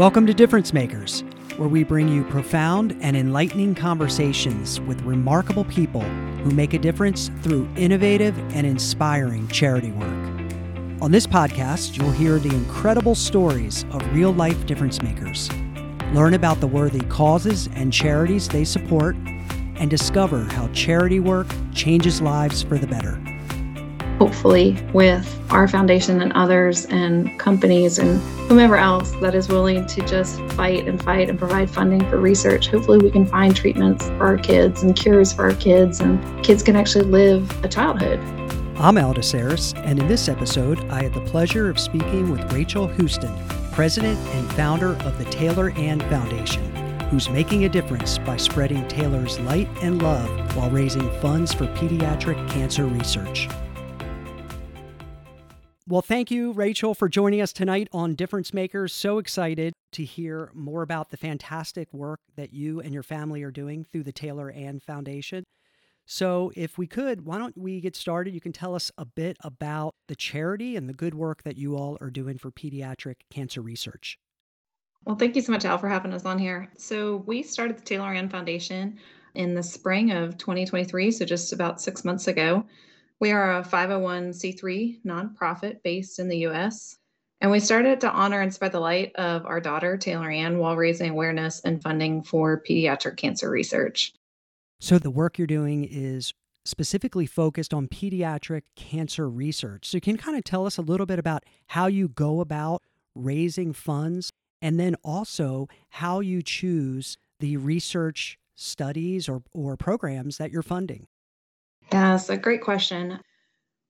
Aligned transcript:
Welcome 0.00 0.26
to 0.28 0.32
Difference 0.32 0.72
Makers, 0.72 1.24
where 1.58 1.68
we 1.68 1.84
bring 1.84 2.08
you 2.08 2.24
profound 2.24 2.96
and 3.02 3.14
enlightening 3.14 3.74
conversations 3.74 4.80
with 4.80 4.98
remarkable 5.02 5.66
people 5.66 6.00
who 6.00 6.52
make 6.52 6.72
a 6.72 6.78
difference 6.78 7.30
through 7.42 7.68
innovative 7.76 8.34
and 8.54 8.66
inspiring 8.66 9.46
charity 9.48 9.90
work. 9.90 10.08
On 11.02 11.10
this 11.10 11.26
podcast, 11.26 11.98
you'll 11.98 12.12
hear 12.12 12.38
the 12.38 12.48
incredible 12.48 13.14
stories 13.14 13.84
of 13.90 14.14
real 14.14 14.32
life 14.32 14.64
difference 14.64 15.02
makers, 15.02 15.50
learn 16.14 16.32
about 16.32 16.60
the 16.60 16.66
worthy 16.66 17.04
causes 17.10 17.68
and 17.74 17.92
charities 17.92 18.48
they 18.48 18.64
support, 18.64 19.16
and 19.76 19.90
discover 19.90 20.44
how 20.44 20.68
charity 20.68 21.20
work 21.20 21.46
changes 21.74 22.22
lives 22.22 22.62
for 22.62 22.78
the 22.78 22.86
better 22.86 23.22
hopefully 24.20 24.76
with 24.92 25.40
our 25.50 25.66
foundation 25.66 26.20
and 26.20 26.30
others 26.34 26.84
and 26.86 27.38
companies 27.38 27.98
and 27.98 28.20
whomever 28.50 28.76
else 28.76 29.12
that 29.22 29.34
is 29.34 29.48
willing 29.48 29.86
to 29.86 30.06
just 30.06 30.38
fight 30.52 30.86
and 30.86 31.02
fight 31.02 31.30
and 31.30 31.38
provide 31.38 31.70
funding 31.70 32.06
for 32.10 32.18
research. 32.18 32.66
Hopefully 32.68 32.98
we 32.98 33.10
can 33.10 33.24
find 33.24 33.56
treatments 33.56 34.08
for 34.08 34.26
our 34.26 34.36
kids 34.36 34.82
and 34.82 34.94
cures 34.94 35.32
for 35.32 35.48
our 35.48 35.54
kids 35.54 36.00
and 36.00 36.44
kids 36.44 36.62
can 36.62 36.76
actually 36.76 37.06
live 37.06 37.64
a 37.64 37.68
childhood. 37.68 38.20
I'm 38.76 38.98
aldous 38.98 39.34
Ayers, 39.34 39.72
and 39.78 39.98
in 39.98 40.06
this 40.06 40.28
episode 40.28 40.78
i 40.90 41.02
had 41.02 41.14
the 41.14 41.20
pleasure 41.22 41.68
of 41.68 41.78
speaking 41.78 42.30
with 42.30 42.52
rachel 42.52 42.88
Huston 42.88 43.34
president 43.72 44.18
and 44.34 44.50
founder 44.52 44.96
of 45.02 45.18
the 45.18 45.24
taylor 45.26 45.70
Anne 45.76 46.00
foundation 46.08 46.64
who's 47.08 47.28
making 47.28 47.64
a 47.64 47.68
difference 47.68 48.16
by 48.16 48.38
spreading 48.38 48.86
taylor's 48.88 49.38
light 49.40 49.68
and 49.82 50.02
love 50.02 50.56
while 50.56 50.70
raising 50.70 51.10
funds 51.20 51.52
for 51.52 51.66
pediatric 51.66 52.48
cancer 52.48 52.86
research 52.86 53.48
well, 55.90 56.02
thank 56.02 56.30
you, 56.30 56.52
Rachel, 56.52 56.94
for 56.94 57.08
joining 57.08 57.40
us 57.40 57.52
tonight 57.52 57.88
on 57.92 58.14
Difference 58.14 58.54
Makers. 58.54 58.92
So 58.92 59.18
excited 59.18 59.72
to 59.90 60.04
hear 60.04 60.52
more 60.54 60.82
about 60.82 61.10
the 61.10 61.16
fantastic 61.16 61.92
work 61.92 62.20
that 62.36 62.52
you 62.52 62.80
and 62.80 62.94
your 62.94 63.02
family 63.02 63.42
are 63.42 63.50
doing 63.50 63.82
through 63.82 64.04
the 64.04 64.12
Taylor 64.12 64.52
Anne 64.52 64.78
Foundation. 64.78 65.42
So, 66.06 66.52
if 66.54 66.78
we 66.78 66.86
could, 66.86 67.24
why 67.24 67.38
don't 67.38 67.58
we 67.58 67.80
get 67.80 67.96
started? 67.96 68.34
You 68.34 68.40
can 68.40 68.52
tell 68.52 68.76
us 68.76 68.92
a 68.98 69.04
bit 69.04 69.36
about 69.42 69.94
the 70.06 70.14
charity 70.14 70.76
and 70.76 70.88
the 70.88 70.94
good 70.94 71.14
work 71.14 71.42
that 71.42 71.56
you 71.56 71.76
all 71.76 71.98
are 72.00 72.10
doing 72.10 72.38
for 72.38 72.52
pediatric 72.52 73.16
cancer 73.30 73.60
research. 73.60 74.16
Well, 75.04 75.16
thank 75.16 75.34
you 75.34 75.42
so 75.42 75.50
much, 75.52 75.64
Al, 75.64 75.78
for 75.78 75.88
having 75.88 76.12
us 76.12 76.24
on 76.24 76.38
here. 76.38 76.68
So, 76.78 77.16
we 77.26 77.42
started 77.42 77.78
the 77.78 77.82
Taylor 77.82 78.12
Anne 78.12 78.28
Foundation 78.28 78.96
in 79.34 79.54
the 79.54 79.62
spring 79.62 80.12
of 80.12 80.38
2023, 80.38 81.10
so 81.10 81.24
just 81.24 81.52
about 81.52 81.80
six 81.80 82.04
months 82.04 82.28
ago. 82.28 82.64
We 83.20 83.32
are 83.32 83.58
a 83.58 83.62
501c3 83.62 85.04
nonprofit 85.04 85.82
based 85.84 86.18
in 86.18 86.28
the 86.28 86.46
US. 86.46 86.96
And 87.42 87.50
we 87.50 87.60
started 87.60 88.00
to 88.00 88.10
honor 88.10 88.40
and 88.40 88.52
spread 88.52 88.72
the 88.72 88.80
light 88.80 89.14
of 89.16 89.44
our 89.46 89.60
daughter, 89.60 89.96
Taylor 89.96 90.30
Anne, 90.30 90.58
while 90.58 90.76
raising 90.76 91.10
awareness 91.10 91.60
and 91.60 91.82
funding 91.82 92.22
for 92.22 92.62
pediatric 92.68 93.16
cancer 93.16 93.50
research. 93.50 94.12
So, 94.78 94.98
the 94.98 95.10
work 95.10 95.38
you're 95.38 95.46
doing 95.46 95.84
is 95.84 96.32
specifically 96.64 97.26
focused 97.26 97.72
on 97.74 97.88
pediatric 97.88 98.62
cancer 98.76 99.28
research. 99.28 99.86
So, 99.86 99.98
you 99.98 100.00
can 100.02 100.16
kind 100.16 100.36
of 100.36 100.44
tell 100.44 100.66
us 100.66 100.78
a 100.78 100.82
little 100.82 101.06
bit 101.06 101.18
about 101.18 101.44
how 101.68 101.86
you 101.86 102.08
go 102.08 102.40
about 102.40 102.82
raising 103.14 103.72
funds 103.72 104.32
and 104.62 104.78
then 104.78 104.96
also 105.02 105.68
how 105.90 106.20
you 106.20 106.42
choose 106.42 107.16
the 107.38 107.56
research 107.56 108.38
studies 108.54 109.28
or, 109.28 109.42
or 109.52 109.76
programs 109.76 110.36
that 110.38 110.50
you're 110.50 110.62
funding? 110.62 111.06
Yes, 111.92 112.28
a 112.28 112.36
great 112.36 112.62
question. 112.62 113.18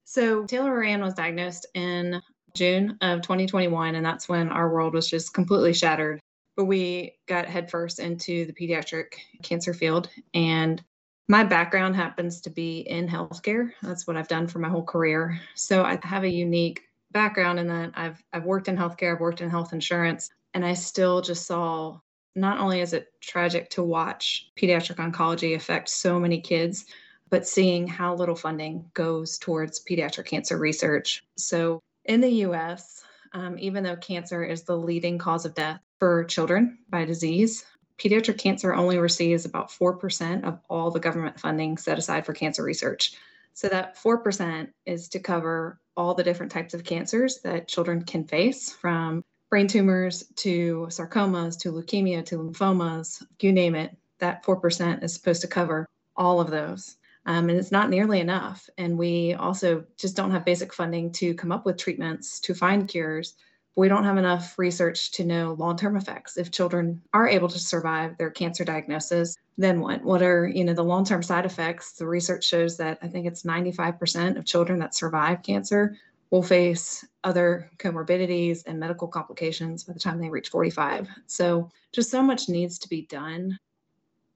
So 0.04 0.44
Taylor 0.44 0.82
Anne 0.82 1.02
was 1.02 1.14
diagnosed 1.14 1.66
in 1.74 2.20
June 2.54 2.96
of 3.00 3.22
2021, 3.22 3.94
and 3.94 4.04
that's 4.04 4.28
when 4.28 4.48
our 4.48 4.72
world 4.72 4.94
was 4.94 5.08
just 5.08 5.34
completely 5.34 5.72
shattered. 5.72 6.20
But 6.56 6.64
we 6.64 7.14
got 7.28 7.46
headfirst 7.46 8.00
into 8.00 8.44
the 8.46 8.52
pediatric 8.52 9.12
cancer 9.42 9.72
field. 9.72 10.08
And 10.34 10.82
my 11.28 11.44
background 11.44 11.94
happens 11.94 12.40
to 12.40 12.50
be 12.50 12.80
in 12.80 13.06
healthcare. 13.06 13.70
That's 13.82 14.06
what 14.06 14.16
I've 14.16 14.28
done 14.28 14.48
for 14.48 14.58
my 14.58 14.68
whole 14.68 14.82
career. 14.82 15.38
So 15.54 15.84
I 15.84 15.98
have 16.02 16.24
a 16.24 16.28
unique 16.28 16.82
background 17.12 17.60
in 17.60 17.68
that 17.68 17.92
I've 17.94 18.22
I've 18.32 18.44
worked 18.44 18.68
in 18.68 18.76
healthcare, 18.76 19.14
I've 19.14 19.20
worked 19.20 19.40
in 19.40 19.50
health 19.50 19.72
insurance, 19.72 20.30
and 20.54 20.64
I 20.64 20.74
still 20.74 21.20
just 21.20 21.46
saw 21.46 21.98
not 22.34 22.58
only 22.58 22.80
is 22.80 22.92
it 22.92 23.12
tragic 23.20 23.70
to 23.70 23.82
watch 23.82 24.50
pediatric 24.58 24.96
oncology 24.96 25.54
affect 25.54 25.88
so 25.88 26.18
many 26.18 26.40
kids, 26.40 26.86
but 27.30 27.46
seeing 27.46 27.86
how 27.86 28.14
little 28.14 28.34
funding 28.34 28.84
goes 28.92 29.38
towards 29.38 29.82
pediatric 29.82 30.26
cancer 30.26 30.58
research. 30.58 31.24
So, 31.36 31.80
in 32.04 32.20
the 32.20 32.30
US, 32.46 33.02
um, 33.32 33.56
even 33.58 33.84
though 33.84 33.96
cancer 33.96 34.42
is 34.42 34.62
the 34.62 34.76
leading 34.76 35.18
cause 35.18 35.44
of 35.44 35.54
death 35.54 35.80
for 35.98 36.24
children 36.24 36.78
by 36.88 37.04
disease, 37.04 37.64
pediatric 37.98 38.38
cancer 38.38 38.74
only 38.74 38.98
receives 38.98 39.44
about 39.44 39.70
4% 39.70 40.44
of 40.44 40.58
all 40.68 40.90
the 40.90 41.00
government 41.00 41.38
funding 41.38 41.76
set 41.78 41.98
aside 41.98 42.26
for 42.26 42.32
cancer 42.34 42.64
research. 42.64 43.14
So, 43.54 43.68
that 43.68 43.96
4% 43.96 44.68
is 44.86 45.08
to 45.10 45.20
cover 45.20 45.80
all 45.96 46.14
the 46.14 46.24
different 46.24 46.52
types 46.52 46.74
of 46.74 46.84
cancers 46.84 47.40
that 47.42 47.68
children 47.68 48.04
can 48.04 48.24
face 48.24 48.72
from 48.72 49.22
brain 49.50 49.66
tumors 49.66 50.24
to 50.36 50.86
sarcomas 50.90 51.58
to 51.58 51.72
leukemia 51.72 52.24
to 52.24 52.36
lymphomas, 52.38 53.22
you 53.40 53.52
name 53.52 53.74
it. 53.74 53.96
That 54.18 54.44
4% 54.44 55.02
is 55.02 55.14
supposed 55.14 55.40
to 55.42 55.48
cover 55.48 55.86
all 56.16 56.40
of 56.40 56.50
those. 56.50 56.96
Um, 57.30 57.48
and 57.48 57.60
it's 57.60 57.70
not 57.70 57.90
nearly 57.90 58.18
enough. 58.18 58.68
And 58.76 58.98
we 58.98 59.34
also 59.34 59.84
just 59.96 60.16
don't 60.16 60.32
have 60.32 60.44
basic 60.44 60.74
funding 60.74 61.12
to 61.12 61.32
come 61.34 61.52
up 61.52 61.64
with 61.64 61.76
treatments 61.76 62.40
to 62.40 62.54
find 62.54 62.88
cures. 62.88 63.36
We 63.76 63.86
don't 63.86 64.02
have 64.02 64.18
enough 64.18 64.58
research 64.58 65.12
to 65.12 65.24
know 65.24 65.52
long 65.56 65.76
term 65.76 65.96
effects. 65.96 66.36
If 66.36 66.50
children 66.50 67.00
are 67.14 67.28
able 67.28 67.46
to 67.46 67.58
survive 67.60 68.18
their 68.18 68.30
cancer 68.30 68.64
diagnosis, 68.64 69.36
then 69.56 69.80
what? 69.80 70.02
What 70.02 70.22
are 70.22 70.48
you 70.48 70.64
know 70.64 70.74
the 70.74 70.82
long 70.82 71.04
term 71.04 71.22
side 71.22 71.46
effects? 71.46 71.92
The 71.92 72.06
research 72.08 72.44
shows 72.44 72.76
that 72.78 72.98
I 73.00 73.06
think 73.06 73.28
it's 73.28 73.44
95% 73.44 74.36
of 74.36 74.44
children 74.44 74.80
that 74.80 74.96
survive 74.96 75.44
cancer 75.44 75.96
will 76.30 76.42
face 76.42 77.04
other 77.22 77.70
comorbidities 77.78 78.64
and 78.66 78.80
medical 78.80 79.06
complications 79.06 79.84
by 79.84 79.92
the 79.92 80.00
time 80.00 80.20
they 80.20 80.30
reach 80.30 80.48
45. 80.48 81.06
So 81.28 81.70
just 81.92 82.10
so 82.10 82.24
much 82.24 82.48
needs 82.48 82.80
to 82.80 82.88
be 82.88 83.02
done. 83.02 83.56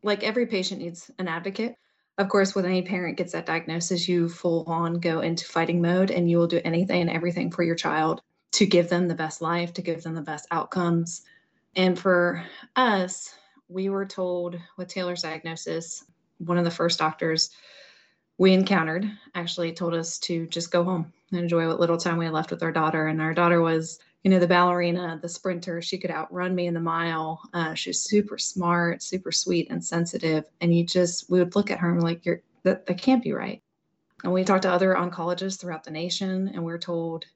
Like 0.05 0.23
every 0.23 0.47
patient 0.47 0.81
needs 0.81 1.11
an 1.19 1.27
advocate 1.27 1.75
of 2.19 2.29
course, 2.29 2.55
when 2.55 2.65
any 2.65 2.83
parent 2.83 3.17
gets 3.17 3.33
that 3.33 3.47
diagnosis, 3.47 4.09
you 4.09 4.29
full 4.29 4.65
on 4.67 5.01
go 5.01 5.21
into 5.21 5.47
fighting 5.47 5.83
mode 5.83 6.11
and 6.11 6.31
you 6.31 6.39
will 6.39 6.47
do 6.47 6.61
anything 6.65 7.01
and 7.01 7.11
everything 7.11 7.51
for 7.51 7.63
your 7.63 7.75
child 7.75 8.23
to 8.53 8.67
give 8.67 8.89
them 8.89 9.09
the 9.09 9.15
best 9.15 9.43
life, 9.43 9.73
to 9.73 9.83
give 9.83 10.03
them 10.03 10.15
the 10.15 10.23
best 10.23 10.47
outcomes. 10.53 11.23
And 11.75 11.99
for 11.99 12.45
us, 12.77 13.35
we 13.69 13.89
were 13.89 14.07
told 14.07 14.57
with 14.77 14.89
Taylor's 14.89 15.23
diagnosis, 15.23 16.05
one 16.39 16.59
of 16.59 16.65
the 16.65 16.71
first 16.71 16.99
doctors 16.99 17.51
we 18.39 18.53
encountered 18.53 19.11
actually 19.35 19.73
told 19.73 19.95
us 19.95 20.19
to 20.19 20.47
just 20.47 20.71
go 20.71 20.85
home 20.85 21.13
and 21.31 21.41
enjoy 21.41 21.67
what 21.67 21.81
little 21.81 21.97
time 21.97 22.17
we 22.17 22.25
had 22.27 22.35
left 22.35 22.51
with 22.51 22.63
our 22.63 22.73
daughter. 22.73 23.07
And 23.09 23.21
our 23.21 23.35
daughter 23.35 23.61
was 23.61 23.99
you 24.25 24.31
know, 24.31 24.39
the 24.39 24.49
ballerina, 24.49 25.19
the 25.21 25.29
sprinter, 25.29 25.83
she 25.83 25.99
could 25.99 26.11
outrun 26.11 26.55
me 26.55 26.67
in 26.67 26.73
the 26.73 26.81
mile. 26.81 27.43
Uh, 27.53 27.75
she's 27.75 28.01
super 28.01 28.39
smart, 28.39 29.03
super 29.03 29.31
sweet 29.31 29.71
and 29.71 29.85
sensitive. 29.85 30.47
And 30.63 30.75
you 30.75 30.85
just, 30.85 31.31
we 31.31 31.39
would 31.39 31.55
look 31.55 31.71
at 31.71 31.79
her 31.79 31.89
and 31.91 31.99
we're 31.99 32.09
like, 32.09 32.25
you're, 32.25 32.41
that, 32.63 32.87
that 32.87 32.99
can't 32.99 33.23
be 33.23 33.33
right. 33.33 33.63
And 34.25 34.33
we 34.33 34.43
talked 34.43 34.63
to 34.63 34.73
other 34.73 34.95
oncologists 34.95 35.61
throughout 35.61 35.85
the 35.85 35.91
nation 35.91 36.51
and 36.55 36.65
we 36.65 36.73
are 36.73 36.79
told, 36.79 37.27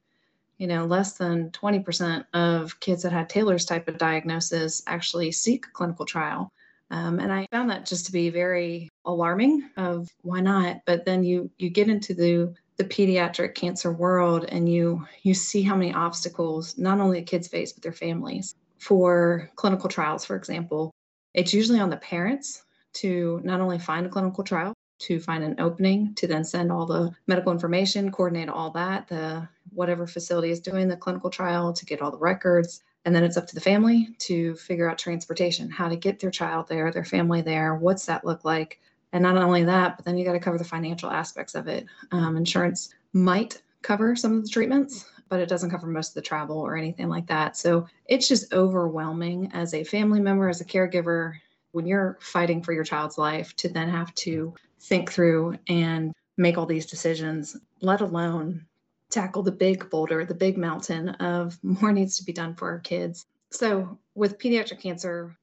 you 0.56 0.66
know, 0.66 0.86
less 0.86 1.18
than 1.18 1.50
20% 1.50 2.24
of 2.32 2.80
kids 2.80 3.02
that 3.02 3.12
had 3.12 3.28
Taylor's 3.28 3.66
type 3.66 3.86
of 3.86 3.98
diagnosis 3.98 4.82
actually 4.86 5.30
seek 5.30 5.66
a 5.66 5.70
clinical 5.70 6.06
trial. 6.06 6.50
Um, 6.90 7.20
and 7.20 7.30
I 7.30 7.46
found 7.50 7.68
that 7.68 7.84
just 7.84 8.06
to 8.06 8.12
be 8.12 8.30
very 8.30 8.88
alarming 9.04 9.68
of 9.76 10.08
why 10.22 10.40
not? 10.40 10.78
But 10.86 11.04
then 11.04 11.22
you 11.22 11.50
you 11.58 11.68
get 11.68 11.90
into 11.90 12.14
the 12.14 12.54
the 12.78 12.84
pediatric 12.84 13.54
cancer 13.54 13.92
world 13.92 14.46
and 14.48 14.72
you 14.72 15.04
you 15.22 15.34
see 15.34 15.62
how 15.62 15.76
many 15.76 15.92
obstacles 15.92 16.78
not 16.78 17.00
only 17.00 17.20
the 17.20 17.26
kids 17.26 17.48
face 17.48 17.72
but 17.72 17.82
their 17.82 17.92
families. 17.92 18.54
For 18.78 19.50
clinical 19.56 19.88
trials 19.88 20.24
for 20.24 20.36
example 20.36 20.92
it's 21.34 21.52
usually 21.52 21.80
on 21.80 21.90
the 21.90 21.96
parents 21.96 22.62
to 22.94 23.40
not 23.44 23.60
only 23.60 23.78
find 23.78 24.06
a 24.06 24.08
clinical 24.08 24.44
trial 24.44 24.72
to 25.00 25.20
find 25.20 25.44
an 25.44 25.56
opening 25.58 26.14
to 26.14 26.26
then 26.26 26.44
send 26.44 26.72
all 26.72 26.86
the 26.86 27.12
medical 27.26 27.52
information 27.52 28.10
coordinate 28.10 28.48
all 28.48 28.70
that 28.70 29.08
the 29.08 29.46
whatever 29.74 30.06
facility 30.06 30.50
is 30.50 30.60
doing 30.60 30.88
the 30.88 30.96
clinical 30.96 31.30
trial 31.30 31.72
to 31.72 31.84
get 31.84 32.00
all 32.00 32.10
the 32.10 32.18
records. 32.18 32.82
And 33.04 33.14
then 33.14 33.24
it's 33.24 33.36
up 33.36 33.46
to 33.46 33.54
the 33.54 33.60
family 33.60 34.08
to 34.18 34.54
figure 34.56 34.90
out 34.90 34.98
transportation 34.98 35.70
how 35.70 35.88
to 35.88 35.96
get 35.96 36.20
their 36.20 36.30
child 36.30 36.68
there 36.68 36.90
their 36.92 37.04
family 37.04 37.42
there 37.42 37.74
what's 37.74 38.06
that 38.06 38.24
look 38.24 38.44
like 38.44 38.80
and 39.12 39.22
not 39.22 39.36
only 39.36 39.64
that, 39.64 39.96
but 39.96 40.04
then 40.04 40.18
you 40.18 40.24
got 40.24 40.32
to 40.32 40.40
cover 40.40 40.58
the 40.58 40.64
financial 40.64 41.10
aspects 41.10 41.54
of 41.54 41.68
it. 41.68 41.86
Um, 42.12 42.36
insurance 42.36 42.94
might 43.12 43.62
cover 43.82 44.14
some 44.14 44.36
of 44.36 44.42
the 44.42 44.48
treatments, 44.48 45.06
but 45.28 45.40
it 45.40 45.48
doesn't 45.48 45.70
cover 45.70 45.86
most 45.86 46.10
of 46.10 46.14
the 46.14 46.22
travel 46.22 46.58
or 46.58 46.76
anything 46.76 47.08
like 47.08 47.26
that. 47.26 47.56
So 47.56 47.86
it's 48.06 48.28
just 48.28 48.52
overwhelming 48.52 49.50
as 49.52 49.74
a 49.74 49.84
family 49.84 50.20
member, 50.20 50.48
as 50.48 50.60
a 50.60 50.64
caregiver, 50.64 51.34
when 51.72 51.86
you're 51.86 52.18
fighting 52.20 52.62
for 52.62 52.72
your 52.72 52.84
child's 52.84 53.18
life 53.18 53.54
to 53.56 53.68
then 53.68 53.88
have 53.88 54.14
to 54.14 54.54
think 54.80 55.12
through 55.12 55.56
and 55.68 56.12
make 56.36 56.56
all 56.56 56.66
these 56.66 56.86
decisions, 56.86 57.56
let 57.80 58.00
alone 58.00 58.64
tackle 59.10 59.42
the 59.42 59.52
big 59.52 59.88
boulder, 59.90 60.24
the 60.24 60.34
big 60.34 60.56
mountain 60.56 61.10
of 61.10 61.58
more 61.62 61.92
needs 61.92 62.16
to 62.18 62.24
be 62.24 62.32
done 62.32 62.54
for 62.54 62.68
our 62.68 62.78
kids. 62.78 63.26
So, 63.50 63.98
with 64.14 64.38
pediatric 64.38 64.80
cancer, 64.80 65.36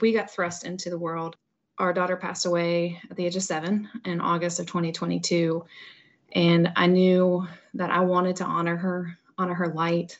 we 0.00 0.12
got 0.12 0.30
thrust 0.30 0.64
into 0.64 0.90
the 0.90 0.98
world. 0.98 1.36
Our 1.78 1.92
daughter 1.92 2.16
passed 2.16 2.46
away 2.46 3.00
at 3.10 3.16
the 3.16 3.26
age 3.26 3.36
of 3.36 3.42
seven 3.42 3.88
in 4.04 4.20
August 4.20 4.60
of 4.60 4.66
2022. 4.66 5.64
And 6.32 6.72
I 6.76 6.86
knew 6.86 7.46
that 7.74 7.90
I 7.90 8.00
wanted 8.00 8.36
to 8.36 8.44
honor 8.44 8.76
her, 8.76 9.18
honor 9.38 9.54
her 9.54 9.68
light. 9.68 10.18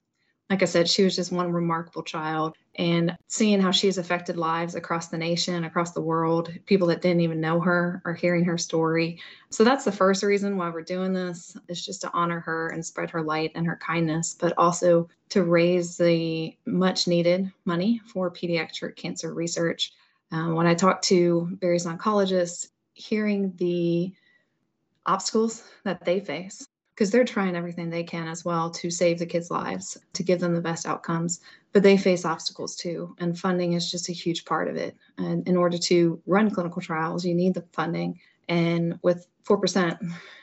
Like 0.49 0.63
I 0.63 0.67
said, 0.67 0.89
she 0.89 1.05
was 1.05 1.15
just 1.15 1.31
one 1.31 1.53
remarkable 1.53 2.03
child. 2.03 2.57
And 2.77 3.17
seeing 3.29 3.61
how 3.61 3.71
she's 3.71 3.99
affected 3.99 4.37
lives 4.37 4.75
across 4.75 5.09
the 5.09 5.19
nation, 5.19 5.65
across 5.65 5.93
the 5.93 6.01
world, 6.01 6.51
people 6.67 6.89
that 6.89 7.03
didn't 7.03 7.21
even 7.21 7.41
know 7.41 7.61
her 7.61 8.01
are 8.05 8.15
hearing 8.15 8.45
her 8.47 8.57
story. 8.57 9.21
So 9.51 9.65
that's 9.65 9.85
the 9.85 9.93
first 9.93 10.23
reason 10.23 10.57
why 10.57 10.71
we're 10.71 10.83
doing 10.83 11.13
this 11.13 11.57
is 11.69 11.85
just 11.85 12.01
to 12.03 12.13
honor 12.13 12.41
her 12.41 12.69
and 12.69 12.85
spread 12.85 13.11
her 13.11 13.23
light 13.23 13.53
and 13.55 13.67
her 13.67 13.77
kindness, 13.77 14.37
but 14.41 14.55
also 14.57 15.09
to 15.29 15.45
raise 15.45 15.97
the 15.97 16.57
much 16.65 17.07
needed 17.07 17.53
money 17.65 18.01
for 18.07 18.31
pediatric 18.31 18.97
cancer 18.97 19.35
research. 19.35 19.93
Um, 20.33 20.55
when 20.55 20.67
I 20.67 20.75
talk 20.75 21.03
to 21.03 21.57
various 21.61 21.87
oncologists, 21.87 22.69
hearing 22.95 23.53
the 23.57 24.13
obstacles 25.07 25.65
that 25.85 26.05
they 26.05 26.21
face 26.21 26.67
because 27.01 27.11
they're 27.11 27.25
trying 27.25 27.57
everything 27.57 27.89
they 27.89 28.05
can 28.05 28.29
as 28.29 28.45
well 28.45 28.71
to 28.71 28.91
save 28.91 29.19
the 29.19 29.25
kids' 29.25 29.51
lives, 29.51 29.97
to 30.13 30.23
give 30.23 30.39
them 30.39 30.55
the 30.55 30.61
best 30.61 30.85
outcomes. 30.85 31.41
But 31.73 31.83
they 31.83 31.97
face 31.97 32.27
obstacles 32.27 32.77
too, 32.77 33.17
and 33.19 33.39
funding 33.39 33.73
is 33.73 33.91
just 33.91 34.11
a 34.11 34.13
huge 34.13 34.45
part 34.45 34.69
of 34.69 34.77
it. 34.77 34.95
And 35.17 35.49
in 35.49 35.57
order 35.57 35.79
to 35.79 36.21
run 36.27 36.51
clinical 36.51 36.83
trials, 36.83 37.25
you 37.25 37.35
need 37.35 37.55
the 37.55 37.65
funding. 37.73 38.21
And 38.51 38.99
with 39.03 39.27
4%, 39.49 39.99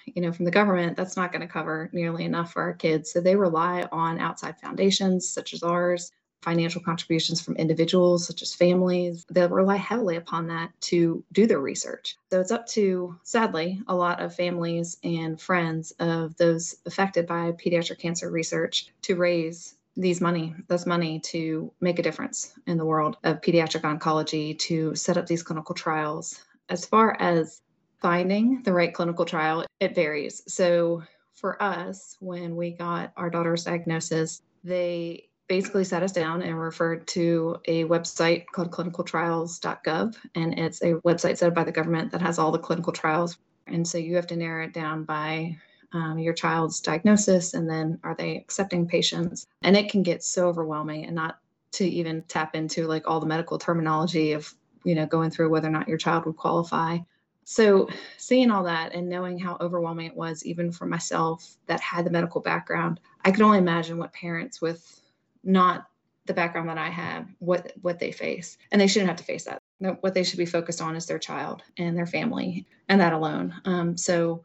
you 0.05 0.21
know, 0.23 0.31
from 0.31 0.45
the 0.45 0.51
government, 0.51 0.97
that's 0.97 1.15
not 1.15 1.31
going 1.31 1.41
to 1.41 1.47
cover 1.47 1.91
nearly 1.93 2.25
enough 2.25 2.53
for 2.53 2.63
our 2.63 2.73
kids. 2.73 3.11
So 3.11 3.21
they 3.21 3.35
rely 3.35 3.87
on 3.91 4.19
outside 4.19 4.59
foundations 4.59 5.29
such 5.29 5.53
as 5.53 5.61
ours 5.61 6.11
financial 6.41 6.81
contributions 6.81 7.41
from 7.41 7.55
individuals 7.55 8.25
such 8.25 8.41
as 8.41 8.53
families 8.53 9.25
that 9.29 9.51
rely 9.51 9.75
heavily 9.75 10.15
upon 10.15 10.47
that 10.47 10.69
to 10.81 11.23
do 11.31 11.47
their 11.47 11.59
research. 11.59 12.17
So 12.31 12.39
it's 12.39 12.51
up 12.51 12.67
to, 12.67 13.17
sadly, 13.23 13.81
a 13.87 13.95
lot 13.95 14.21
of 14.21 14.35
families 14.35 14.97
and 15.03 15.39
friends 15.39 15.91
of 15.99 16.37
those 16.37 16.75
affected 16.85 17.27
by 17.27 17.51
pediatric 17.53 17.99
cancer 17.99 18.29
research 18.29 18.87
to 19.03 19.15
raise 19.15 19.75
these 19.95 20.21
money, 20.21 20.53
this 20.67 20.85
money 20.85 21.19
to 21.19 21.71
make 21.81 21.97
a 21.97 22.03
difference 22.03 22.53
in 22.67 22.77
the 22.77 22.85
world 22.85 23.17
of 23.23 23.41
pediatric 23.41 23.81
oncology, 23.81 24.57
to 24.59 24.93
set 24.93 25.17
up 25.17 25.25
these 25.25 25.41
clinical 25.41 25.73
trials. 25.73 26.39
As 26.69 26.85
far 26.85 27.17
as 27.19 27.61
finding 27.99 28.61
the 28.63 28.73
right 28.73 28.93
clinical 28.93 29.25
trial, 29.25 29.65
it 29.79 29.95
varies. 29.95 30.43
So 30.47 31.01
for 31.33 31.61
us, 31.61 32.15
when 32.19 32.55
we 32.55 32.71
got 32.71 33.11
our 33.17 33.29
daughter's 33.29 33.63
diagnosis, 33.63 34.41
they 34.63 35.26
basically 35.47 35.83
sat 35.83 36.03
us 36.03 36.11
down 36.11 36.41
and 36.41 36.59
referred 36.59 37.07
to 37.07 37.57
a 37.65 37.85
website 37.85 38.45
called 38.51 38.71
clinicaltrials.gov. 38.71 40.15
And 40.35 40.59
it's 40.59 40.81
a 40.81 40.95
website 41.05 41.37
set 41.37 41.47
up 41.47 41.55
by 41.55 41.63
the 41.63 41.71
government 41.71 42.11
that 42.11 42.21
has 42.21 42.37
all 42.37 42.51
the 42.51 42.59
clinical 42.59 42.93
trials. 42.93 43.37
And 43.67 43.87
so 43.87 43.97
you 43.97 44.15
have 44.15 44.27
to 44.27 44.35
narrow 44.35 44.65
it 44.65 44.73
down 44.73 45.03
by 45.03 45.57
um, 45.93 46.19
your 46.19 46.33
child's 46.33 46.81
diagnosis 46.81 47.53
and 47.53 47.69
then 47.69 47.99
are 48.03 48.15
they 48.15 48.37
accepting 48.37 48.87
patients? 48.87 49.47
And 49.61 49.77
it 49.77 49.89
can 49.89 50.03
get 50.03 50.23
so 50.23 50.47
overwhelming 50.47 51.05
and 51.05 51.15
not 51.15 51.39
to 51.73 51.85
even 51.87 52.23
tap 52.23 52.55
into 52.55 52.87
like 52.87 53.07
all 53.07 53.19
the 53.19 53.25
medical 53.25 53.57
terminology 53.57 54.33
of, 54.33 54.53
you 54.83 54.95
know, 54.95 55.05
going 55.05 55.31
through 55.31 55.49
whether 55.49 55.67
or 55.67 55.71
not 55.71 55.87
your 55.87 55.97
child 55.97 56.25
would 56.25 56.37
qualify. 56.37 56.97
So, 57.43 57.87
seeing 58.17 58.51
all 58.51 58.63
that 58.63 58.93
and 58.93 59.07
knowing 59.07 59.39
how 59.39 59.57
overwhelming 59.61 60.07
it 60.07 60.15
was, 60.15 60.45
even 60.45 60.69
for 60.69 60.85
myself 60.85 61.55
that 61.67 61.79
had 61.79 62.05
the 62.05 62.11
medical 62.11 62.41
background, 62.41 62.99
I 63.23 63.31
can 63.31 63.43
only 63.43 63.57
imagine 63.57 63.97
what 63.97 64.11
parents 64.11 64.61
with 64.61 65.01
not 65.47 65.87
the 66.25 66.33
background 66.33 66.69
that 66.69 66.77
I 66.77 66.89
have, 66.89 67.27
what 67.39 67.71
what 67.81 67.99
they 67.99 68.11
face, 68.11 68.57
and 68.71 68.79
they 68.79 68.87
shouldn't 68.87 69.09
have 69.09 69.17
to 69.17 69.23
face 69.23 69.45
that. 69.45 69.61
What 70.01 70.13
they 70.13 70.23
should 70.23 70.37
be 70.37 70.45
focused 70.45 70.81
on 70.81 70.95
is 70.95 71.05
their 71.05 71.19
child 71.19 71.63
and 71.77 71.97
their 71.97 72.05
family, 72.05 72.67
and 72.89 72.99
that 73.01 73.13
alone. 73.13 73.55
Um, 73.65 73.97
so, 73.97 74.43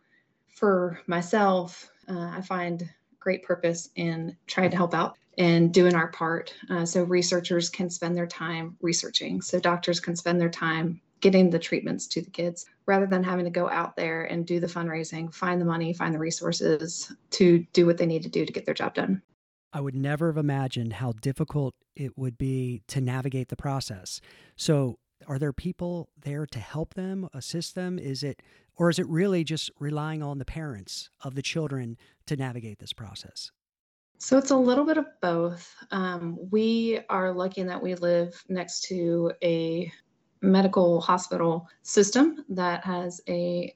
for 0.54 1.00
myself, 1.06 1.90
uh, 2.08 2.30
I 2.34 2.40
find 2.40 2.88
great 3.18 3.42
purpose 3.42 3.90
in 3.96 4.36
trying 4.46 4.70
to 4.70 4.76
help 4.76 4.94
out 4.94 5.16
and 5.38 5.72
doing 5.72 5.94
our 5.94 6.08
part. 6.08 6.54
Uh, 6.70 6.84
so 6.84 7.04
researchers 7.04 7.70
can 7.70 7.88
spend 7.88 8.16
their 8.16 8.26
time 8.26 8.76
researching. 8.82 9.40
So 9.40 9.58
doctors 9.58 10.00
can 10.00 10.16
spend 10.16 10.40
their 10.40 10.50
time 10.50 11.00
getting 11.20 11.48
the 11.48 11.58
treatments 11.58 12.06
to 12.08 12.20
the 12.20 12.30
kids 12.30 12.66
rather 12.84 13.06
than 13.06 13.22
having 13.22 13.44
to 13.44 13.50
go 13.50 13.70
out 13.70 13.96
there 13.96 14.24
and 14.24 14.44
do 14.44 14.58
the 14.58 14.66
fundraising, 14.66 15.32
find 15.32 15.60
the 15.60 15.64
money, 15.64 15.94
find 15.94 16.12
the 16.12 16.18
resources 16.18 17.12
to 17.30 17.64
do 17.72 17.86
what 17.86 17.96
they 17.96 18.06
need 18.06 18.24
to 18.24 18.28
do 18.28 18.44
to 18.44 18.52
get 18.52 18.66
their 18.66 18.74
job 18.74 18.94
done. 18.94 19.22
I 19.72 19.80
would 19.80 19.94
never 19.94 20.28
have 20.28 20.36
imagined 20.36 20.94
how 20.94 21.12
difficult 21.12 21.74
it 21.96 22.16
would 22.16 22.36
be 22.36 22.82
to 22.88 23.00
navigate 23.00 23.48
the 23.48 23.56
process. 23.56 24.20
So, 24.56 24.98
are 25.28 25.38
there 25.38 25.52
people 25.52 26.08
there 26.20 26.46
to 26.46 26.58
help 26.58 26.94
them, 26.94 27.28
assist 27.32 27.76
them? 27.76 27.98
Is 27.98 28.24
it, 28.24 28.42
or 28.76 28.90
is 28.90 28.98
it 28.98 29.06
really 29.06 29.44
just 29.44 29.70
relying 29.78 30.20
on 30.20 30.38
the 30.38 30.44
parents 30.44 31.10
of 31.22 31.36
the 31.36 31.42
children 31.42 31.96
to 32.26 32.34
navigate 32.36 32.80
this 32.80 32.92
process? 32.92 33.52
So 34.18 34.38
it's 34.38 34.50
a 34.50 34.56
little 34.56 34.84
bit 34.84 34.98
of 34.98 35.06
both. 35.20 35.74
Um, 35.90 36.38
we 36.50 37.00
are 37.08 37.32
lucky 37.32 37.60
in 37.60 37.66
that 37.66 37.82
we 37.82 37.96
live 37.96 38.40
next 38.48 38.82
to 38.84 39.32
a 39.42 39.92
medical 40.40 41.00
hospital 41.00 41.68
system 41.82 42.44
that 42.48 42.84
has 42.84 43.20
a 43.28 43.74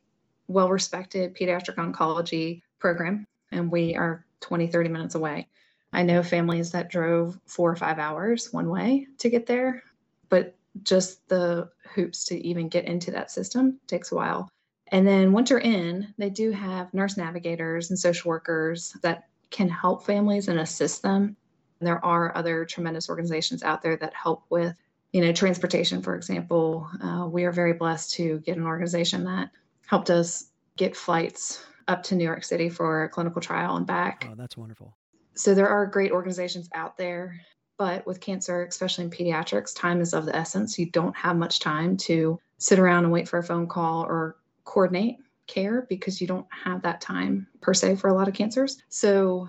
well 0.49 0.69
respected 0.69 1.35
pediatric 1.35 1.75
oncology 1.77 2.63
program, 2.79 3.27
and 3.51 3.71
we 3.73 3.97
are 3.97 4.25
20, 4.41 4.69
30 4.69 4.89
minutes 4.89 5.15
away. 5.17 5.49
I 5.93 6.03
know 6.03 6.23
families 6.23 6.73
that 6.73 6.91
drove 6.91 7.39
four 7.47 7.71
or 7.71 7.77
five 7.77 7.99
hours 7.99 8.53
one 8.53 8.69
way 8.69 9.07
to 9.19 9.31
get 9.31 9.47
there, 9.47 9.83
but 10.29 10.55
just 10.83 11.27
the 11.29 11.71
hoops 11.95 12.25
to 12.27 12.47
even 12.47 12.69
get 12.69 12.85
into 12.85 13.11
that 13.13 13.31
system 13.31 13.81
takes 13.87 14.13
a 14.13 14.15
while. 14.15 14.49
And 14.89 15.07
then 15.07 15.33
once 15.33 15.51
you're 15.51 15.59
in, 15.59 16.13
they 16.19 16.31
do 16.31 16.51
have 16.53 16.93
nurse 16.95 17.17
navigators 17.17 17.91
and 17.91 17.99
social 17.99 18.29
workers 18.29 18.97
that 19.03 19.27
can 19.51 19.69
help 19.69 20.05
families 20.05 20.49
and 20.49 20.61
assist 20.61 21.03
them. 21.03 21.37
And 21.81 21.87
there 21.87 22.05
are 22.05 22.37
other 22.37 22.65
tremendous 22.65 23.09
organizations 23.09 23.63
out 23.63 23.83
there 23.83 23.97
that 23.97 24.15
help 24.15 24.45
with, 24.51 24.77
you 25.13 25.21
know, 25.21 25.33
transportation, 25.33 26.03
for 26.03 26.15
example. 26.15 26.89
Uh, 27.03 27.27
we 27.31 27.45
are 27.45 27.53
very 27.53 27.73
blessed 27.73 28.13
to 28.15 28.39
get 28.41 28.57
an 28.57 28.67
organization 28.67 29.25
that 29.25 29.51
helped 29.87 30.11
us 30.11 30.51
get 30.77 30.97
flights 30.97 31.65
up 31.89 32.03
to 32.05 32.15
New 32.15 32.25
York 32.25 32.45
City 32.45 32.69
for 32.69 33.05
a 33.05 33.09
clinical 33.09 33.41
trial 33.41 33.77
and 33.77 33.87
back. 33.87 34.27
Oh, 34.31 34.35
that's 34.37 34.57
wonderful 34.57 34.95
so 35.37 35.55
there 35.55 35.69
are 35.69 35.87
great 35.87 36.13
organizations 36.13 36.69
out 36.75 36.97
there 36.97 37.41
but 37.79 38.07
with 38.07 38.21
cancer 38.21 38.65
especially 38.65 39.05
in 39.05 39.11
pediatrics 39.11 39.75
time 39.75 40.01
is 40.01 40.15
of 40.15 40.25
the 40.25 40.35
essence. 40.35 40.79
You 40.79 40.91
don't 40.91 41.17
have 41.17 41.37
much 41.37 41.61
time 41.61 41.97
to 41.99 42.39
sit 42.59 42.79
around 42.79 43.05
and 43.05 43.13
wait 43.13 43.29
for 43.29 43.39
a 43.39 43.43
phone 43.43 43.67
call 43.67 44.05
or 44.05 44.37
coordinate 44.65 45.19
care 45.47 45.87
because 45.89 46.21
you 46.21 46.27
don't 46.27 46.47
have 46.51 46.83
that 46.83 47.01
time 47.01 47.47
per 47.61 47.75
se 47.75 47.97
for 47.97 48.09
a 48.09 48.15
lot 48.15 48.29
of 48.29 48.35
cancers. 48.35 48.79
So 48.89 49.49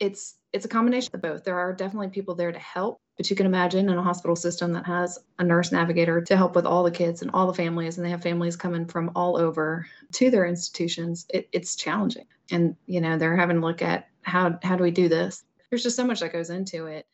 it's 0.00 0.36
it's 0.52 0.64
a 0.64 0.68
combination 0.68 1.14
of 1.14 1.22
both. 1.22 1.44
There 1.44 1.58
are 1.58 1.72
definitely 1.72 2.08
people 2.08 2.34
there 2.34 2.52
to 2.52 2.58
help 2.58 3.00
but 3.18 3.28
you 3.28 3.36
can 3.36 3.46
imagine 3.46 3.88
in 3.90 3.98
a 3.98 4.02
hospital 4.02 4.36
system 4.36 4.72
that 4.72 4.86
has 4.86 5.18
a 5.40 5.44
nurse 5.44 5.72
navigator 5.72 6.20
to 6.22 6.36
help 6.36 6.54
with 6.54 6.64
all 6.64 6.84
the 6.84 6.90
kids 6.90 7.20
and 7.20 7.30
all 7.32 7.48
the 7.48 7.52
families 7.52 7.98
and 7.98 8.06
they 8.06 8.10
have 8.10 8.22
families 8.22 8.56
coming 8.56 8.86
from 8.86 9.10
all 9.16 9.36
over 9.36 9.84
to 10.12 10.30
their 10.30 10.46
institutions 10.46 11.26
it, 11.34 11.48
it's 11.52 11.76
challenging. 11.76 12.26
And 12.50 12.76
you 12.86 13.00
know 13.00 13.18
they're 13.18 13.36
having 13.36 13.60
to 13.60 13.66
look 13.66 13.82
at 13.82 14.08
how 14.22 14.58
how 14.62 14.76
do 14.76 14.84
we 14.84 14.92
do 14.92 15.08
this? 15.08 15.44
There's 15.68 15.82
just 15.82 15.96
so 15.96 16.06
much 16.06 16.20
that 16.20 16.32
goes 16.32 16.50
into 16.50 16.86
it 16.86 17.06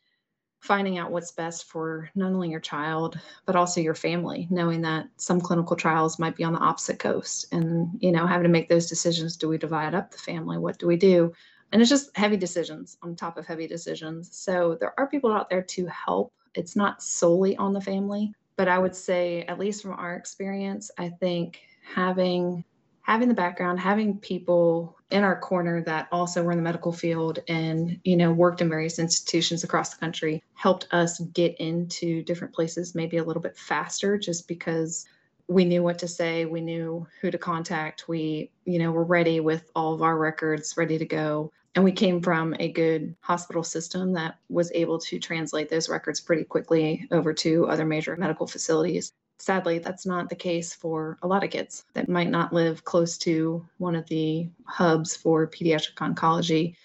finding 0.61 0.97
out 0.97 1.11
what's 1.11 1.33
best 1.33 1.65
for 1.65 2.09
not 2.15 2.33
only 2.33 2.49
your 2.49 2.61
child 2.61 3.19
but 3.45 3.57
also 3.57 3.81
your 3.83 3.95
family 3.95 4.47
knowing 4.51 4.81
that 4.81 5.07
some 5.17 5.39
clinical 5.39 5.77
trials 5.77 6.19
might 6.19 6.37
be 6.37 6.45
on 6.45 6.55
the 6.55 6.59
opposite 6.59 6.99
coast 6.99 7.47
and 7.53 7.91
you 7.99 8.13
know 8.13 8.27
having 8.27 8.45
to 8.45 8.49
make 8.51 8.69
those 8.69 8.89
decisions. 8.89 9.39
Do 9.39 9.49
we 9.49 9.57
divide 9.57 9.95
up 9.95 10.11
the 10.11 10.19
family? 10.19 10.59
What 10.59 10.79
do 10.79 10.87
we 10.87 10.97
do 10.97 11.33
and 11.75 11.83
it's 11.83 11.91
just 11.91 12.17
heavy 12.17 12.39
decisions 12.39 12.97
on 13.03 13.15
top 13.15 13.37
of 13.37 13.45
heavy 13.45 13.67
decisions. 13.67 14.35
So 14.35 14.79
there 14.81 14.95
are 14.97 15.07
people 15.07 15.31
out 15.31 15.51
there 15.51 15.63
to 15.63 15.87
help. 15.87 16.33
It's 16.55 16.75
not 16.75 17.03
solely 17.03 17.55
on 17.57 17.75
the 17.75 17.81
family 17.81 18.33
but 18.57 18.69
i 18.69 18.79
would 18.79 18.95
say 18.95 19.43
at 19.49 19.59
least 19.59 19.83
from 19.83 19.91
our 19.93 20.15
experience 20.15 20.89
i 20.99 21.09
think 21.09 21.59
having 21.85 22.65
having 23.05 23.29
the 23.29 23.35
background, 23.35 23.79
having 23.79 24.17
people 24.17 24.97
in 25.11 25.23
our 25.23 25.39
corner 25.39 25.83
that 25.83 26.09
also 26.11 26.43
were 26.43 26.53
in 26.53 26.57
the 26.57 26.65
medical 26.65 26.93
field 26.93 27.39
and 27.49 28.01
you 28.03 28.17
know 28.17 28.33
worked 28.33 28.63
in 28.63 28.69
various 28.69 28.99
institutions 28.99 29.63
across 29.63 29.91
the 29.91 30.01
country 30.01 30.43
helped 30.55 30.89
us 30.91 31.21
get 31.35 31.55
into 31.61 32.23
different 32.23 32.55
places 32.55 32.95
maybe 32.95 33.19
a 33.19 33.25
little 33.25 33.43
bit 33.43 33.57
faster 33.57 34.17
just 34.17 34.49
because 34.49 35.07
we 35.47 35.67
knew 35.67 35.83
what 35.83 35.99
to 35.99 36.09
say 36.09 36.47
we 36.47 36.63
knew 36.63 37.07
who 37.21 37.31
to 37.31 37.37
contact 37.37 38.09
we 38.09 38.51
you 38.65 38.79
know 38.79 38.91
were 38.91 39.05
ready 39.05 39.39
with 39.39 39.71
all 39.77 39.93
of 39.93 40.01
our 40.03 40.17
records 40.17 40.75
ready 40.77 40.97
to 40.97 41.05
go 41.05 41.53
and 41.75 41.85
we 41.85 41.93
came 41.93 42.21
from 42.21 42.55
a 42.59 42.71
good 42.71 43.15
hospital 43.21 43.65
system 43.65 44.13
that 44.13 44.39
was 44.49 44.71
able 44.75 44.99
to 44.99 45.19
translate 45.19 45.69
those 45.69 45.89
records 45.89 46.21
pretty 46.21 46.45
quickly 46.45 47.07
over 47.11 47.33
to 47.33 47.67
other 47.67 47.85
major 47.85 48.17
medical 48.17 48.47
facilities 48.47 49.13
sadly, 49.37 49.79
that's 49.79 50.07
not 50.07 50.29
the 50.29 50.37
case 50.37 50.73
for 50.73 51.19
a 51.23 51.27
lot 51.27 51.45
of 51.45 51.51
kids 51.51 51.85
that 51.93 52.09
might 52.09 52.31
not 52.31 52.53
live 52.53 52.85
close 52.85 53.19
to 53.19 53.67
one 53.79 53.95
of 53.95 54.07
the 54.07 54.49
hubs 54.65 55.17
for 55.17 55.47
pediatric 55.47 55.97
oncology. 55.97 56.77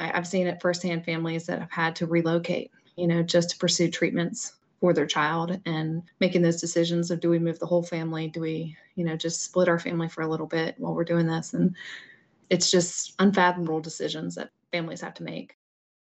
I, 0.00 0.06
have 0.06 0.26
seen 0.26 0.46
it 0.46 0.60
firsthand 0.60 1.04
families 1.04 1.46
that 1.46 1.60
have 1.60 1.70
had 1.70 1.94
to 1.96 2.06
relocate 2.06 2.72
you 2.96 3.06
know, 3.06 3.22
just 3.22 3.50
to 3.50 3.58
pursue 3.58 3.90
treatments 3.90 4.54
for 4.80 4.92
their 4.92 5.06
child 5.06 5.60
and 5.64 6.02
making 6.20 6.42
those 6.42 6.60
decisions 6.60 7.10
of 7.10 7.20
do 7.20 7.30
we 7.30 7.38
move 7.38 7.58
the 7.58 7.66
whole 7.66 7.82
family? 7.82 8.28
Do 8.28 8.40
we, 8.40 8.76
you 8.96 9.04
know, 9.04 9.16
just 9.16 9.42
split 9.42 9.68
our 9.68 9.78
family 9.78 10.08
for 10.08 10.22
a 10.22 10.28
little 10.28 10.46
bit 10.46 10.74
while 10.78 10.94
we're 10.94 11.04
doing 11.04 11.26
this? 11.26 11.54
And 11.54 11.74
it's 12.52 12.70
just 12.70 13.14
unfathomable 13.18 13.80
decisions 13.80 14.34
that 14.34 14.50
families 14.72 15.00
have 15.00 15.14
to 15.14 15.22
make. 15.22 15.56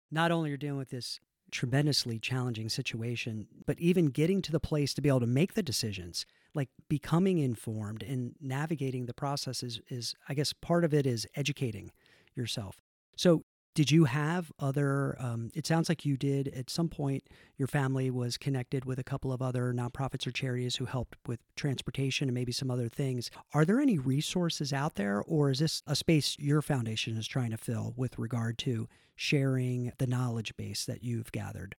Not 0.09 0.31
only 0.31 0.53
are 0.53 0.57
dealing 0.57 0.77
with 0.77 0.89
this 0.89 1.19
tremendously 1.51 2.17
challenging 2.17 2.69
situation, 2.69 3.45
but 3.65 3.77
even 3.77 4.05
getting 4.05 4.41
to 4.43 4.51
the 4.51 4.59
place 4.59 4.93
to 4.93 5.01
be 5.01 5.09
able 5.09 5.19
to 5.19 5.27
make 5.27 5.53
the 5.53 5.61
decisions, 5.61 6.25
like 6.55 6.69
becoming 6.87 7.39
informed 7.39 8.03
and 8.03 8.35
navigating 8.39 9.05
the 9.05 9.13
process 9.13 9.61
is, 9.61 9.81
is 9.89 10.15
I 10.29 10.33
guess 10.33 10.53
part 10.53 10.85
of 10.85 10.93
it 10.93 11.05
is 11.05 11.27
educating 11.35 11.91
yourself. 12.35 12.79
So 13.17 13.43
did 13.75 13.91
you 13.91 14.05
have 14.05 14.51
other 14.59 15.15
um, 15.19 15.51
it 15.53 15.65
sounds 15.65 15.89
like 15.89 16.05
you 16.05 16.17
did 16.17 16.47
at 16.49 16.69
some 16.69 16.89
point 16.89 17.23
your 17.57 17.67
family 17.67 18.09
was 18.09 18.37
connected 18.37 18.85
with 18.85 18.99
a 18.99 19.03
couple 19.03 19.31
of 19.31 19.41
other 19.41 19.73
nonprofits 19.73 20.25
or 20.25 20.31
charities 20.31 20.77
who 20.77 20.85
helped 20.85 21.17
with 21.27 21.39
transportation 21.55 22.27
and 22.27 22.33
maybe 22.33 22.51
some 22.51 22.71
other 22.71 22.89
things. 22.89 23.29
Are 23.53 23.65
there 23.65 23.79
any 23.79 23.97
resources 23.97 24.73
out 24.73 24.95
there 24.95 25.21
or 25.21 25.51
is 25.51 25.59
this 25.59 25.83
a 25.87 25.95
space 25.95 26.35
your 26.39 26.61
foundation 26.61 27.17
is 27.17 27.27
trying 27.27 27.51
to 27.51 27.57
fill 27.57 27.93
with 27.95 28.17
regard 28.17 28.57
to 28.59 28.87
sharing 29.15 29.91
the 29.97 30.07
knowledge 30.07 30.55
base 30.57 30.85
that 30.85 31.03
you've 31.03 31.31
gathered 31.31 31.75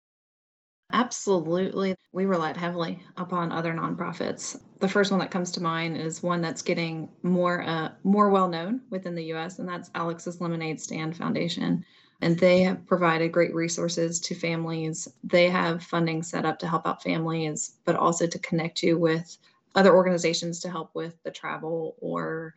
Absolutely. 0.92 1.94
We 2.12 2.26
relied 2.26 2.56
heavily 2.56 3.02
upon 3.16 3.52
other 3.52 3.72
nonprofits. 3.72 4.60
The 4.80 4.88
first 4.88 5.10
one 5.10 5.20
that 5.20 5.30
comes 5.30 5.52
to 5.52 5.62
mind 5.62 5.96
is 5.96 6.22
one 6.22 6.40
that's 6.40 6.62
getting 6.62 7.08
more 7.22 7.62
uh, 7.62 7.90
more 8.02 8.30
well 8.30 8.48
known 8.48 8.80
within 8.90 9.14
the 9.14 9.32
US 9.34 9.58
and 9.58 9.68
that's 9.68 9.90
Alex's 9.94 10.40
Lemonade 10.40 10.80
Stand 10.80 11.16
Foundation. 11.16 11.84
And 12.22 12.38
they 12.38 12.62
have 12.62 12.86
provided 12.86 13.32
great 13.32 13.54
resources 13.54 14.20
to 14.20 14.34
families. 14.34 15.08
They 15.24 15.48
have 15.48 15.82
funding 15.82 16.22
set 16.22 16.44
up 16.44 16.58
to 16.58 16.68
help 16.68 16.86
out 16.86 17.02
families, 17.02 17.76
but 17.84 17.96
also 17.96 18.26
to 18.26 18.38
connect 18.40 18.82
you 18.82 18.98
with 18.98 19.38
other 19.74 19.94
organizations 19.94 20.60
to 20.60 20.70
help 20.70 20.90
with 20.94 21.22
the 21.22 21.30
travel 21.30 21.94
or 22.00 22.54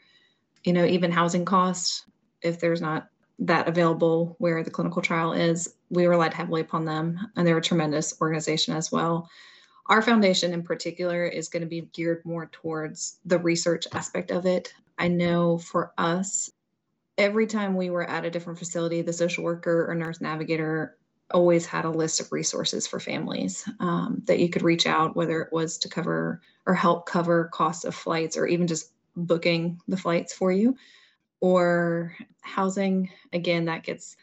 you 0.64 0.74
know 0.74 0.86
even 0.86 1.12
housing 1.12 1.46
costs 1.46 2.06
if 2.42 2.60
there's 2.60 2.82
not 2.82 3.10
that 3.40 3.68
available 3.68 4.36
where 4.40 4.64
the 4.64 4.72
clinical 4.72 5.02
trial 5.02 5.34
is. 5.34 5.74
We 5.90 6.06
relied 6.06 6.34
heavily 6.34 6.62
upon 6.62 6.86
them, 6.86 7.20
and 7.36 7.48
they're 7.48 7.58
a 7.58 7.62
tremendous 7.62 8.20
organization 8.22 8.76
as 8.76 8.92
well. 8.92 9.30
Our 9.88 10.02
foundation 10.02 10.54
in 10.54 10.64
particular 10.64 11.26
is 11.26 11.50
going 11.50 11.62
to 11.62 11.68
be 11.68 11.90
geared 11.94 12.24
more 12.26 12.48
towards 12.52 13.20
the 13.26 13.40
research 13.40 13.86
aspect 13.92 14.32
of 14.32 14.46
it. 14.46 14.74
I 14.98 15.08
know 15.10 15.58
for 15.58 15.92
us, 15.98 16.52
every 17.18 17.48
time 17.48 17.76
we 17.76 17.90
were 17.90 18.10
at 18.10 18.26
a 18.26 18.30
different 18.30 18.60
facility, 18.60 19.02
the 19.02 19.14
social 19.14 19.44
worker 19.44 19.90
or 19.90 19.96
nurse 19.96 20.22
navigator 20.22 20.98
always 21.32 21.66
had 21.66 21.86
a 21.86 21.90
list 21.90 22.20
of 22.22 22.32
resources 22.32 22.86
for 22.86 23.00
families 23.00 23.68
um, 23.80 24.22
that 24.26 24.40
you 24.40 24.50
could 24.50 24.62
reach 24.62 24.86
out, 24.86 25.16
whether 25.16 25.42
it 25.42 25.52
was 25.52 25.78
to 25.80 25.90
cover 25.90 26.42
or 26.66 26.74
help 26.74 27.06
cover 27.06 27.46
costs 27.46 27.84
of 27.84 27.96
flights 27.96 28.38
or 28.38 28.46
even 28.46 28.68
just 28.68 28.92
booking 29.16 29.80
the 29.88 29.98
flights 29.98 30.34
for 30.34 30.52
you 30.52 30.76
or 31.44 32.16
housing. 32.40 33.10
Again, 33.34 33.66
that 33.66 33.84
gets 33.84 34.16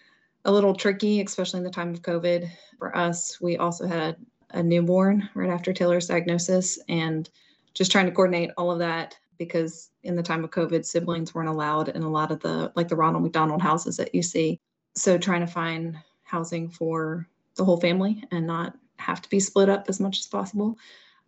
a 0.47 0.51
little 0.51 0.75
tricky, 0.75 1.21
especially 1.21 1.59
in 1.59 1.65
the 1.65 1.71
time 1.71 1.91
of 1.91 2.01
COVID. 2.01 2.51
For 2.79 2.97
us, 2.97 3.39
we 3.43 3.59
also 3.59 3.87
had 3.87 4.17
a 4.53 4.63
newborn 4.63 5.29
right 5.35 5.51
after 5.51 5.75
Taylor's 5.75 6.07
diagnosis 6.07 6.79
and 6.89 7.29
just 7.75 7.93
trying 7.93 8.07
to 8.07 8.11
coordinate 8.11 8.53
all 8.57 8.71
of 8.71 8.79
that 8.79 9.19
because 9.37 9.91
in 10.03 10.17
the 10.17 10.23
time 10.23 10.43
of 10.45 10.51
COVID, 10.51 10.83
siblings 10.83 11.35
weren't 11.35 11.51
allowed 11.51 11.91
in 11.91 12.03
a 12.03 12.11
lot 12.11 12.31
of 12.31 12.41
the 12.41 12.73
like 12.75 12.89
the 12.89 12.97
Ronald 12.97 13.23
McDonald 13.23 13.61
houses 13.61 13.99
that 13.99 14.15
you 14.15 14.23
see. 14.23 14.59
So 14.95 15.19
trying 15.19 15.43
to 15.43 15.47
find 15.47 15.99
housing 16.23 16.71
for 16.71 17.29
the 17.57 17.67
whole 17.67 17.81
family 17.81 18.25
and 18.31 18.47
not 18.47 18.79
have 18.97 19.21
to 19.21 19.29
be 19.29 19.41
split 19.41 19.69
up 19.69 19.91
as 19.91 20.01
much 20.01 20.21
as 20.21 20.27
possible. 20.27 20.79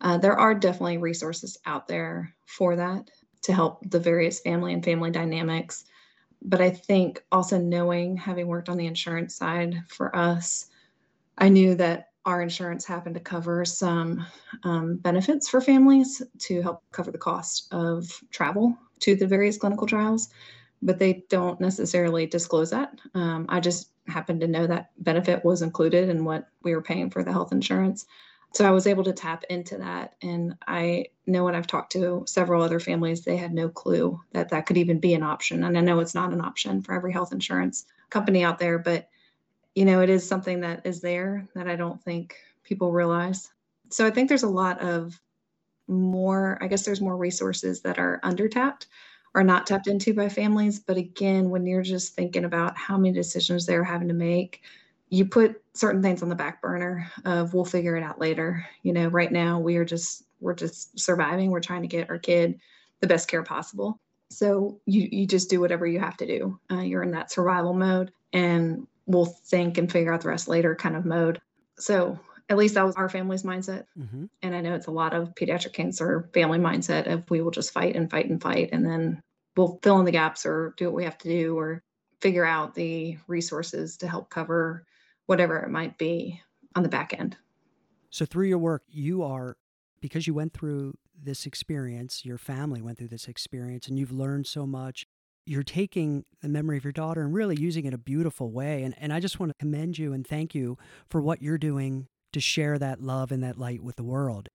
Uh, 0.01 0.17
there 0.17 0.39
are 0.39 0.55
definitely 0.55 0.97
resources 0.97 1.55
out 1.67 1.87
there 1.87 2.33
for 2.45 2.75
that 2.75 3.11
to 3.43 3.53
help 3.53 3.89
the 3.89 3.99
various 3.99 4.39
family 4.39 4.73
and 4.73 4.83
family 4.83 5.11
dynamics. 5.11 5.85
But 6.41 6.61
I 6.61 6.69
think 6.69 7.23
also 7.31 7.57
knowing, 7.57 8.17
having 8.17 8.47
worked 8.47 8.69
on 8.69 8.77
the 8.77 8.87
insurance 8.87 9.35
side 9.35 9.83
for 9.87 10.13
us, 10.15 10.69
I 11.37 11.49
knew 11.49 11.75
that 11.75 12.09
our 12.25 12.41
insurance 12.41 12.85
happened 12.85 13.15
to 13.15 13.21
cover 13.21 13.65
some 13.65 14.25
um, 14.63 14.97
benefits 14.97 15.49
for 15.49 15.61
families 15.61 16.21
to 16.39 16.61
help 16.61 16.83
cover 16.91 17.11
the 17.11 17.17
cost 17.17 17.67
of 17.73 18.09
travel 18.31 18.77
to 18.99 19.15
the 19.15 19.27
various 19.27 19.57
clinical 19.57 19.87
trials, 19.87 20.29
but 20.81 20.99
they 20.99 21.25
don't 21.29 21.59
necessarily 21.59 22.25
disclose 22.25 22.69
that. 22.69 22.97
Um, 23.13 23.45
I 23.49 23.59
just 23.59 23.89
happened 24.07 24.41
to 24.41 24.47
know 24.47 24.67
that 24.67 24.91
benefit 24.99 25.43
was 25.43 25.61
included 25.61 26.09
in 26.09 26.23
what 26.23 26.47
we 26.61 26.73
were 26.73 26.81
paying 26.81 27.09
for 27.09 27.23
the 27.23 27.31
health 27.31 27.51
insurance 27.51 28.05
so 28.53 28.65
I 28.65 28.71
was 28.71 28.85
able 28.85 29.03
to 29.05 29.13
tap 29.13 29.43
into 29.49 29.77
that. 29.79 30.13
And 30.21 30.55
I 30.67 31.07
know 31.25 31.43
when 31.43 31.55
I've 31.55 31.67
talked 31.67 31.91
to 31.93 32.23
several 32.27 32.61
other 32.61 32.79
families, 32.79 33.21
they 33.21 33.35
had 33.35 33.53
no 33.53 33.67
clue 33.67 34.21
that 34.31 34.49
that 34.49 34.67
could 34.67 34.77
even 34.77 34.99
be 34.99 35.15
an 35.15 35.23
option. 35.23 35.63
And 35.63 35.75
I 35.77 35.81
know 35.81 35.99
it's 35.99 36.13
not 36.13 36.31
an 36.31 36.41
option 36.41 36.83
for 36.83 36.93
every 36.93 37.11
health 37.11 37.33
insurance 37.33 37.85
company 38.11 38.43
out 38.43 38.59
there, 38.59 38.77
but 38.77 39.09
you 39.73 39.85
know, 39.85 40.01
it 40.01 40.09
is 40.09 40.27
something 40.27 40.59
that 40.61 40.85
is 40.85 41.01
there 41.01 41.47
that 41.55 41.67
I 41.67 41.75
don't 41.75 42.01
think 42.03 42.35
people 42.63 42.91
realize. 42.91 43.49
So 43.89 44.05
I 44.05 44.11
think 44.11 44.29
there's 44.29 44.43
a 44.43 44.47
lot 44.47 44.79
of 44.81 45.19
more, 45.87 46.59
I 46.61 46.67
guess 46.67 46.85
there's 46.85 47.01
more 47.01 47.17
resources 47.17 47.81
that 47.81 47.97
are 47.97 48.19
undertapped 48.23 48.85
or 49.33 49.43
not 49.43 49.65
tapped 49.65 49.87
into 49.87 50.13
by 50.13 50.29
families. 50.29 50.79
But 50.79 50.97
again, 50.97 51.49
when 51.49 51.65
you're 51.65 51.81
just 51.81 52.13
thinking 52.13 52.45
about 52.45 52.77
how 52.77 52.97
many 52.97 53.13
decisions 53.13 53.65
they're 53.65 53.83
having 53.83 54.09
to 54.09 54.13
make, 54.13 54.61
you 55.13 55.25
put 55.25 55.61
certain 55.75 56.01
things 56.01 56.23
on 56.23 56.29
the 56.29 56.35
back 56.35 56.59
burner 56.59 57.07
of 57.23 57.53
we'll 57.53 57.65
figure 57.65 57.95
it 57.95 58.01
out 58.01 58.19
later. 58.19 58.65
You 58.81 58.93
know, 58.93 59.09
right 59.09 59.31
now 59.31 59.59
we 59.59 59.77
are 59.77 59.85
just 59.85 60.23
we're 60.39 60.55
just 60.55 60.99
surviving. 60.99 61.51
We're 61.51 61.59
trying 61.59 61.83
to 61.83 61.87
get 61.87 62.09
our 62.09 62.17
kid 62.17 62.59
the 62.99 63.05
best 63.05 63.27
care 63.27 63.43
possible. 63.43 63.99
So 64.31 64.79
you 64.87 65.07
you 65.11 65.27
just 65.27 65.51
do 65.51 65.61
whatever 65.61 65.85
you 65.85 65.99
have 65.99 66.17
to 66.17 66.25
do. 66.25 66.59
Uh, 66.71 66.79
you're 66.79 67.03
in 67.03 67.11
that 67.11 67.31
survival 67.31 67.75
mode, 67.75 68.11
and 68.33 68.87
we'll 69.05 69.27
think 69.27 69.77
and 69.77 69.91
figure 69.91 70.11
out 70.11 70.21
the 70.21 70.29
rest 70.29 70.47
later 70.47 70.73
kind 70.73 70.95
of 70.95 71.05
mode. 71.05 71.39
So 71.77 72.19
at 72.49 72.57
least 72.57 72.73
that 72.73 72.85
was 72.85 72.95
our 72.95 73.07
family's 73.07 73.43
mindset. 73.43 73.85
Mm-hmm. 73.95 74.25
And 74.41 74.55
I 74.55 74.61
know 74.61 74.73
it's 74.73 74.87
a 74.87 74.91
lot 74.91 75.13
of 75.13 75.35
pediatric 75.35 75.73
cancer 75.73 76.27
family 76.33 76.57
mindset 76.57 77.05
of 77.05 77.29
we 77.29 77.41
will 77.41 77.51
just 77.51 77.71
fight 77.71 77.95
and 77.95 78.09
fight 78.09 78.31
and 78.31 78.41
fight, 78.41 78.69
and 78.71 78.83
then 78.83 79.21
we'll 79.55 79.77
fill 79.83 79.99
in 79.99 80.05
the 80.05 80.11
gaps 80.11 80.43
or 80.43 80.73
do 80.75 80.85
what 80.85 80.95
we 80.95 81.03
have 81.03 81.19
to 81.19 81.29
do 81.29 81.55
or 81.55 81.83
figure 82.19 82.45
out 82.45 82.73
the 82.73 83.19
resources 83.27 83.97
to 83.97 84.07
help 84.07 84.31
cover 84.31 84.87
whatever 85.25 85.57
it 85.59 85.69
might 85.69 85.97
be 85.97 86.41
on 86.75 86.83
the 86.83 86.89
back 86.89 87.13
end. 87.17 87.37
So, 88.09 88.25
through 88.25 88.47
your 88.47 88.57
work, 88.57 88.83
you 88.89 89.23
are, 89.23 89.57
because 90.01 90.27
you 90.27 90.33
went 90.33 90.53
through 90.53 90.97
this 91.21 91.45
experience, 91.45 92.25
your 92.25 92.37
family 92.37 92.81
went 92.81 92.97
through 92.97 93.07
this 93.07 93.27
experience, 93.27 93.87
and 93.87 93.97
you've 93.97 94.11
learned 94.11 94.47
so 94.47 94.65
much. 94.65 95.05
You're 95.45 95.63
taking 95.63 96.25
the 96.41 96.47
memory 96.47 96.77
of 96.77 96.83
your 96.83 96.93
daughter 96.93 97.21
and 97.21 97.33
really 97.33 97.59
using 97.59 97.85
it 97.85 97.89
in 97.89 97.93
a 97.93 97.97
beautiful 97.97 98.51
way. 98.51 98.83
And, 98.83 98.95
and 98.97 99.11
I 99.11 99.19
just 99.19 99.39
want 99.39 99.49
to 99.49 99.55
commend 99.59 99.97
you 99.97 100.13
and 100.13 100.25
thank 100.25 100.55
you 100.55 100.77
for 101.09 101.21
what 101.21 101.41
you're 101.41 101.57
doing 101.57 102.07
to 102.31 102.39
share 102.39 102.79
that 102.79 103.01
love 103.01 103.31
and 103.31 103.43
that 103.43 103.57
light 103.57 103.83
with 103.83 103.97
the 103.97 104.03
world. 104.03 104.49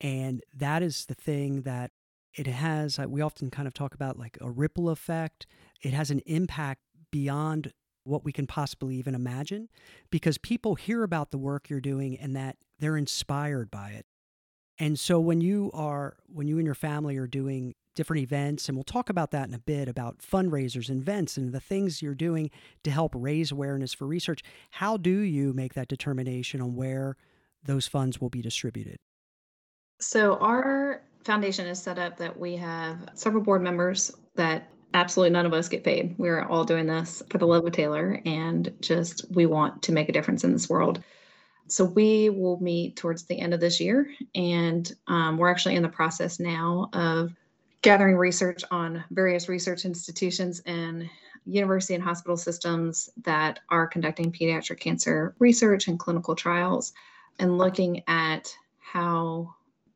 And 0.00 0.42
that 0.54 0.82
is 0.82 1.06
the 1.06 1.14
thing 1.14 1.62
that 1.62 1.90
it 2.34 2.46
has. 2.46 2.98
Uh, 2.98 3.06
we 3.08 3.20
often 3.20 3.50
kind 3.50 3.68
of 3.68 3.74
talk 3.74 3.94
about 3.94 4.18
like 4.18 4.38
a 4.40 4.50
ripple 4.50 4.88
effect, 4.88 5.46
it 5.82 5.92
has 5.92 6.10
an 6.10 6.20
impact 6.26 6.80
beyond 7.10 7.72
what 8.04 8.24
we 8.24 8.32
can 8.32 8.46
possibly 8.46 8.96
even 8.96 9.14
imagine 9.14 9.68
because 10.10 10.38
people 10.38 10.74
hear 10.74 11.02
about 11.02 11.30
the 11.30 11.38
work 11.38 11.68
you're 11.68 11.80
doing 11.80 12.18
and 12.18 12.36
that 12.36 12.56
they're 12.78 12.96
inspired 12.96 13.70
by 13.70 13.90
it. 13.90 14.06
And 14.78 14.98
so 14.98 15.20
when 15.20 15.40
you 15.40 15.70
are 15.72 16.16
when 16.26 16.48
you 16.48 16.58
and 16.58 16.66
your 16.66 16.74
family 16.74 17.16
are 17.16 17.26
doing 17.26 17.74
different 17.94 18.22
events 18.22 18.68
and 18.68 18.76
we'll 18.76 18.84
talk 18.84 19.08
about 19.08 19.30
that 19.30 19.48
in 19.48 19.54
a 19.54 19.58
bit 19.58 19.88
about 19.88 20.18
fundraisers 20.18 20.88
and 20.88 21.00
events 21.00 21.36
and 21.36 21.52
the 21.52 21.60
things 21.60 22.02
you're 22.02 22.14
doing 22.14 22.50
to 22.82 22.90
help 22.90 23.12
raise 23.14 23.52
awareness 23.52 23.94
for 23.94 24.06
research, 24.06 24.42
how 24.72 24.96
do 24.96 25.10
you 25.20 25.52
make 25.52 25.74
that 25.74 25.88
determination 25.88 26.60
on 26.60 26.74
where 26.74 27.16
those 27.62 27.86
funds 27.86 28.20
will 28.20 28.30
be 28.30 28.42
distributed? 28.42 28.96
So 30.00 30.36
our 30.38 31.02
foundation 31.24 31.66
is 31.66 31.80
set 31.80 31.98
up 31.98 32.16
that 32.18 32.38
we 32.38 32.56
have 32.56 33.08
several 33.14 33.42
board 33.42 33.62
members 33.62 34.10
that 34.34 34.68
absolutely 34.94 35.30
none 35.30 35.44
of 35.44 35.52
us 35.52 35.68
get 35.68 35.84
paid. 35.84 36.14
We're 36.16 36.44
all 36.44 36.64
doing 36.64 36.86
this 36.86 37.22
for 37.28 37.38
the 37.38 37.46
love 37.46 37.66
of 37.66 37.72
Taylor 37.72 38.20
and 38.24 38.72
just 38.80 39.24
we 39.30 39.44
want 39.44 39.82
to 39.82 39.92
make 39.92 40.08
a 40.08 40.12
difference 40.12 40.44
in 40.44 40.52
this 40.52 40.70
world. 40.70 41.02
So 41.66 41.84
we 41.84 42.30
will 42.30 42.60
meet 42.60 42.96
towards 42.96 43.24
the 43.24 43.38
end 43.38 43.54
of 43.54 43.60
this 43.60 43.80
year, 43.80 44.10
and 44.34 44.90
um, 45.08 45.38
we're 45.38 45.50
actually 45.50 45.76
in 45.76 45.82
the 45.82 45.88
process 45.88 46.38
now 46.38 46.90
of 46.92 47.32
gathering 47.80 48.16
research 48.16 48.62
on 48.70 49.02
various 49.10 49.48
research 49.48 49.84
institutions 49.84 50.60
and 50.66 51.08
university 51.46 51.94
and 51.94 52.04
hospital 52.04 52.36
systems 52.36 53.08
that 53.22 53.60
are 53.70 53.86
conducting 53.86 54.30
pediatric 54.30 54.78
cancer 54.78 55.34
research 55.38 55.88
and 55.88 55.98
clinical 55.98 56.34
trials, 56.34 56.92
and 57.38 57.58
looking 57.58 58.02
at 58.08 58.54
how 58.78 59.54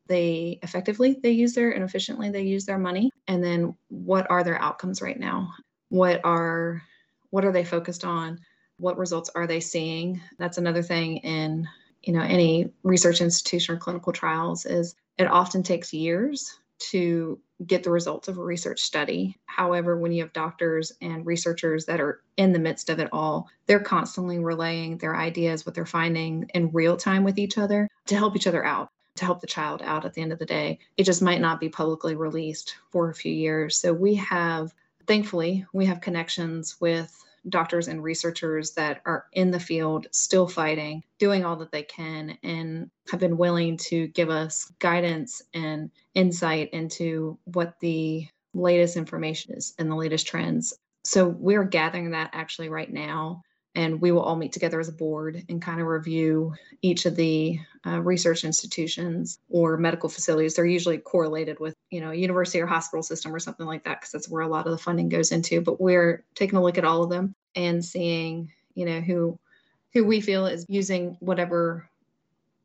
they 0.09 0.59
effectively 0.63 1.17
they 1.23 1.31
use 1.31 1.53
their 1.53 1.71
and 1.71 1.83
efficiently 1.83 2.29
they 2.29 2.41
use 2.41 2.65
their 2.65 2.79
money. 2.79 3.11
And 3.27 3.41
then 3.41 3.75
what 3.87 4.29
are 4.29 4.43
their 4.43 4.61
outcomes 4.61 5.01
right 5.01 5.17
now? 5.17 5.53
What 5.87 6.19
are 6.25 6.81
what 7.29 7.45
are 7.45 7.51
they 7.51 7.63
focused 7.63 8.03
on? 8.03 8.39
What 8.77 8.97
results 8.97 9.29
are 9.35 9.47
they 9.47 9.59
seeing? 9.59 10.19
That's 10.37 10.57
another 10.57 10.81
thing 10.81 11.17
in 11.17 11.67
you 12.03 12.13
know 12.13 12.21
any 12.21 12.71
research 12.83 13.21
institution 13.21 13.75
or 13.75 13.77
clinical 13.77 14.11
trials 14.11 14.65
is 14.65 14.95
it 15.17 15.25
often 15.25 15.63
takes 15.63 15.93
years 15.93 16.59
to 16.79 17.39
get 17.65 17.83
the 17.83 17.91
results 17.91 18.29
of 18.29 18.37
a 18.37 18.43
research 18.43 18.79
study. 18.79 19.37
However, 19.45 19.97
when 19.97 20.13
you 20.13 20.23
have 20.23 20.31
doctors 20.31 20.93
and 21.01 21.25
researchers 21.25 21.85
that 21.85 21.99
are 21.99 22.21
in 22.37 22.53
the 22.53 22.59
midst 22.59 22.89
of 22.89 22.99
it 22.99 23.09
all, 23.11 23.49
they're 23.67 23.81
constantly 23.81 24.39
relaying 24.39 24.97
their 24.97 25.15
ideas, 25.15 25.65
what 25.65 25.75
they're 25.75 25.85
finding 25.85 26.49
in 26.53 26.71
real 26.71 26.95
time 26.95 27.25
with 27.25 27.37
each 27.37 27.57
other 27.57 27.89
to 28.07 28.15
help 28.15 28.37
each 28.37 28.47
other 28.47 28.65
out, 28.65 28.89
to 29.19 29.25
help 29.25 29.41
the 29.41 29.47
child 29.47 29.81
out 29.83 30.05
at 30.05 30.13
the 30.13 30.21
end 30.21 30.33
of 30.33 30.39
the 30.39 30.45
day. 30.45 30.79
It 30.97 31.03
just 31.03 31.21
might 31.21 31.41
not 31.41 31.59
be 31.59 31.69
publicly 31.69 32.15
released 32.15 32.75
for 32.89 33.09
a 33.09 33.13
few 33.15 33.33
years. 33.33 33.79
So 33.79 33.93
we 33.93 34.15
have, 34.15 34.73
thankfully, 35.05 35.65
we 35.73 35.85
have 35.85 36.01
connections 36.01 36.77
with 36.81 37.15
doctors 37.47 37.87
and 37.87 38.03
researchers 38.03 38.71
that 38.71 39.01
are 39.05 39.25
in 39.33 39.51
the 39.51 39.59
field 39.59 40.07
still 40.11 40.47
fighting, 40.47 41.03
doing 41.19 41.45
all 41.45 41.55
that 41.57 41.71
they 41.71 41.83
can, 41.83 42.37
and 42.43 42.89
have 43.09 43.19
been 43.19 43.37
willing 43.37 43.77
to 43.77 44.07
give 44.07 44.29
us 44.29 44.71
guidance 44.79 45.41
and 45.53 45.89
insight 46.15 46.69
into 46.73 47.37
what 47.45 47.79
the 47.79 48.27
latest 48.53 48.97
information 48.97 49.53
is 49.55 49.73
and 49.79 49.89
the 49.89 49.95
latest 49.95 50.27
trends. 50.27 50.73
So 51.03 51.27
we're 51.27 51.63
gathering 51.63 52.11
that 52.11 52.31
actually 52.33 52.69
right 52.69 52.91
now 52.91 53.41
and 53.79 54.01
we 54.01 54.11
will 54.11 54.21
all 54.21 54.35
meet 54.35 54.51
together 54.51 54.81
as 54.81 54.89
a 54.89 54.91
board 54.91 55.41
and 55.47 55.61
kind 55.61 55.79
of 55.79 55.87
review 55.87 56.53
each 56.81 57.05
of 57.05 57.15
the 57.15 57.57
uh, 57.87 58.01
research 58.01 58.43
institutions 58.43 59.39
or 59.49 59.77
medical 59.77 60.09
facilities. 60.09 60.53
They're 60.53 60.65
usually 60.65 60.97
correlated 60.97 61.61
with 61.61 61.75
you 61.89 62.01
know 62.01 62.11
university 62.11 62.59
or 62.59 62.67
hospital 62.67 63.03
system 63.03 63.33
or 63.33 63.39
something 63.39 63.65
like 63.65 63.85
that 63.85 64.01
because 64.01 64.11
that's 64.11 64.27
where 64.27 64.41
a 64.41 64.49
lot 64.49 64.65
of 64.65 64.73
the 64.73 64.77
funding 64.77 65.07
goes 65.07 65.31
into 65.31 65.61
but 65.61 65.79
we're 65.79 66.25
taking 66.35 66.57
a 66.57 66.61
look 66.61 66.77
at 66.77 66.83
all 66.83 67.03
of 67.03 67.09
them 67.09 67.33
and 67.55 67.83
seeing 67.83 68.51
you 68.75 68.85
know 68.85 68.99
who 68.99 69.39
who 69.93 70.03
we 70.03 70.19
feel 70.19 70.45
is 70.45 70.65
using 70.67 71.15
whatever 71.21 71.89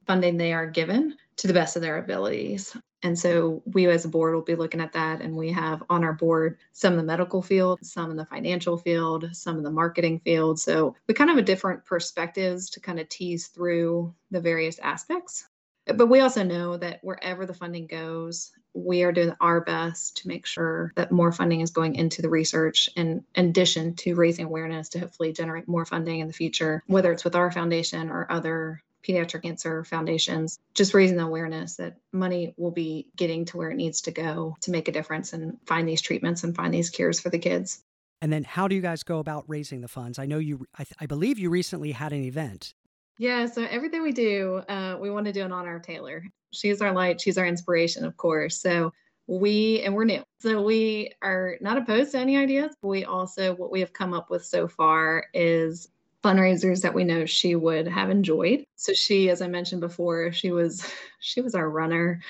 funding 0.06 0.36
they 0.36 0.52
are 0.52 0.66
given 0.66 1.16
to 1.36 1.46
the 1.46 1.54
best 1.54 1.76
of 1.76 1.82
their 1.82 1.98
abilities 1.98 2.76
and 3.04 3.18
so 3.18 3.62
we 3.66 3.86
as 3.86 4.06
a 4.06 4.08
board 4.08 4.34
will 4.34 4.40
be 4.40 4.56
looking 4.56 4.80
at 4.80 4.94
that. 4.94 5.20
And 5.20 5.36
we 5.36 5.52
have 5.52 5.82
on 5.90 6.02
our 6.02 6.14
board 6.14 6.56
some 6.72 6.94
of 6.94 6.98
the 6.98 7.04
medical 7.04 7.42
field, 7.42 7.78
some 7.82 8.10
in 8.10 8.16
the 8.16 8.24
financial 8.24 8.78
field, 8.78 9.28
some 9.32 9.58
in 9.58 9.62
the 9.62 9.70
marketing 9.70 10.20
field. 10.20 10.58
So 10.58 10.96
we 11.06 11.12
kind 11.12 11.28
of 11.28 11.36
have 11.36 11.44
different 11.44 11.84
perspectives 11.84 12.70
to 12.70 12.80
kind 12.80 12.98
of 12.98 13.08
tease 13.10 13.48
through 13.48 14.14
the 14.30 14.40
various 14.40 14.78
aspects. 14.78 15.46
But 15.84 16.06
we 16.06 16.20
also 16.20 16.42
know 16.42 16.78
that 16.78 17.00
wherever 17.02 17.44
the 17.44 17.52
funding 17.52 17.86
goes, 17.86 18.52
we 18.72 19.02
are 19.02 19.12
doing 19.12 19.36
our 19.38 19.60
best 19.60 20.16
to 20.18 20.28
make 20.28 20.46
sure 20.46 20.90
that 20.96 21.12
more 21.12 21.30
funding 21.30 21.60
is 21.60 21.70
going 21.70 21.96
into 21.96 22.22
the 22.22 22.30
research 22.30 22.88
in 22.96 23.22
addition 23.34 23.94
to 23.96 24.14
raising 24.14 24.46
awareness 24.46 24.88
to 24.88 24.98
hopefully 24.98 25.34
generate 25.34 25.68
more 25.68 25.84
funding 25.84 26.20
in 26.20 26.26
the 26.26 26.32
future, 26.32 26.82
whether 26.86 27.12
it's 27.12 27.22
with 27.22 27.36
our 27.36 27.52
foundation 27.52 28.08
or 28.08 28.26
other 28.32 28.82
pediatric 29.06 29.42
cancer 29.42 29.84
foundations, 29.84 30.58
just 30.74 30.94
raising 30.94 31.16
the 31.16 31.24
awareness 31.24 31.76
that 31.76 31.96
money 32.12 32.54
will 32.56 32.70
be 32.70 33.08
getting 33.16 33.44
to 33.46 33.56
where 33.56 33.70
it 33.70 33.76
needs 33.76 34.02
to 34.02 34.10
go 34.10 34.56
to 34.62 34.70
make 34.70 34.88
a 34.88 34.92
difference 34.92 35.32
and 35.32 35.58
find 35.66 35.88
these 35.88 36.00
treatments 36.00 36.44
and 36.44 36.56
find 36.56 36.72
these 36.72 36.90
cures 36.90 37.20
for 37.20 37.30
the 37.30 37.38
kids. 37.38 37.82
And 38.20 38.32
then 38.32 38.44
how 38.44 38.68
do 38.68 38.74
you 38.74 38.80
guys 38.80 39.02
go 39.02 39.18
about 39.18 39.44
raising 39.48 39.82
the 39.82 39.88
funds? 39.88 40.18
I 40.18 40.26
know 40.26 40.38
you, 40.38 40.66
I, 40.78 40.84
I 41.00 41.06
believe 41.06 41.38
you 41.38 41.50
recently 41.50 41.92
had 41.92 42.12
an 42.12 42.24
event. 42.24 42.72
Yeah, 43.18 43.46
so 43.46 43.62
everything 43.64 44.02
we 44.02 44.12
do, 44.12 44.62
uh, 44.68 44.96
we 45.00 45.10
want 45.10 45.26
to 45.26 45.32
do 45.32 45.42
in 45.42 45.52
honor 45.52 45.76
of 45.76 45.82
Taylor. 45.82 46.24
She's 46.52 46.80
our 46.80 46.92
light, 46.92 47.20
she's 47.20 47.38
our 47.38 47.46
inspiration, 47.46 48.04
of 48.04 48.16
course. 48.16 48.60
So 48.60 48.92
we, 49.26 49.82
and 49.82 49.94
we're 49.94 50.04
new. 50.04 50.22
So 50.40 50.62
we 50.62 51.12
are 51.22 51.56
not 51.60 51.78
opposed 51.78 52.12
to 52.12 52.18
any 52.18 52.36
ideas, 52.36 52.74
but 52.80 52.88
we 52.88 53.04
also, 53.04 53.54
what 53.54 53.70
we 53.70 53.80
have 53.80 53.92
come 53.92 54.14
up 54.14 54.30
with 54.30 54.44
so 54.44 54.68
far 54.68 55.26
is 55.32 55.88
fundraisers 56.24 56.80
that 56.80 56.94
we 56.94 57.04
know 57.04 57.26
she 57.26 57.54
would 57.54 57.86
have 57.86 58.08
enjoyed. 58.10 58.64
So 58.76 58.94
she, 58.94 59.28
as 59.28 59.42
I 59.42 59.48
mentioned 59.48 59.82
before, 59.82 60.32
she 60.32 60.50
was 60.50 60.90
she 61.20 61.40
was 61.40 61.54
our 61.54 61.68
runner 61.68 62.22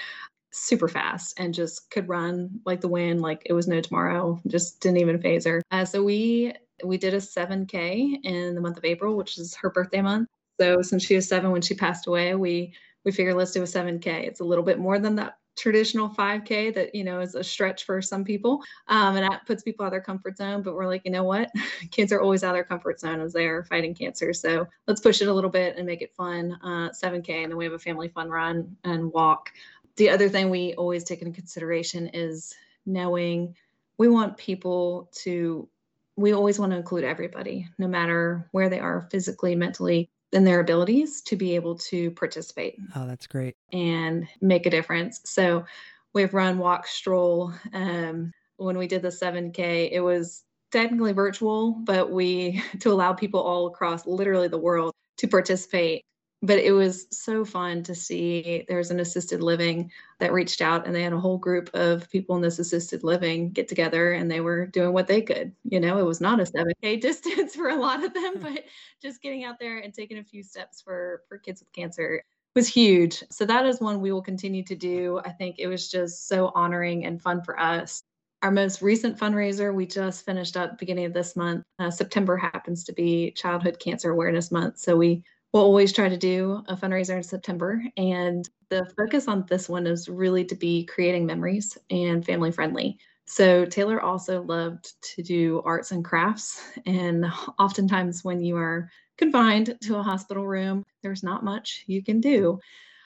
super 0.50 0.88
fast 0.88 1.38
and 1.38 1.52
just 1.52 1.90
could 1.90 2.08
run 2.08 2.60
like 2.64 2.80
the 2.80 2.88
wind 2.88 3.20
like 3.20 3.42
it 3.46 3.52
was 3.52 3.66
no 3.66 3.80
tomorrow 3.80 4.40
just 4.46 4.80
didn't 4.80 4.98
even 4.98 5.20
phase 5.20 5.44
her. 5.44 5.62
Uh, 5.70 5.84
so 5.84 6.02
we 6.02 6.52
we 6.84 6.96
did 6.96 7.12
a 7.12 7.18
7k 7.18 8.20
in 8.22 8.54
the 8.54 8.60
month 8.60 8.76
of 8.76 8.84
april 8.84 9.16
which 9.16 9.36
is 9.36 9.54
her 9.56 9.70
birthday 9.70 10.00
month. 10.00 10.28
So 10.60 10.80
since 10.82 11.04
she 11.04 11.16
was 11.16 11.28
seven 11.28 11.50
when 11.50 11.62
she 11.62 11.74
passed 11.74 12.06
away 12.06 12.36
we 12.36 12.72
we 13.04 13.10
figured 13.10 13.34
let's 13.34 13.50
do 13.50 13.62
a 13.62 13.66
7k 13.66 14.06
it's 14.06 14.38
a 14.40 14.44
little 14.44 14.62
bit 14.64 14.78
more 14.78 15.00
than 15.00 15.16
that 15.16 15.38
traditional 15.56 16.08
5K 16.08 16.74
that, 16.74 16.94
you 16.94 17.04
know, 17.04 17.20
is 17.20 17.34
a 17.34 17.44
stretch 17.44 17.84
for 17.84 18.02
some 18.02 18.24
people. 18.24 18.62
Um, 18.88 19.16
and 19.16 19.30
that 19.30 19.46
puts 19.46 19.62
people 19.62 19.84
out 19.84 19.88
of 19.88 19.92
their 19.92 20.00
comfort 20.00 20.36
zone. 20.36 20.62
But 20.62 20.74
we're 20.74 20.86
like, 20.86 21.02
you 21.04 21.10
know 21.10 21.24
what? 21.24 21.50
Kids 21.90 22.12
are 22.12 22.20
always 22.20 22.44
out 22.44 22.50
of 22.50 22.54
their 22.54 22.64
comfort 22.64 23.00
zone 23.00 23.20
as 23.20 23.32
they 23.32 23.46
are 23.46 23.64
fighting 23.64 23.94
cancer. 23.94 24.32
So 24.32 24.66
let's 24.86 25.00
push 25.00 25.22
it 25.22 25.28
a 25.28 25.32
little 25.32 25.50
bit 25.50 25.76
and 25.76 25.86
make 25.86 26.02
it 26.02 26.14
fun. 26.14 26.58
Uh, 26.62 26.90
7K. 26.90 27.42
And 27.42 27.52
then 27.52 27.56
we 27.56 27.64
have 27.64 27.72
a 27.72 27.78
family 27.78 28.08
fun 28.08 28.30
run 28.30 28.76
and 28.84 29.12
walk. 29.12 29.50
The 29.96 30.10
other 30.10 30.28
thing 30.28 30.50
we 30.50 30.74
always 30.74 31.04
take 31.04 31.22
into 31.22 31.34
consideration 31.34 32.08
is 32.12 32.54
knowing 32.86 33.54
we 33.96 34.08
want 34.08 34.36
people 34.36 35.08
to 35.22 35.68
we 36.16 36.32
always 36.32 36.60
want 36.60 36.70
to 36.70 36.76
include 36.76 37.02
everybody, 37.02 37.68
no 37.78 37.88
matter 37.88 38.48
where 38.52 38.68
they 38.68 38.78
are 38.78 39.08
physically, 39.10 39.56
mentally, 39.56 40.10
in 40.34 40.44
their 40.44 40.60
abilities 40.60 41.22
to 41.22 41.36
be 41.36 41.54
able 41.54 41.76
to 41.76 42.10
participate. 42.10 42.76
Oh, 42.94 43.06
that's 43.06 43.26
great. 43.26 43.54
And 43.72 44.26
make 44.40 44.66
a 44.66 44.70
difference. 44.70 45.20
So 45.24 45.64
we've 46.12 46.34
run, 46.34 46.58
walk, 46.58 46.86
stroll. 46.86 47.52
Um, 47.72 48.32
when 48.56 48.76
we 48.76 48.86
did 48.86 49.02
the 49.02 49.08
7K, 49.08 49.90
it 49.92 50.00
was 50.00 50.44
technically 50.72 51.12
virtual, 51.12 51.72
but 51.72 52.10
we 52.10 52.62
to 52.80 52.90
allow 52.90 53.12
people 53.12 53.40
all 53.40 53.68
across 53.68 54.06
literally 54.06 54.48
the 54.48 54.58
world 54.58 54.92
to 55.18 55.28
participate 55.28 56.02
but 56.44 56.58
it 56.58 56.72
was 56.72 57.06
so 57.10 57.42
fun 57.42 57.82
to 57.82 57.94
see 57.94 58.66
there's 58.68 58.90
an 58.90 59.00
assisted 59.00 59.42
living 59.42 59.90
that 60.20 60.32
reached 60.32 60.60
out 60.60 60.86
and 60.86 60.94
they 60.94 61.02
had 61.02 61.14
a 61.14 61.18
whole 61.18 61.38
group 61.38 61.70
of 61.72 62.08
people 62.10 62.36
in 62.36 62.42
this 62.42 62.58
assisted 62.58 63.02
living 63.02 63.50
get 63.50 63.66
together 63.66 64.12
and 64.12 64.30
they 64.30 64.40
were 64.40 64.66
doing 64.66 64.92
what 64.92 65.06
they 65.06 65.22
could 65.22 65.52
you 65.64 65.80
know? 65.80 65.98
It 65.98 66.04
was 66.04 66.20
not 66.20 66.40
a 66.40 66.44
7k 66.44 67.00
distance 67.00 67.54
for 67.54 67.68
a 67.68 67.76
lot 67.76 68.04
of 68.04 68.12
them 68.12 68.34
but 68.40 68.64
just 69.00 69.22
getting 69.22 69.44
out 69.44 69.58
there 69.58 69.78
and 69.78 69.94
taking 69.94 70.18
a 70.18 70.24
few 70.24 70.42
steps 70.42 70.82
for 70.82 71.22
for 71.28 71.38
kids 71.38 71.60
with 71.60 71.72
cancer 71.72 72.22
was 72.54 72.68
huge. 72.68 73.24
So 73.30 73.44
that 73.46 73.66
is 73.66 73.80
one 73.80 74.00
we 74.00 74.12
will 74.12 74.22
continue 74.22 74.62
to 74.64 74.76
do. 74.76 75.20
I 75.24 75.30
think 75.30 75.56
it 75.58 75.66
was 75.66 75.90
just 75.90 76.28
so 76.28 76.52
honoring 76.54 77.04
and 77.04 77.20
fun 77.20 77.42
for 77.42 77.58
us. 77.58 78.04
Our 78.42 78.52
most 78.52 78.80
recent 78.80 79.18
fundraiser 79.18 79.74
we 79.74 79.86
just 79.86 80.24
finished 80.24 80.56
up 80.56 80.78
beginning 80.78 81.06
of 81.06 81.14
this 81.14 81.34
month. 81.34 81.64
Uh, 81.78 81.90
september 81.90 82.36
happens 82.36 82.84
to 82.84 82.92
be 82.92 83.32
childhood 83.32 83.80
cancer 83.80 84.10
awareness 84.10 84.52
month 84.52 84.78
so 84.78 84.96
we 84.96 85.24
we'll 85.54 85.62
always 85.62 85.92
try 85.92 86.08
to 86.08 86.16
do 86.16 86.64
a 86.66 86.76
fundraiser 86.76 87.16
in 87.16 87.22
September. 87.22 87.80
And 87.96 88.46
the 88.70 88.84
focus 88.96 89.28
on 89.28 89.46
this 89.48 89.68
one 89.68 89.86
is 89.86 90.08
really 90.08 90.44
to 90.46 90.56
be 90.56 90.84
creating 90.84 91.26
memories 91.26 91.78
and 91.90 92.26
family 92.26 92.50
friendly. 92.50 92.98
So 93.26 93.64
Taylor 93.64 94.02
also 94.02 94.42
loved 94.42 94.92
to 95.14 95.22
do 95.22 95.62
arts 95.64 95.92
and 95.92 96.04
crafts. 96.04 96.60
And 96.86 97.24
oftentimes, 97.58 98.24
when 98.24 98.40
you 98.40 98.56
are 98.56 98.90
confined 99.16 99.78
to 99.82 99.96
a 99.96 100.02
hospital 100.02 100.44
room, 100.44 100.84
there's 101.02 101.22
not 101.22 101.44
much 101.44 101.84
you 101.86 102.02
can 102.02 102.20
do. 102.20 102.58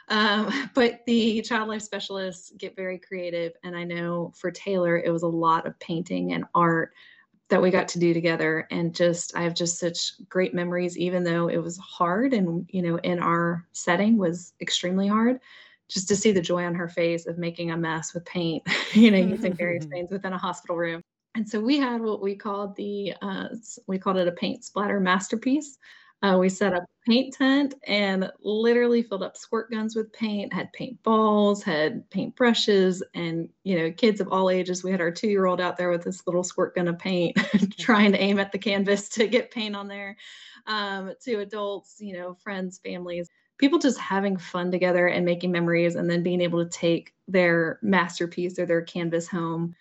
Um, 0.09 0.71
but 0.75 1.01
the 1.07 1.43
child 1.43 1.69
life 1.69 1.83
specialists 1.83 2.51
get 2.57 2.75
very 2.75 2.99
creative. 2.99 3.53
And 3.63 3.77
I 3.77 3.85
know 3.85 4.33
for 4.35 4.51
Taylor, 4.51 4.99
it 4.99 5.11
was 5.11 5.23
a 5.23 5.29
lot 5.29 5.67
of 5.67 5.79
painting 5.81 6.33
and 6.33 6.47
art 6.55 6.95
that 7.49 7.63
we 7.63 7.71
got 7.71 7.89
to 7.89 7.99
do 7.99 8.13
together. 8.15 8.67
And 8.71 8.95
just 8.95 9.37
i 9.37 9.43
have 9.43 9.55
just 9.55 9.79
such 9.79 10.13
great 10.29 10.55
memories 10.55 10.97
even 10.97 11.25
though 11.25 11.49
it 11.49 11.59
was 11.59 11.79
hard 11.79 12.35
and 12.35 12.67
you 12.71 12.83
know 12.83 12.97
in 12.97 13.19
our 13.19 13.67
setting 13.73 14.17
was 14.17 14.53
extremely 14.61 15.09
hard 15.09 15.41
just 15.89 16.09
to 16.09 16.17
see 16.17 16.33
the 16.33 16.41
joy 16.41 16.65
on 16.65 16.75
her 16.75 16.89
face 16.89 17.27
of 17.27 17.39
making 17.39 17.71
a 17.71 17.77
mess 17.77 18.13
with 18.15 18.25
paint 18.25 18.63
you 18.93 19.11
know 19.11 19.19
using 19.19 19.55
various 19.55 19.87
things 19.87 20.11
within 20.11 20.33
a 20.33 20.39
hospital 20.39 20.77
room. 20.77 21.03
And 21.35 21.49
so 21.49 21.61
we 21.61 21.79
had 21.79 22.01
what 22.01 22.21
we 22.21 22.35
called 22.35 22.75
the 22.77 23.15
uh, 23.23 23.49
we 23.87 23.99
called 23.99 24.17
it 24.17 24.27
a 24.27 24.33
paint 24.33 24.65
splatter 24.65 24.99
masterpiece 24.99 25.79
uh, 26.23 26.37
we 26.39 26.49
set 26.49 26.75
up 26.75 26.83
a 26.83 27.11
paint 27.11 27.33
tent 27.35 27.75
and 27.87 28.31
literally 28.41 29.03
filled 29.03 29.23
up 29.23 29.37
squirt 29.37 29.71
guns 29.71 29.95
with 29.95 30.13
paint, 30.13 30.53
had 30.53 30.73
paint 30.73 31.01
balls, 31.05 31.63
had 31.63 32.09
paint 32.11 32.35
brushes, 32.35 33.03
and 33.15 33.49
you 33.63 33.79
know, 33.79 33.93
kids 33.93 34.21
of 34.21 34.29
all 34.29 34.51
ages. 34.51 34.83
We 34.83 34.91
had 34.91 35.01
our 35.01 35.13
two 35.13 35.29
year 35.29 35.47
old 35.47 35.61
out 35.61 35.77
there 35.77 35.91
with 35.91 36.03
this 36.03 36.27
little 36.27 36.43
squirt 36.43 36.75
gun 36.75 36.89
of 36.89 36.99
paint, 36.99 37.37
trying 37.79 38.13
to 38.13 38.21
aim 38.21 38.41
at 38.41 38.51
the 38.51 38.59
canvas 38.59 39.09
to 39.11 39.29
get 39.29 39.53
paint 39.53 39.77
on 39.77 39.87
there. 39.87 40.17
Um, 40.67 41.13
to 41.25 41.39
adults, 41.39 41.97
you 41.99 42.13
know, 42.13 42.35
friends, 42.35 42.79
families, 42.85 43.31
people 43.57 43.79
just 43.79 43.99
having 43.99 44.37
fun 44.37 44.71
together 44.71 45.07
and 45.07 45.25
making 45.25 45.53
memories, 45.53 45.95
and 45.95 46.11
then 46.11 46.23
being 46.23 46.41
able 46.41 46.65
to 46.65 46.71
take 46.71 47.15
their 47.29 47.79
masterpiece 47.81 48.59
or 48.59 48.67
their 48.67 48.83
canvas 48.83 49.29
home 49.29 49.75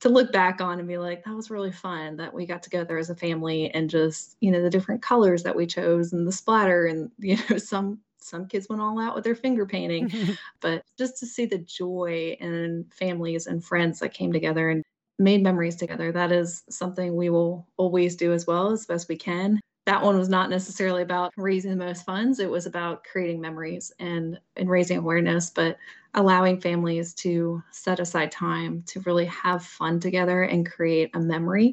to 0.00 0.08
look 0.08 0.32
back 0.32 0.60
on 0.60 0.78
and 0.78 0.88
be 0.88 0.98
like 0.98 1.24
that 1.24 1.34
was 1.34 1.50
really 1.50 1.72
fun 1.72 2.16
that 2.16 2.32
we 2.32 2.46
got 2.46 2.62
together 2.62 2.98
as 2.98 3.10
a 3.10 3.14
family 3.14 3.70
and 3.70 3.88
just 3.88 4.36
you 4.40 4.50
know 4.50 4.62
the 4.62 4.70
different 4.70 5.02
colors 5.02 5.42
that 5.42 5.56
we 5.56 5.66
chose 5.66 6.12
and 6.12 6.26
the 6.26 6.32
splatter 6.32 6.86
and 6.86 7.10
you 7.18 7.36
know 7.48 7.58
some 7.58 7.98
some 8.18 8.46
kids 8.46 8.68
went 8.68 8.82
all 8.82 8.98
out 8.98 9.14
with 9.14 9.22
their 9.22 9.36
finger 9.36 9.64
painting. 9.64 10.10
But 10.60 10.82
just 10.98 11.16
to 11.18 11.26
see 11.26 11.46
the 11.46 11.58
joy 11.58 12.36
and 12.40 12.92
families 12.92 13.46
and 13.46 13.64
friends 13.64 14.00
that 14.00 14.14
came 14.14 14.32
together 14.32 14.68
and 14.68 14.82
made 15.18 15.42
memories 15.42 15.76
together 15.76 16.12
that 16.12 16.32
is 16.32 16.62
something 16.68 17.14
we 17.14 17.30
will 17.30 17.66
always 17.78 18.16
do 18.16 18.32
as 18.32 18.46
well 18.46 18.70
as 18.70 18.84
best 18.84 19.08
we 19.08 19.16
can 19.16 19.60
that 19.86 20.02
one 20.02 20.18
was 20.18 20.28
not 20.28 20.50
necessarily 20.50 21.02
about 21.02 21.32
raising 21.36 21.70
the 21.70 21.84
most 21.84 22.04
funds. 22.04 22.40
It 22.40 22.50
was 22.50 22.66
about 22.66 23.04
creating 23.04 23.40
memories 23.40 23.92
and, 24.00 24.38
and 24.56 24.68
raising 24.68 24.98
awareness, 24.98 25.50
but 25.50 25.78
allowing 26.14 26.60
families 26.60 27.14
to 27.14 27.62
set 27.70 28.00
aside 28.00 28.32
time 28.32 28.82
to 28.88 29.00
really 29.00 29.26
have 29.26 29.64
fun 29.64 30.00
together 30.00 30.42
and 30.42 30.68
create 30.68 31.10
a 31.14 31.20
memory 31.20 31.72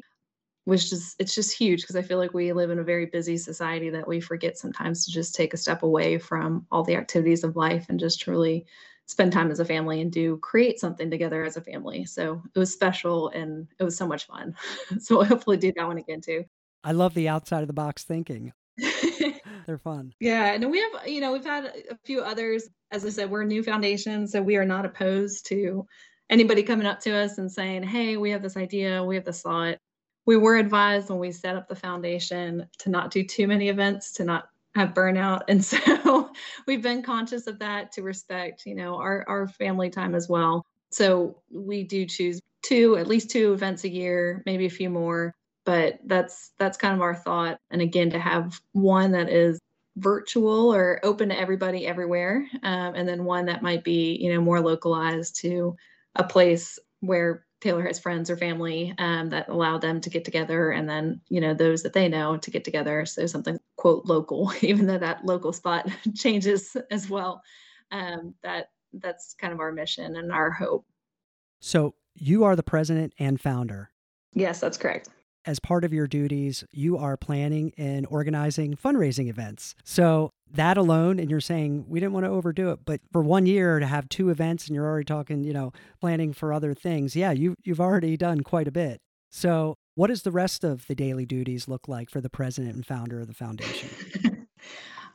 which 0.64 0.92
is 0.92 1.14
it's 1.18 1.34
just 1.34 1.56
huge 1.56 1.82
because 1.82 1.96
I 1.96 2.02
feel 2.02 2.18
like 2.18 2.32
we 2.34 2.52
live 2.52 2.70
in 2.70 2.78
a 2.78 2.84
very 2.84 3.06
busy 3.06 3.36
society 3.36 3.90
that 3.90 4.08
we 4.08 4.20
forget 4.20 4.56
sometimes 4.56 5.04
to 5.04 5.12
just 5.12 5.34
take 5.34 5.52
a 5.52 5.58
step 5.58 5.82
away 5.82 6.18
from 6.18 6.66
all 6.70 6.82
the 6.82 6.96
activities 6.96 7.44
of 7.44 7.56
life 7.56 7.86
and 7.88 8.00
just 8.00 8.20
truly 8.20 8.64
spend 9.06 9.32
time 9.32 9.50
as 9.50 9.60
a 9.60 9.64
family 9.64 10.00
and 10.00 10.10
do 10.10 10.38
create 10.38 10.80
something 10.80 11.10
together 11.10 11.44
as 11.44 11.58
a 11.58 11.60
family. 11.60 12.06
So 12.06 12.42
it 12.54 12.58
was 12.58 12.72
special 12.72 13.28
and 13.30 13.68
it 13.78 13.84
was 13.84 13.96
so 13.96 14.06
much 14.06 14.26
fun. 14.26 14.54
so 14.98 15.22
hopefully 15.22 15.58
do 15.58 15.72
that 15.76 15.86
one 15.86 15.98
again 15.98 16.22
too. 16.22 16.44
I 16.84 16.92
love 16.92 17.14
the 17.14 17.28
outside 17.28 17.62
of 17.62 17.66
the 17.66 17.72
box 17.72 18.04
thinking. 18.04 18.52
They're 19.66 19.78
fun. 19.78 20.12
Yeah. 20.20 20.52
And 20.52 20.70
we 20.70 20.80
have, 20.80 21.08
you 21.08 21.20
know, 21.20 21.32
we've 21.32 21.44
had 21.44 21.64
a 21.90 21.96
few 22.04 22.20
others. 22.20 22.68
As 22.90 23.04
I 23.06 23.08
said, 23.08 23.30
we're 23.30 23.42
a 23.42 23.46
new 23.46 23.62
foundation. 23.62 24.28
So 24.28 24.42
we 24.42 24.56
are 24.56 24.66
not 24.66 24.84
opposed 24.84 25.46
to 25.48 25.86
anybody 26.28 26.62
coming 26.62 26.86
up 26.86 27.00
to 27.00 27.14
us 27.14 27.38
and 27.38 27.50
saying, 27.50 27.84
hey, 27.84 28.16
we 28.18 28.30
have 28.30 28.42
this 28.42 28.56
idea, 28.56 29.02
we 29.02 29.14
have 29.14 29.24
this 29.24 29.42
thought. 29.42 29.78
We 30.26 30.36
were 30.36 30.56
advised 30.56 31.08
when 31.08 31.18
we 31.18 31.32
set 31.32 31.56
up 31.56 31.68
the 31.68 31.76
foundation 31.76 32.66
to 32.80 32.90
not 32.90 33.10
do 33.10 33.24
too 33.24 33.46
many 33.46 33.68
events, 33.68 34.12
to 34.14 34.24
not 34.24 34.48
have 34.74 34.94
burnout. 34.94 35.42
And 35.48 35.64
so 35.64 36.30
we've 36.66 36.82
been 36.82 37.02
conscious 37.02 37.46
of 37.46 37.58
that 37.60 37.92
to 37.92 38.02
respect, 38.02 38.66
you 38.66 38.74
know, 38.74 38.96
our, 38.96 39.24
our 39.28 39.48
family 39.48 39.90
time 39.90 40.14
as 40.14 40.28
well. 40.28 40.64
So 40.90 41.42
we 41.50 41.84
do 41.84 42.06
choose 42.06 42.40
two, 42.62 42.96
at 42.96 43.06
least 43.06 43.30
two 43.30 43.52
events 43.52 43.84
a 43.84 43.88
year, 43.88 44.42
maybe 44.46 44.66
a 44.66 44.70
few 44.70 44.90
more. 44.90 45.34
But 45.64 45.98
that's 46.04 46.52
that's 46.58 46.76
kind 46.76 46.94
of 46.94 47.00
our 47.00 47.14
thought. 47.14 47.58
And 47.70 47.80
again, 47.80 48.10
to 48.10 48.18
have 48.18 48.60
one 48.72 49.12
that 49.12 49.28
is 49.28 49.58
virtual 49.96 50.74
or 50.74 51.00
open 51.02 51.28
to 51.28 51.38
everybody 51.38 51.86
everywhere, 51.86 52.46
um, 52.62 52.94
and 52.94 53.08
then 53.08 53.24
one 53.24 53.46
that 53.46 53.62
might 53.62 53.84
be, 53.84 54.18
you 54.20 54.32
know, 54.32 54.40
more 54.40 54.60
localized 54.60 55.36
to 55.40 55.76
a 56.16 56.24
place 56.24 56.78
where 57.00 57.44
Taylor 57.60 57.86
has 57.86 57.98
friends 57.98 58.28
or 58.28 58.36
family 58.36 58.94
um, 58.98 59.30
that 59.30 59.48
allow 59.48 59.78
them 59.78 60.00
to 60.02 60.10
get 60.10 60.24
together, 60.24 60.70
and 60.70 60.88
then 60.88 61.20
you 61.28 61.40
know 61.40 61.54
those 61.54 61.82
that 61.82 61.94
they 61.94 62.08
know 62.08 62.36
to 62.36 62.50
get 62.50 62.64
together. 62.64 63.06
So 63.06 63.26
something 63.26 63.58
quote 63.76 64.04
local, 64.04 64.52
even 64.60 64.86
though 64.86 64.98
that 64.98 65.24
local 65.24 65.52
spot 65.52 65.88
changes 66.14 66.76
as 66.90 67.08
well. 67.08 67.42
Um, 67.90 68.34
that 68.42 68.70
that's 68.92 69.34
kind 69.34 69.52
of 69.52 69.60
our 69.60 69.72
mission 69.72 70.16
and 70.16 70.30
our 70.30 70.50
hope. 70.50 70.84
So 71.60 71.94
you 72.14 72.44
are 72.44 72.54
the 72.54 72.62
president 72.62 73.14
and 73.18 73.40
founder. 73.40 73.90
Yes, 74.34 74.60
that's 74.60 74.76
correct 74.76 75.08
as 75.46 75.60
part 75.60 75.84
of 75.84 75.92
your 75.92 76.06
duties, 76.06 76.64
you 76.72 76.96
are 76.96 77.16
planning 77.16 77.72
and 77.76 78.06
organizing 78.08 78.76
fundraising 78.76 79.28
events. 79.28 79.74
So 79.84 80.30
that 80.50 80.76
alone, 80.76 81.18
and 81.18 81.30
you're 81.30 81.40
saying 81.40 81.86
we 81.88 82.00
didn't 82.00 82.12
want 82.12 82.24
to 82.24 82.30
overdo 82.30 82.70
it, 82.70 82.80
but 82.84 83.00
for 83.12 83.22
one 83.22 83.46
year 83.46 83.78
to 83.78 83.86
have 83.86 84.08
two 84.08 84.30
events 84.30 84.66
and 84.66 84.74
you're 84.74 84.86
already 84.86 85.04
talking, 85.04 85.44
you 85.44 85.52
know, 85.52 85.72
planning 86.00 86.32
for 86.32 86.52
other 86.52 86.74
things. 86.74 87.16
Yeah, 87.16 87.32
you 87.32 87.56
you've 87.64 87.80
already 87.80 88.16
done 88.16 88.40
quite 88.40 88.68
a 88.68 88.72
bit. 88.72 89.00
So 89.30 89.74
what 89.96 90.08
does 90.08 90.22
the 90.22 90.30
rest 90.30 90.64
of 90.64 90.86
the 90.86 90.94
daily 90.94 91.26
duties 91.26 91.68
look 91.68 91.88
like 91.88 92.10
for 92.10 92.20
the 92.20 92.30
president 92.30 92.74
and 92.74 92.86
founder 92.86 93.20
of 93.20 93.26
the 93.26 93.34
foundation? 93.34 94.46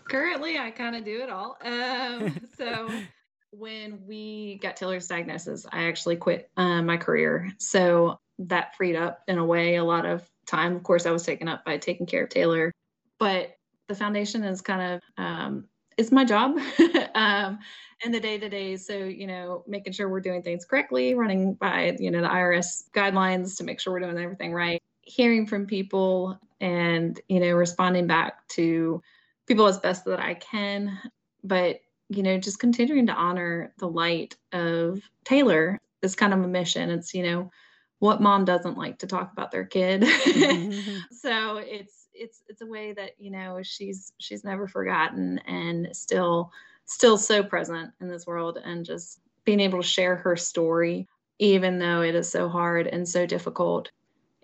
Currently, 0.10 0.58
I 0.58 0.72
kind 0.72 0.96
of 0.96 1.04
do 1.06 1.22
it 1.22 1.30
all. 1.30 1.58
Um, 1.64 2.36
so 2.58 2.90
when 3.52 4.00
we 4.08 4.60
got 4.62 4.76
Taylor's 4.76 5.08
diagnosis, 5.08 5.66
I 5.72 5.84
actually 5.84 6.18
quit 6.18 6.50
uh, 6.58 6.82
my 6.82 6.98
career. 6.98 7.52
So 7.60 8.20
that 8.40 8.76
freed 8.76 8.96
up 8.96 9.22
in 9.28 9.38
a 9.38 9.46
way 9.46 9.76
a 9.76 9.84
lot 9.84 10.06
of 10.06 10.28
time. 10.46 10.76
Of 10.76 10.84
course, 10.84 11.06
I 11.06 11.12
was 11.12 11.26
taken 11.26 11.48
up 11.48 11.66
by 11.66 11.78
taking 11.78 12.06
care 12.06 12.24
of 12.24 12.30
Taylor, 12.30 12.72
but 13.20 13.56
the 13.88 13.96
foundation 13.96 14.44
is 14.44 14.62
kind 14.62 14.94
of 14.94 15.24
um, 15.24 15.66
it's 15.98 16.12
my 16.12 16.24
job 16.24 16.58
um, 17.16 17.60
in 18.06 18.12
the 18.12 18.20
day 18.20 18.38
to 18.38 18.50
day. 18.50 18.78
So 18.78 18.94
you 18.94 19.28
know, 19.28 19.64
making 19.68 19.94
sure 19.94 20.10
we're 20.10 20.22
doing 20.22 20.42
things 20.42 20.66
correctly, 20.66 21.14
running 21.14 21.56
by 21.56 21.98
you 22.00 22.10
know 22.10 22.22
the 22.22 22.28
IRS 22.28 22.90
guidelines 22.94 23.58
to 23.58 23.64
make 23.64 23.80
sure 23.80 23.94
we're 23.94 24.00
doing 24.00 24.18
everything 24.18 24.54
right, 24.54 24.82
hearing 25.02 25.46
from 25.46 25.66
people, 25.66 26.40
and 26.62 27.20
you 27.28 27.40
know, 27.40 27.52
responding 27.52 28.08
back 28.08 28.48
to 28.50 29.02
people 29.48 29.68
as 29.68 29.80
best 29.80 30.06
that 30.06 30.20
I 30.20 30.36
can. 30.36 30.98
But 31.44 31.82
you 32.10 32.24
know, 32.24 32.38
just 32.38 32.60
continuing 32.60 33.08
to 33.08 33.14
honor 33.14 33.74
the 33.78 33.88
light 33.88 34.36
of 34.54 35.02
Taylor 35.26 35.80
is 36.02 36.16
kind 36.16 36.34
of 36.34 36.42
a 36.42 36.48
mission. 36.48 36.90
It's 36.90 37.14
you 37.14 37.24
know 37.24 37.52
what 38.00 38.22
mom 38.22 38.46
doesn't 38.46 38.78
like 38.78 38.98
to 39.00 39.08
talk 39.08 39.32
about 39.32 39.52
their 39.52 39.66
kid 39.66 40.02
mm-hmm. 40.02 40.98
so 41.12 41.58
it's 41.58 42.08
it's 42.14 42.42
it's 42.48 42.62
a 42.62 42.66
way 42.66 42.94
that 42.94 43.12
you 43.20 43.32
know 43.32 43.60
she's 43.64 44.14
she's 44.18 44.44
never 44.44 44.68
forgotten 44.68 45.40
and 45.48 45.88
still 45.94 46.52
still 46.86 47.18
so 47.18 47.44
present 47.44 47.92
in 48.02 48.10
this 48.10 48.26
world 48.26 48.58
and 48.64 48.86
just 48.86 49.20
being 49.46 49.60
able 49.60 49.82
to 49.82 49.88
share 49.88 50.16
her 50.16 50.36
story 50.36 51.08
even 51.40 51.80
though 51.80 52.02
it 52.02 52.16
is 52.16 52.30
so 52.30 52.50
hard 52.50 52.88
and 52.88 53.08
so 53.08 53.26
difficult 53.26 53.92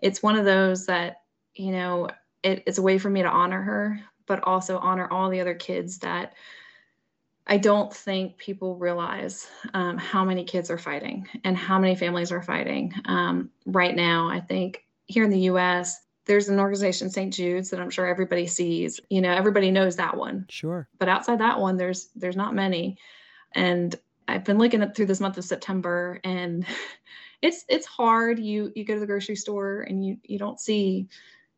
it's 0.02 0.24
one 0.24 0.36
of 0.36 0.46
those 0.46 0.86
that 0.86 1.22
you 1.56 1.72
know 1.72 2.08
it, 2.44 2.63
it's 2.68 2.78
a 2.78 2.82
way 2.82 2.98
for 2.98 3.10
me 3.10 3.22
to 3.22 3.30
honor 3.30 3.62
her 3.62 4.00
but 4.26 4.44
also 4.44 4.78
honor 4.78 5.08
all 5.12 5.30
the 5.30 5.41
other 5.41 5.56
kids 5.56 6.00
that 6.00 6.34
I 7.47 7.58
don't 7.58 7.93
think 7.93 8.38
people 8.38 8.75
realize 8.75 9.47
um, 9.73 9.97
how 9.97 10.25
many 10.25 10.43
kids 10.43 10.71
are 10.71 10.77
fighting 10.77 11.27
and 11.43 11.55
how 11.55 11.77
many 11.77 11.95
families 11.95 12.31
are 12.31 12.41
fighting 12.41 12.93
um, 13.05 13.51
right 13.67 13.95
now. 13.95 14.27
I 14.27 14.39
think 14.39 14.84
here 15.05 15.23
in 15.23 15.29
the 15.29 15.41
US, 15.41 16.01
there's 16.25 16.49
an 16.49 16.60
organization, 16.60 17.10
St. 17.10 17.31
Jude's, 17.31 17.69
that 17.69 17.79
I'm 17.79 17.91
sure 17.91 18.08
everybody 18.08 18.47
sees. 18.47 18.99
You 19.10 19.21
know, 19.21 19.31
everybody 19.31 19.69
knows 19.69 19.95
that 19.97 20.17
one. 20.17 20.47
Sure. 20.49 20.88
But 20.97 21.08
outside 21.08 21.39
that 21.39 21.60
one, 21.60 21.77
there's 21.77 22.10
there's 22.15 22.36
not 22.36 22.55
many. 22.55 22.97
And 23.53 23.95
I've 24.27 24.43
been 24.43 24.58
looking 24.58 24.81
at 24.81 24.95
through 24.95 25.05
this 25.05 25.21
month 25.21 25.38
of 25.38 25.45
September, 25.45 26.19
and 26.23 26.65
it's 27.43 27.63
it's 27.69 27.86
hard. 27.86 28.39
You 28.39 28.71
you 28.75 28.86
go 28.86 28.95
to 28.95 28.99
the 28.99 29.05
grocery 29.05 29.36
store 29.36 29.81
and 29.81 30.03
you 30.03 30.17
you 30.23 30.39
don't 30.39 30.60
see, 30.60 31.08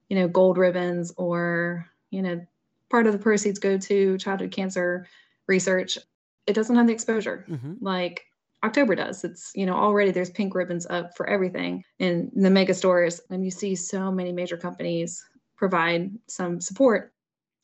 you 0.10 0.18
know, 0.18 0.28
gold 0.28 0.58
ribbons 0.58 1.14
or 1.16 1.90
you 2.12 2.22
know, 2.22 2.46
part 2.90 3.08
of 3.08 3.14
the 3.14 3.20
proceeds 3.20 3.60
go 3.60 3.78
to 3.78 4.18
childhood 4.18 4.52
cancer 4.52 5.08
research, 5.48 5.98
it 6.46 6.54
doesn't 6.54 6.76
have 6.76 6.88
the 6.88 6.94
exposure 6.94 7.46
mm-hmm. 7.50 7.74
like 7.82 8.26
October 8.64 8.96
does. 8.96 9.24
It's, 9.24 9.52
you 9.56 9.66
know, 9.66 9.76
already 9.76 10.12
there's 10.12 10.30
pink 10.30 10.56
ribbons 10.56 10.88
up 10.90 11.16
for 11.16 11.28
everything 11.30 11.84
in 12.00 12.32
the 12.36 12.50
mega 12.50 12.74
stores. 12.74 13.22
And 13.30 13.44
you 13.44 13.52
see 13.52 13.76
so 13.76 14.12
many 14.12 14.32
major 14.32 14.58
companies 14.58 15.24
provide 15.56 16.12
some 16.28 16.60
support. 16.60 17.14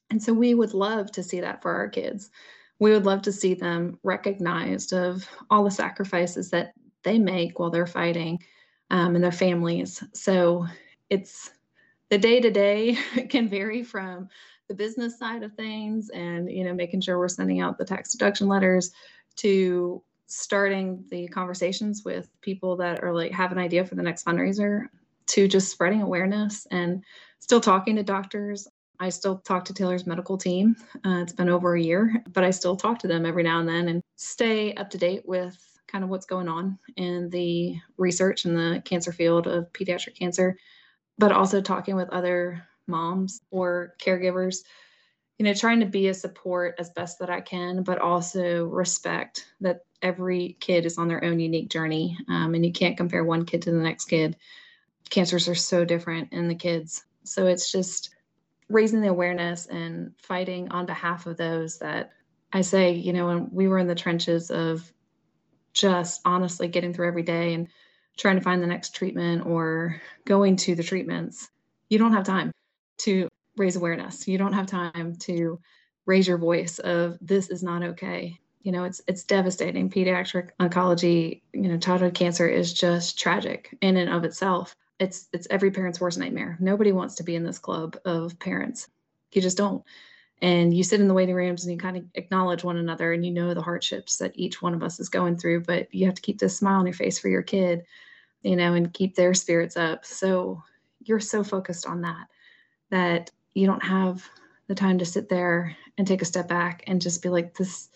And 0.09 0.21
so 0.21 0.33
we 0.33 0.53
would 0.53 0.73
love 0.73 1.11
to 1.13 1.23
see 1.23 1.39
that 1.41 1.61
for 1.61 1.71
our 1.73 1.89
kids. 1.89 2.29
We 2.79 2.91
would 2.91 3.05
love 3.05 3.21
to 3.23 3.31
see 3.31 3.53
them 3.53 3.97
recognized 4.03 4.93
of 4.93 5.27
all 5.49 5.63
the 5.63 5.71
sacrifices 5.71 6.49
that 6.51 6.73
they 7.03 7.17
make 7.17 7.57
while 7.57 7.69
they're 7.69 7.87
fighting 7.87 8.39
um, 8.89 9.15
and 9.15 9.23
their 9.23 9.31
families. 9.31 10.03
So 10.13 10.67
it's 11.09 11.51
the 12.09 12.17
day 12.17 12.39
to 12.39 12.51
day 12.51 12.97
can 13.29 13.49
vary 13.49 13.83
from 13.83 14.29
the 14.67 14.73
business 14.73 15.17
side 15.19 15.43
of 15.43 15.53
things 15.53 16.09
and 16.09 16.49
you 16.49 16.63
know 16.63 16.73
making 16.73 17.01
sure 17.01 17.17
we're 17.17 17.27
sending 17.27 17.61
out 17.61 17.77
the 17.77 17.85
tax 17.85 18.11
deduction 18.11 18.47
letters 18.47 18.91
to 19.35 20.01
starting 20.27 21.03
the 21.09 21.27
conversations 21.27 22.03
with 22.05 22.29
people 22.41 22.75
that 22.77 23.03
are 23.03 23.13
like 23.13 23.31
have 23.31 23.51
an 23.51 23.57
idea 23.57 23.85
for 23.85 23.95
the 23.95 24.01
next 24.01 24.25
fundraiser 24.25 24.87
to 25.27 25.47
just 25.47 25.71
spreading 25.71 26.01
awareness 26.01 26.65
and 26.71 27.03
still 27.39 27.61
talking 27.61 27.95
to 27.95 28.03
doctors. 28.03 28.67
I 28.99 29.09
still 29.09 29.39
talk 29.39 29.65
to 29.65 29.73
taylor's 29.73 30.07
medical 30.07 30.37
team. 30.37 30.75
Uh, 31.05 31.21
it's 31.21 31.33
been 31.33 31.49
over 31.49 31.75
a 31.75 31.81
year 31.81 32.23
but 32.31 32.43
i 32.43 32.51
still 32.51 32.75
talk 32.75 32.99
to 32.99 33.07
them 33.07 33.25
every 33.25 33.43
now 33.43 33.59
and 33.59 33.67
then 33.67 33.87
and 33.89 34.01
stay 34.15 34.73
up 34.75 34.89
to 34.91 34.97
date 34.97 35.23
with 35.25 35.57
kind 35.87 36.03
of 36.03 36.09
what's 36.09 36.25
going 36.25 36.47
on 36.47 36.79
in 36.95 37.29
the 37.29 37.75
research 37.97 38.45
in 38.45 38.55
the 38.55 38.81
cancer 38.85 39.11
field 39.11 39.45
of 39.45 39.71
pediatric 39.73 40.17
cancer 40.17 40.57
but 41.17 41.31
also 41.31 41.61
talking 41.61 41.95
with 41.95 42.09
other 42.09 42.63
moms 42.87 43.41
or 43.51 43.95
caregivers 43.99 44.57
you 45.37 45.45
know 45.45 45.53
trying 45.53 45.79
to 45.79 45.85
be 45.85 46.07
a 46.07 46.13
support 46.13 46.75
as 46.79 46.89
best 46.91 47.19
that 47.19 47.29
i 47.29 47.41
can 47.41 47.83
but 47.83 47.99
also 47.99 48.65
respect 48.65 49.47
that 49.61 49.81
every 50.03 50.57
kid 50.59 50.85
is 50.85 50.97
on 50.97 51.07
their 51.07 51.23
own 51.23 51.39
unique 51.39 51.69
journey 51.69 52.17
um, 52.27 52.53
and 52.53 52.65
you 52.65 52.71
can't 52.71 52.97
compare 52.97 53.23
one 53.23 53.45
kid 53.45 53.61
to 53.63 53.71
the 53.71 53.77
next 53.77 54.05
kid. 54.05 54.35
Cancers 55.09 55.47
are 55.47 55.55
so 55.55 55.85
different 55.85 56.33
in 56.33 56.47
the 56.47 56.55
kids. 56.55 57.05
So 57.23 57.47
it's 57.47 57.71
just 57.71 58.09
raising 58.69 59.01
the 59.01 59.07
awareness 59.07 59.65
and 59.67 60.11
fighting 60.17 60.69
on 60.69 60.85
behalf 60.85 61.25
of 61.25 61.37
those 61.37 61.79
that 61.79 62.11
i 62.53 62.61
say 62.61 62.93
you 62.93 63.11
know 63.11 63.27
when 63.27 63.49
we 63.51 63.67
were 63.67 63.77
in 63.77 63.87
the 63.87 63.93
trenches 63.93 64.49
of 64.49 64.91
just 65.73 66.21
honestly 66.23 66.67
getting 66.67 66.93
through 66.93 67.07
every 67.07 67.23
day 67.23 67.53
and 67.53 67.67
trying 68.17 68.37
to 68.37 68.41
find 68.41 68.63
the 68.63 68.67
next 68.67 68.95
treatment 68.95 69.45
or 69.45 70.01
going 70.25 70.55
to 70.55 70.75
the 70.75 70.81
treatments 70.83 71.49
you 71.89 71.99
don't 71.99 72.13
have 72.13 72.23
time 72.23 72.51
to 72.99 73.27
raise 73.57 73.75
awareness. 73.75 74.27
You 74.27 74.37
don't 74.37 74.53
have 74.53 74.67
time 74.67 75.15
to 75.17 75.59
raise 76.05 76.27
your 76.27 76.37
voice 76.37 76.79
of 76.79 77.17
this 77.21 77.49
is 77.49 77.63
not 77.63 77.83
okay. 77.83 78.39
You 78.61 78.71
know, 78.71 78.83
it's 78.85 79.01
it's 79.07 79.23
devastating. 79.23 79.89
Pediatric 79.89 80.49
oncology, 80.59 81.41
you 81.53 81.69
know, 81.69 81.77
childhood 81.77 82.13
cancer 82.13 82.47
is 82.47 82.73
just 82.73 83.19
tragic 83.19 83.77
in 83.81 83.97
and 83.97 84.09
of 84.09 84.23
itself. 84.23 84.75
It's 84.99 85.27
it's 85.33 85.47
every 85.49 85.71
parent's 85.71 85.99
worst 85.99 86.17
nightmare. 86.17 86.57
Nobody 86.59 86.91
wants 86.91 87.15
to 87.15 87.23
be 87.23 87.35
in 87.35 87.43
this 87.43 87.59
club 87.59 87.97
of 88.05 88.39
parents. 88.39 88.87
You 89.31 89.41
just 89.41 89.57
don't. 89.57 89.83
And 90.41 90.75
you 90.75 90.83
sit 90.83 90.99
in 90.99 91.07
the 91.07 91.13
waiting 91.13 91.35
rooms 91.35 91.63
and 91.63 91.71
you 91.71 91.77
kind 91.77 91.95
of 91.95 92.03
acknowledge 92.15 92.63
one 92.63 92.77
another 92.77 93.13
and 93.13 93.25
you 93.25 93.31
know 93.31 93.53
the 93.53 93.61
hardships 93.61 94.17
that 94.17 94.33
each 94.35 94.61
one 94.61 94.73
of 94.73 94.83
us 94.83 94.99
is 94.99 95.07
going 95.07 95.37
through, 95.37 95.61
but 95.61 95.93
you 95.93 96.05
have 96.05 96.15
to 96.15 96.21
keep 96.21 96.37
this 96.37 96.57
smile 96.57 96.79
on 96.79 96.85
your 96.85 96.93
face 96.93 97.17
for 97.17 97.29
your 97.29 97.41
kid, 97.41 97.85
you 98.41 98.57
know, 98.57 98.73
and 98.73 98.93
keep 98.93 99.15
their 99.15 99.33
spirits 99.33 99.77
up. 99.77 100.05
So 100.05 100.61
you're 101.01 101.21
so 101.21 101.43
focused 101.43 101.85
on 101.85 102.01
that 102.01 102.27
that 102.93 103.31
you 103.55 103.65
don't 103.65 103.83
have 103.83 104.23
the 104.67 104.75
time 104.75 104.99
to 104.99 105.05
sit 105.05 105.27
there 105.27 105.75
and 105.97 106.05
take 106.05 106.21
a 106.21 106.25
step 106.25 106.47
back 106.47 106.83
and 106.85 107.01
just 107.01 107.23
be 107.23 107.29
like, 107.29 107.55
this, 107.55 107.89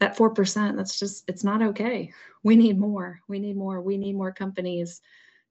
that 0.00 0.18
4%, 0.18 0.76
that's 0.76 0.98
just, 0.98 1.24
it's 1.28 1.44
not 1.44 1.62
okay. 1.62 2.12
We 2.42 2.54
need 2.54 2.78
more. 2.78 3.20
We 3.26 3.38
need 3.38 3.56
more. 3.56 3.80
We 3.80 3.96
need 3.96 4.16
more 4.16 4.30
companies 4.30 5.00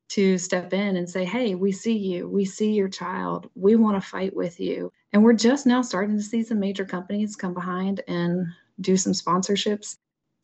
to 0.10 0.38
step 0.38 0.74
in 0.74 0.96
and 0.96 1.10
say, 1.10 1.26
hey, 1.26 1.56
we 1.56 1.72
see 1.72 1.98
you. 1.98 2.30
We 2.30 2.46
see 2.46 2.74
your 2.74 2.88
child. 2.88 3.50
We 3.56 3.76
want 3.76 4.02
to 4.02 4.10
fight 4.10 4.36
with 4.36 4.60
you. 4.60 4.94
And 5.12 5.24
we're 5.24 5.34
just 5.34 5.66
now 5.66 5.82
starting 5.82 6.16
to 6.16 6.24
see 6.24 6.44
some 6.44 6.60
major 6.60 6.86
companies 6.86 7.36
come 7.36 7.56
behind 7.56 8.02
and 8.08 8.46
do 8.80 8.96
some 8.96 9.14
sponsorships 9.14 9.98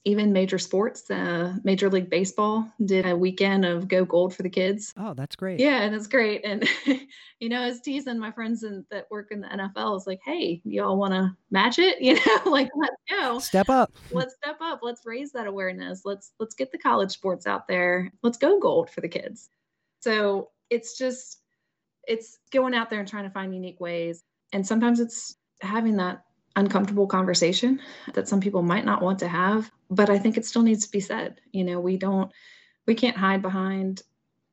even 0.06 0.34
major 0.34 0.60
sports, 0.60 1.10
uh, 1.10 1.54
Major 1.64 1.90
League 1.90 2.10
Baseball 2.10 2.70
did 2.86 3.06
a 3.06 3.16
weekend 3.16 3.64
of 3.64 3.88
Go 3.88 4.04
Gold 4.04 4.36
for 4.36 4.44
the 4.44 4.50
kids. 4.50 4.94
Oh, 4.98 5.14
that's 5.14 5.36
great. 5.36 5.62
Yeah, 5.62 5.82
and 5.82 5.96
it's 5.96 6.08
great. 6.08 6.42
And 6.44 6.68
you 7.40 7.50
know, 7.50 7.62
as 7.62 7.80
teasing 7.80 8.20
my 8.20 8.32
friends 8.32 8.64
in, 8.64 8.86
that 8.92 9.08
work 9.10 9.30
in 9.32 9.40
the 9.40 9.48
NFL 9.48 9.98
is 9.98 10.06
like, 10.06 10.20
hey, 10.26 10.62
y'all 10.66 10.98
want 10.98 11.14
to 11.14 11.36
match 11.52 11.80
it? 11.80 11.98
You 12.04 12.16
know, 12.16 12.52
like 12.52 12.70
let's 12.76 12.96
go. 13.10 13.40
Step 13.40 13.70
up. 13.70 13.94
let's 14.12 14.36
step 14.36 14.58
up. 14.60 14.80
Let's 14.84 15.06
raise 15.06 15.32
that 15.32 15.48
awareness. 15.48 16.02
Let's 16.04 16.34
let's 16.38 16.54
get 16.54 16.72
the 16.72 16.78
college 16.78 17.12
sports 17.12 17.48
out 17.48 17.66
there. 17.68 18.12
Let's 18.24 18.38
go 18.38 18.60
gold 18.60 18.90
for 18.90 19.00
the 19.00 19.08
kids. 19.08 19.50
So 20.02 20.50
it's 20.70 20.98
just 20.98 21.40
it's 22.06 22.40
going 22.52 22.74
out 22.74 22.90
there 22.90 23.00
and 23.00 23.08
trying 23.08 23.24
to 23.24 23.30
find 23.30 23.54
unique 23.54 23.80
ways. 23.80 24.24
And 24.52 24.68
sometimes 24.68 25.00
it's 25.00 25.38
having 25.62 25.96
that 25.98 26.26
uncomfortable 26.56 27.08
conversation 27.08 27.80
that 28.14 28.28
some 28.28 28.40
people 28.40 28.62
might 28.62 28.86
not 28.86 29.02
want 29.02 29.18
to 29.20 29.28
have 29.28 29.72
but 29.90 30.10
i 30.10 30.20
think 30.20 30.38
it 30.38 30.46
still 30.46 30.62
needs 30.62 30.86
to 30.86 30.92
be 30.92 31.00
said. 31.00 31.40
You 31.52 31.64
know 31.64 31.80
we 31.80 31.98
don't 31.98 32.32
we 32.86 32.96
can't 32.96 33.18
hide 33.18 33.42
behind 33.42 34.04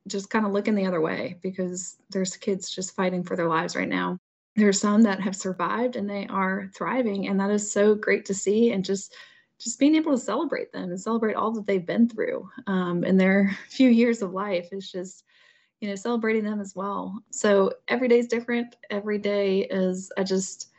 just 0.06 0.30
kind 0.30 0.46
of 0.46 0.52
looking 0.52 0.74
the 0.74 0.86
other 0.86 1.00
way 1.00 1.38
because 1.42 1.96
there's 2.10 2.36
kids 2.36 2.70
just 2.70 2.94
fighting 2.94 3.22
for 3.22 3.36
their 3.36 3.48
lives 3.48 3.76
right 3.76 3.88
now. 3.88 4.18
There's 4.56 4.80
some 4.80 5.02
that 5.02 5.20
have 5.20 5.36
survived 5.36 5.96
and 5.96 6.08
they 6.08 6.26
are 6.28 6.70
thriving 6.74 7.28
and 7.28 7.38
that 7.38 7.50
is 7.50 7.70
so 7.70 7.94
great 7.94 8.24
to 8.26 8.34
see 8.34 8.72
and 8.72 8.84
just 8.84 9.14
just 9.58 9.78
being 9.78 9.94
able 9.94 10.12
to 10.12 10.18
celebrate 10.18 10.72
them 10.72 10.90
and 10.90 11.00
celebrate 11.00 11.34
all 11.34 11.52
that 11.52 11.66
they've 11.66 11.84
been 11.84 12.08
through 12.08 12.48
um, 12.66 13.04
in 13.04 13.16
their 13.16 13.56
few 13.68 13.90
years 13.90 14.22
of 14.22 14.32
life 14.32 14.68
is 14.72 14.90
just 14.90 15.24
you 15.80 15.88
know 15.88 15.94
celebrating 15.94 16.44
them 16.44 16.60
as 16.60 16.74
well. 16.74 17.22
So 17.30 17.72
every 17.88 18.08
day 18.08 18.18
is 18.18 18.26
different. 18.26 18.76
Every 18.90 19.18
day 19.18 19.60
is 19.70 20.10
i 20.16 20.24
just 20.24 20.69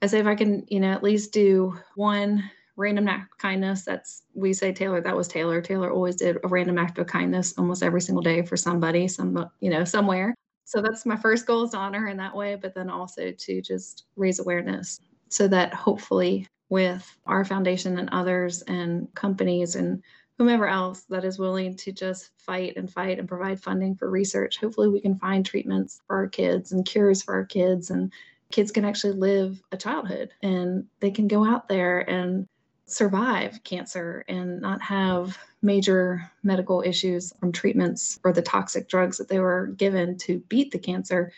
I 0.00 0.06
say 0.06 0.20
if 0.20 0.26
I 0.26 0.34
can, 0.34 0.64
you 0.68 0.80
know, 0.80 0.92
at 0.92 1.02
least 1.02 1.32
do 1.32 1.76
one 1.96 2.48
random 2.76 3.08
act 3.08 3.32
of 3.32 3.38
kindness. 3.38 3.84
That's 3.84 4.22
we 4.34 4.52
say 4.52 4.72
Taylor. 4.72 5.00
That 5.00 5.16
was 5.16 5.28
Taylor. 5.28 5.60
Taylor 5.60 5.90
always 5.90 6.16
did 6.16 6.38
a 6.42 6.48
random 6.48 6.78
act 6.78 6.98
of 6.98 7.08
kindness 7.08 7.54
almost 7.58 7.82
every 7.82 8.00
single 8.00 8.22
day 8.22 8.42
for 8.42 8.56
somebody, 8.56 9.08
some 9.08 9.50
you 9.60 9.70
know, 9.70 9.84
somewhere. 9.84 10.34
So 10.64 10.80
that's 10.80 11.04
my 11.04 11.16
first 11.16 11.46
goal 11.46 11.64
is 11.64 11.70
to 11.70 11.78
honor 11.78 12.00
her 12.00 12.08
in 12.08 12.18
that 12.18 12.36
way, 12.36 12.54
but 12.54 12.74
then 12.74 12.90
also 12.90 13.32
to 13.32 13.62
just 13.62 14.04
raise 14.16 14.38
awareness 14.38 15.00
so 15.28 15.48
that 15.48 15.74
hopefully 15.74 16.46
with 16.68 17.16
our 17.26 17.44
foundation 17.44 17.98
and 17.98 18.10
others 18.10 18.62
and 18.62 19.12
companies 19.14 19.74
and 19.74 20.02
whomever 20.36 20.68
else 20.68 21.04
that 21.08 21.24
is 21.24 21.38
willing 21.38 21.74
to 21.74 21.90
just 21.90 22.30
fight 22.36 22.76
and 22.76 22.92
fight 22.92 23.18
and 23.18 23.26
provide 23.26 23.60
funding 23.60 23.96
for 23.96 24.10
research, 24.10 24.58
hopefully 24.58 24.88
we 24.88 25.00
can 25.00 25.18
find 25.18 25.44
treatments 25.44 26.00
for 26.06 26.16
our 26.16 26.28
kids 26.28 26.70
and 26.70 26.86
cures 26.86 27.22
for 27.22 27.34
our 27.34 27.46
kids 27.46 27.90
and 27.90 28.12
kids 28.50 28.70
can 28.70 28.84
actually 28.84 29.12
live 29.12 29.62
a 29.72 29.76
childhood 29.76 30.30
and 30.42 30.86
they 31.00 31.10
can 31.10 31.28
go 31.28 31.44
out 31.44 31.68
there 31.68 32.00
and 32.08 32.46
survive 32.86 33.62
cancer 33.64 34.24
and 34.28 34.60
not 34.60 34.80
have 34.80 35.36
major 35.60 36.30
medical 36.42 36.82
issues 36.82 37.32
from 37.38 37.52
treatments 37.52 38.18
or 38.24 38.32
the 38.32 38.42
toxic 38.42 38.88
drugs 38.88 39.18
that 39.18 39.28
they 39.28 39.38
were 39.38 39.66
given 39.76 40.16
to 40.16 40.38
beat 40.48 40.70
the 40.70 40.78
cancer. 40.78 41.32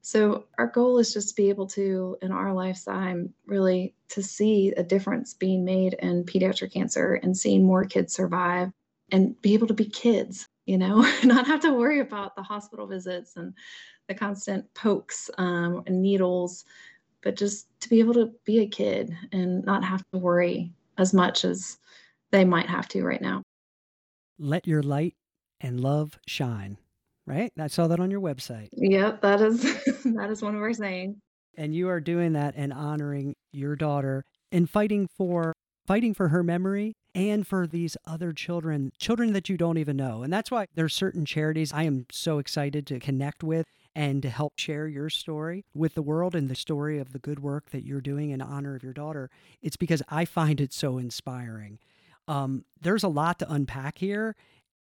So 0.00 0.46
our 0.58 0.66
goal 0.66 0.98
is 0.98 1.12
just 1.12 1.30
to 1.30 1.34
be 1.42 1.48
able 1.50 1.66
to 1.68 2.16
in 2.22 2.32
our 2.32 2.52
lifetime 2.52 3.32
really 3.46 3.94
to 4.08 4.22
see 4.22 4.72
a 4.76 4.82
difference 4.82 5.34
being 5.34 5.64
made 5.64 5.94
in 5.94 6.24
pediatric 6.24 6.72
cancer 6.72 7.14
and 7.14 7.36
seeing 7.36 7.64
more 7.64 7.84
kids 7.84 8.14
survive 8.14 8.72
and 9.12 9.40
be 9.42 9.54
able 9.54 9.66
to 9.68 9.74
be 9.74 9.84
kids, 9.84 10.48
you 10.66 10.78
know, 10.78 11.00
not 11.24 11.46
have 11.46 11.60
to 11.60 11.74
worry 11.74 12.00
about 12.00 12.34
the 12.34 12.42
hospital 12.42 12.86
visits 12.86 13.36
and 13.36 13.54
the 14.08 14.14
constant 14.14 14.72
pokes 14.74 15.30
um, 15.38 15.82
and 15.86 16.02
needles, 16.02 16.64
but 17.22 17.36
just 17.36 17.68
to 17.80 17.88
be 17.88 18.00
able 18.00 18.14
to 18.14 18.32
be 18.44 18.60
a 18.60 18.66
kid 18.66 19.16
and 19.32 19.64
not 19.64 19.84
have 19.84 20.02
to 20.12 20.18
worry 20.18 20.72
as 20.96 21.14
much 21.14 21.44
as 21.44 21.78
they 22.30 22.44
might 22.44 22.66
have 22.66 22.88
to 22.88 23.04
right 23.04 23.22
now. 23.22 23.42
Let 24.38 24.66
your 24.66 24.82
light 24.82 25.14
and 25.60 25.80
love 25.80 26.18
shine. 26.26 26.78
Right? 27.26 27.52
I 27.58 27.66
saw 27.66 27.86
that 27.88 28.00
on 28.00 28.10
your 28.10 28.22
website. 28.22 28.68
Yep, 28.72 29.20
that 29.20 29.42
is 29.42 29.62
that 30.14 30.30
is 30.30 30.40
one 30.40 30.54
of 30.54 30.62
our 30.62 30.72
sayings. 30.72 31.16
And 31.58 31.74
you 31.74 31.88
are 31.90 32.00
doing 32.00 32.32
that 32.32 32.54
and 32.56 32.72
honoring 32.72 33.34
your 33.52 33.76
daughter 33.76 34.24
and 34.50 34.70
fighting 34.70 35.08
for 35.14 35.52
fighting 35.86 36.14
for 36.14 36.28
her 36.28 36.42
memory 36.42 36.94
and 37.14 37.46
for 37.46 37.66
these 37.66 37.96
other 38.06 38.32
children, 38.32 38.92
children 38.98 39.32
that 39.32 39.48
you 39.48 39.56
don't 39.56 39.78
even 39.78 39.96
know. 39.96 40.22
And 40.22 40.32
that's 40.32 40.50
why 40.50 40.66
there's 40.74 40.94
certain 40.94 41.24
charities 41.24 41.72
I 41.72 41.82
am 41.82 42.06
so 42.12 42.38
excited 42.38 42.86
to 42.86 43.00
connect 43.00 43.42
with 43.42 43.66
and 43.98 44.22
to 44.22 44.30
help 44.30 44.52
share 44.56 44.86
your 44.86 45.10
story 45.10 45.64
with 45.74 45.94
the 45.94 46.02
world 46.02 46.36
and 46.36 46.48
the 46.48 46.54
story 46.54 47.00
of 47.00 47.12
the 47.12 47.18
good 47.18 47.40
work 47.40 47.70
that 47.70 47.84
you're 47.84 48.00
doing 48.00 48.30
in 48.30 48.40
honor 48.40 48.76
of 48.76 48.84
your 48.84 48.92
daughter, 48.92 49.28
it's 49.60 49.76
because 49.76 50.04
I 50.08 50.24
find 50.24 50.60
it 50.60 50.72
so 50.72 50.98
inspiring. 50.98 51.80
Um, 52.28 52.64
there's 52.80 53.02
a 53.02 53.08
lot 53.08 53.40
to 53.40 53.52
unpack 53.52 53.98
here, 53.98 54.36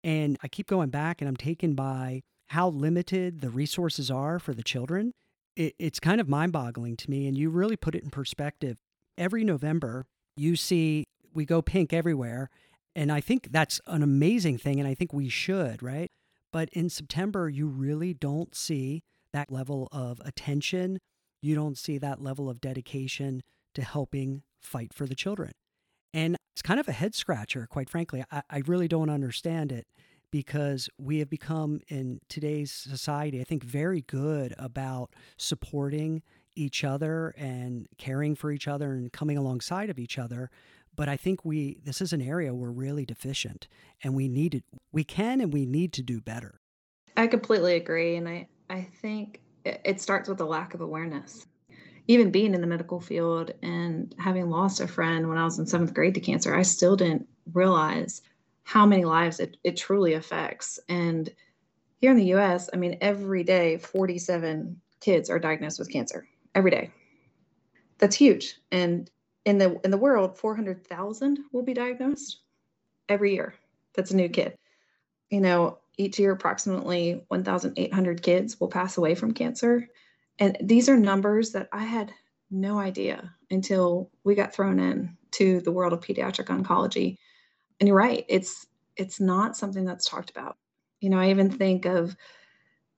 and 0.03 0.37
I 0.42 0.48
keep 0.48 0.66
going 0.66 0.90
back 0.90 1.20
and 1.20 1.29
I'm 1.29 1.37
taken 1.37 1.74
by 1.74 2.24
how 2.48 2.68
limited 2.70 3.40
the 3.40 3.50
resources 3.50 4.11
are 4.11 4.40
for 4.40 4.53
the 4.53 4.64
children. 4.64 5.12
It, 5.55 5.77
it's 5.79 6.00
kind 6.00 6.20
of 6.20 6.29
mind 6.29 6.50
boggling 6.50 6.96
to 6.96 7.09
me, 7.09 7.29
and 7.29 7.38
you 7.38 7.50
really 7.50 7.77
put 7.77 7.94
it 7.94 8.03
in 8.03 8.11
perspective. 8.11 8.79
Every 9.16 9.44
November, 9.44 10.07
you 10.37 10.57
see 10.57 11.05
we 11.33 11.44
go 11.44 11.62
pink 11.62 11.92
everywhere. 11.92 12.50
And 12.96 13.12
I 13.12 13.20
think 13.20 13.53
that's 13.53 13.81
an 13.87 14.03
amazing 14.03 14.59
thing. 14.59 14.81
And 14.81 14.88
I 14.88 14.94
think 14.94 15.12
we 15.12 15.29
should, 15.29 15.85
right? 15.85 16.11
But 16.54 16.68
in 16.68 16.88
September, 16.88 17.48
you 17.48 17.66
really 17.66 18.14
don't 18.14 18.54
see 18.54 19.02
that 19.32 19.50
level 19.50 19.88
of 19.90 20.20
attention. 20.24 21.00
You 21.42 21.56
don't 21.56 21.76
see 21.76 21.98
that 21.98 22.22
level 22.22 22.48
of 22.48 22.60
dedication 22.60 23.42
to 23.74 23.82
helping 23.82 24.44
fight 24.60 24.94
for 24.94 25.04
the 25.04 25.16
children. 25.16 25.50
And 26.12 26.36
it's 26.52 26.62
kind 26.62 26.78
of 26.78 26.86
a 26.86 26.92
head 26.92 27.16
scratcher, 27.16 27.66
quite 27.68 27.90
frankly. 27.90 28.22
I, 28.30 28.42
I 28.48 28.62
really 28.68 28.86
don't 28.86 29.10
understand 29.10 29.72
it 29.72 29.88
because 30.30 30.88
we 30.96 31.18
have 31.18 31.28
become 31.28 31.80
in 31.88 32.20
today's 32.28 32.70
society, 32.70 33.40
I 33.40 33.44
think, 33.44 33.64
very 33.64 34.02
good 34.02 34.54
about 34.56 35.10
supporting 35.36 36.22
each 36.54 36.84
other 36.84 37.34
and 37.36 37.88
caring 37.98 38.36
for 38.36 38.52
each 38.52 38.68
other 38.68 38.92
and 38.92 39.12
coming 39.12 39.36
alongside 39.36 39.90
of 39.90 39.98
each 39.98 40.20
other 40.20 40.50
but 40.94 41.09
I 41.09 41.16
think 41.16 41.44
we 41.44 41.80
this 41.85 42.00
is 42.00 42.12
an 42.12 42.22
area 42.22 42.54
we're 42.54 42.70
really 42.70 43.04
deficient 43.04 43.68
and 44.02 44.14
we 44.14 44.28
need 44.28 44.52
to, 44.52 44.62
we 44.92 45.04
can 45.04 45.40
and 45.40 45.52
we 45.52 45.66
need 45.66 45.92
to 45.94 46.02
do 46.02 46.20
better. 46.20 46.61
I 47.16 47.26
completely 47.26 47.74
agree 47.74 48.16
and 48.16 48.28
I 48.28 48.48
I 48.70 48.83
think 49.00 49.40
it 49.64 50.00
starts 50.00 50.28
with 50.28 50.40
a 50.40 50.44
lack 50.44 50.74
of 50.74 50.80
awareness. 50.80 51.46
Even 52.07 52.30
being 52.30 52.54
in 52.54 52.61
the 52.61 52.66
medical 52.66 53.00
field 53.00 53.52
and 53.62 54.14
having 54.18 54.50
lost 54.50 54.80
a 54.80 54.87
friend 54.87 55.28
when 55.28 55.38
I 55.38 55.44
was 55.44 55.59
in 55.59 55.66
seventh 55.66 55.94
grade 55.94 56.14
to 56.14 56.20
cancer, 56.20 56.54
I 56.54 56.62
still 56.62 56.96
didn't 56.96 57.26
realize 57.52 58.20
how 58.64 58.85
many 58.85 59.04
lives 59.04 59.40
it, 59.40 59.57
it 59.64 59.76
truly 59.76 60.12
affects. 60.12 60.78
And 60.88 61.30
here 62.00 62.11
in 62.11 62.18
the 62.18 62.35
US, 62.35 62.68
I 62.72 62.76
mean, 62.76 62.98
every 63.00 63.42
day, 63.42 63.78
47 63.78 64.80
kids 65.00 65.30
are 65.30 65.38
diagnosed 65.38 65.78
with 65.78 65.90
cancer 65.90 66.28
every 66.54 66.70
day. 66.70 66.90
That's 67.98 68.16
huge. 68.16 68.61
And 68.70 69.11
in 69.44 69.59
the 69.59 69.78
in 69.85 69.90
the 69.90 69.98
world 69.98 70.38
400,000 70.38 71.38
will 71.52 71.62
be 71.62 71.74
diagnosed 71.74 72.40
every 73.09 73.35
year. 73.35 73.54
That's 73.94 74.11
a 74.11 74.16
new 74.16 74.28
kid. 74.28 74.57
You 75.30 75.40
know 75.40 75.78
each 75.96 76.18
year 76.18 76.33
approximately 76.33 77.24
1,800 77.28 78.22
kids 78.22 78.59
will 78.59 78.68
pass 78.68 78.96
away 78.96 79.14
from 79.14 79.33
cancer. 79.33 79.88
And 80.40 80.57
these 80.61 80.88
are 80.88 80.96
numbers 80.96 81.52
that 81.52 81.68
I 81.72 81.85
had 81.85 82.12
no 82.50 82.78
idea 82.78 83.33
until 83.50 84.11
we 84.24 84.35
got 84.35 84.52
thrown 84.52 84.80
in 84.80 85.16
to 85.33 85.61
the 85.61 85.70
world 85.70 85.92
of 85.92 86.00
pediatric 86.00 86.46
oncology. 86.46 87.18
And 87.80 87.88
you're 87.88 87.96
right 87.96 88.24
it's 88.28 88.66
it's 88.96 89.20
not 89.20 89.57
something 89.57 89.85
that's 89.85 90.09
talked 90.09 90.30
about. 90.30 90.57
You 91.00 91.11
know 91.11 91.18
i 91.18 91.30
even 91.30 91.50
think 91.50 91.85
of 91.85 92.16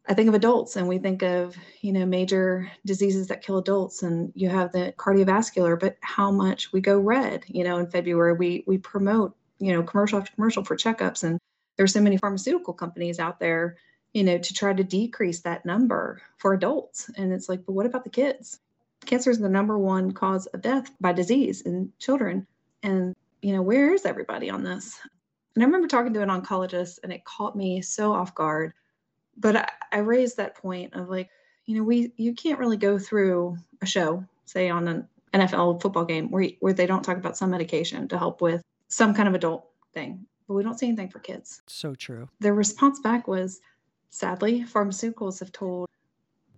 I 0.09 0.15
think 0.15 0.29
of 0.29 0.35
adults 0.35 0.77
and 0.77 0.87
we 0.87 0.99
think 0.99 1.23
of, 1.23 1.57
you 1.81 1.93
know, 1.93 2.07
major 2.07 2.71
diseases 2.85 3.27
that 3.29 3.43
kill 3.43 3.59
adults 3.59 4.03
and 4.03 4.33
you 4.35 4.49
have 4.49 4.73
the 4.73 4.95
cardiovascular, 4.97 5.79
but 5.79 5.97
how 6.01 6.31
much 6.31 6.73
we 6.73 6.81
go 6.81 6.99
red, 6.99 7.45
you 7.49 7.65
know, 7.65 7.79
in 7.79 7.89
February 7.89 8.35
we 8.35 8.65
we 8.67 8.79
promote, 8.79 9.37
you 9.59 9.73
know, 9.73 9.83
commercial 9.83 10.19
after 10.19 10.35
commercial 10.35 10.65
for 10.65 10.77
checkups 10.77 11.25
and 11.25 11.41
there's 11.77 11.93
so 11.93 12.01
many 12.01 12.17
pharmaceutical 12.17 12.73
companies 12.73 13.19
out 13.19 13.41
there, 13.41 13.77
you 14.15 14.25
know, 14.25 14.39
to 14.39 14.55
try 14.55 14.73
to 14.73 14.85
decrease 14.85 15.41
that 15.41 15.67
number 15.67 16.23
for 16.39 16.55
adults. 16.55 17.11
And 17.17 17.33
it's 17.33 17.49
like, 17.49 17.67
but 17.67 17.73
what 17.73 17.87
about 17.87 18.05
the 18.05 18.11
kids? 18.11 18.61
cancer 19.05 19.31
is 19.31 19.39
the 19.39 19.49
number 19.49 19.79
one 19.79 20.13
cause 20.13 20.47
of 20.47 20.61
death 20.61 20.91
by 21.01 21.13
disease 21.13 21.63
in 21.63 21.93
children. 21.99 22.47
And, 22.83 23.15
you 23.41 23.53
know, 23.55 23.63
where 23.63 23.95
is 23.95 24.05
everybody 24.05 24.51
on 24.51 24.65
this? 24.65 24.99
And 25.55 25.63
I 25.63 25.67
remember 25.67 25.89
talking 25.89 26.13
to 26.13 26.23
an 26.23 26.29
oncologist 26.29 26.99
and 27.03 27.13
it 27.13 27.25
caught 27.25 27.57
me 27.57 27.81
so 27.83 28.13
off 28.13 28.35
guard. 28.35 28.73
But 29.37 29.57
I, 29.57 29.69
I 29.93 29.99
raised 29.99 30.37
that 30.37 30.57
point 30.57 30.95
of 30.95 31.09
like, 31.09 31.29
you 31.67 31.77
know, 31.77 31.83
we 31.83 32.13
you 32.17 32.35
can't 32.35 32.59
really 32.59 32.77
go 32.77 32.99
through 32.99 33.57
a 33.83 33.87
show, 33.87 34.25
say 34.45 34.69
on 34.71 34.89
an 34.89 35.09
NFL 35.35 35.83
football 35.83 36.05
game, 36.05 36.31
where 36.31 36.49
where 36.61 36.73
they 36.73 36.87
don't 36.87 37.03
talk 37.03 37.17
about 37.17 37.37
some 37.37 37.51
medication 37.51 38.09
to 38.09 38.19
help 38.19 38.41
with 38.41 38.63
some 38.89 39.15
kind 39.15 39.29
of 39.29 39.35
adult 39.35 39.67
thing, 39.93 40.25
but 40.47 40.55
we 40.55 40.63
don't 40.63 40.79
see 40.79 40.87
anything 40.87 41.09
for 41.09 41.19
kids. 41.19 41.63
So 41.67 41.95
true. 41.95 42.29
Their 42.41 42.55
response 42.55 43.01
back 43.01 43.27
was, 43.27 43.61
sadly, 44.11 44.63
pharmaceuticals 44.63 45.41
have 45.41 45.53
told 45.53 45.89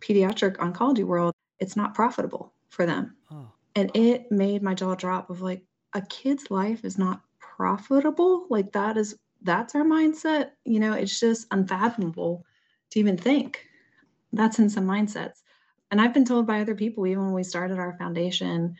pediatric 0.01 0.57
oncology 0.57 1.05
world 1.05 1.35
it's 1.59 1.77
not 1.77 1.95
profitable 1.95 2.53
for 2.69 2.87
them. 2.87 3.17
Oh. 3.31 3.49
And 3.75 3.91
it 3.95 4.31
made 4.31 4.63
my 4.63 4.75
jaw 4.75 4.95
drop 4.95 5.31
of 5.31 5.41
like, 5.41 5.63
a 5.95 6.03
kid's 6.03 6.51
life 6.51 6.85
is 6.85 6.99
not 6.99 7.23
profitable. 7.39 8.47
Like 8.51 8.73
that 8.73 8.97
is 8.97 9.17
that's 9.43 9.75
our 9.75 9.85
mindset. 9.85 10.51
You 10.65 10.81
know, 10.81 10.93
it's 10.93 11.19
just 11.19 11.47
unfathomable 11.51 12.45
to 12.91 12.99
even 12.99 13.17
think. 13.17 13.67
That's 14.33 14.59
in 14.59 14.69
some 14.69 14.87
mindsets. 14.87 15.43
And 15.91 16.01
I've 16.01 16.15
been 16.15 16.25
told 16.25 16.47
by 16.47 16.61
other 16.61 16.75
people, 16.75 17.07
even 17.07 17.25
when 17.25 17.35
we 17.35 17.43
started 17.43 17.79
our 17.79 17.97
foundation, 17.99 18.77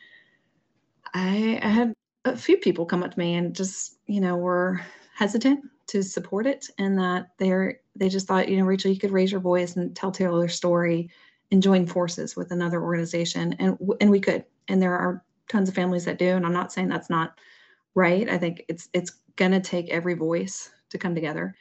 I, 1.13 1.59
I 1.61 1.67
had 1.67 1.93
a 2.25 2.37
few 2.37 2.57
people 2.57 2.85
come 2.85 3.01
up 3.01 3.11
to 3.11 3.19
me 3.19 3.35
and 3.35 3.55
just, 3.55 3.97
you 4.05 4.21
know, 4.21 4.37
were 4.37 4.81
hesitant 5.15 5.61
to 5.87 6.03
support 6.03 6.45
it 6.45 6.67
and 6.77 6.97
that 6.99 7.29
they're 7.39 7.79
they 7.95 8.09
just 8.09 8.27
thought, 8.27 8.47
you 8.47 8.57
know, 8.57 8.63
Rachel, 8.63 8.91
you 8.91 8.99
could 8.99 9.11
raise 9.11 9.31
your 9.31 9.41
voice 9.41 9.75
and 9.75 9.95
tell 9.95 10.11
Taylor's 10.11 10.53
story 10.53 11.09
and 11.51 11.63
join 11.63 11.85
forces 11.85 12.35
with 12.35 12.51
another 12.51 12.81
organization 12.81 13.53
and 13.59 13.77
and 13.99 14.09
we 14.09 14.19
could 14.19 14.45
and 14.67 14.81
there 14.81 14.95
are 14.95 15.23
tons 15.47 15.69
of 15.69 15.75
families 15.75 16.05
that 16.05 16.19
do 16.19 16.35
and 16.35 16.45
i'm 16.45 16.53
not 16.53 16.71
saying 16.71 16.87
that's 16.87 17.09
not 17.09 17.39
right 17.95 18.29
i 18.29 18.37
think 18.37 18.63
it's 18.67 18.89
it's 18.93 19.11
going 19.35 19.51
to 19.51 19.59
take 19.59 19.89
every 19.89 20.13
voice 20.13 20.71
to 20.89 20.97
come 20.97 21.15
together 21.15 21.55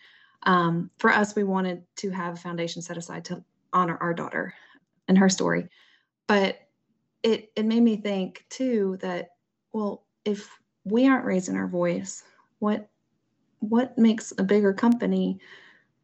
um, 0.44 0.90
for 0.98 1.11
us 1.11 1.35
we 1.35 1.44
wanted 1.44 1.83
to 1.96 2.11
have 2.11 2.35
a 2.35 2.38
foundation 2.38 2.83
set 2.83 2.96
aside 2.96 3.24
to 3.24 3.42
honor 3.72 3.98
our 4.01 4.14
daughter 4.14 4.55
and 5.09 5.18
her 5.18 5.29
story 5.29 5.68
but 6.27 6.61
it 7.22 7.51
it 7.57 7.66
made 7.66 7.83
me 7.83 7.96
think 7.96 8.44
too 8.48 8.96
that 9.01 9.31
well 9.72 10.05
if 10.24 10.59
we 10.85 11.07
aren't 11.07 11.24
raising 11.24 11.57
our 11.57 11.68
voice 11.68 12.22
what 12.61 12.88
what 13.61 13.98
makes 13.98 14.33
a 14.38 14.42
bigger 14.42 14.72
company 14.72 15.38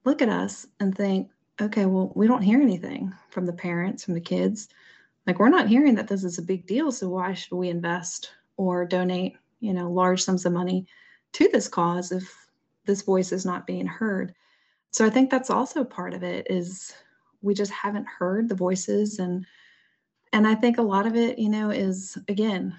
look 0.05 0.21
at 0.21 0.29
us 0.29 0.67
and 0.81 0.95
think 0.95 1.31
okay, 1.61 1.87
well, 1.87 2.13
we 2.15 2.27
don't 2.27 2.43
hear 2.43 2.61
anything 2.61 3.13
from 3.31 3.47
the 3.47 3.53
parents, 3.53 4.05
from 4.05 4.15
the 4.15 4.21
kids. 4.21 4.69
Like, 5.27 5.39
we're 5.39 5.49
not 5.49 5.69
hearing 5.69 5.95
that 5.95 6.09
this 6.09 6.25
is 6.25 6.39
a 6.39 6.43
big 6.43 6.67
deal. 6.67 6.93
So, 6.93 7.09
why 7.09 7.33
should 7.35 7.57
we 7.57 7.69
invest 7.69 8.31
or 8.57 8.85
donate, 8.85 9.37
you 9.61 9.73
know, 9.73 9.91
large 9.91 10.23
sums 10.23 10.45
of 10.47 10.53
money 10.53 10.87
to 11.33 11.49
this 11.53 11.69
cause 11.69 12.13
if 12.13 12.44
this 12.85 13.03
voice 13.03 13.33
is 13.33 13.45
not 13.45 13.67
being 13.67 13.87
heard? 13.87 14.35
So, 14.91 15.05
I 15.05 15.11
think 15.11 15.31
that's 15.31 15.51
also 15.51 15.85
part 15.85 16.15
of 16.15 16.23
it 16.23 16.47
is 16.51 16.95
we 17.43 17.55
just 17.55 17.73
haven't 17.73 18.07
heard 18.07 18.49
the 18.49 18.55
voices. 18.55 19.19
And, 19.19 19.45
and 20.33 20.47
I 20.47 20.55
think 20.55 20.79
a 20.79 20.83
lot 20.83 21.07
of 21.07 21.15
it, 21.15 21.39
you 21.39 21.49
know, 21.49 21.71
is 21.71 22.17
again, 22.29 22.75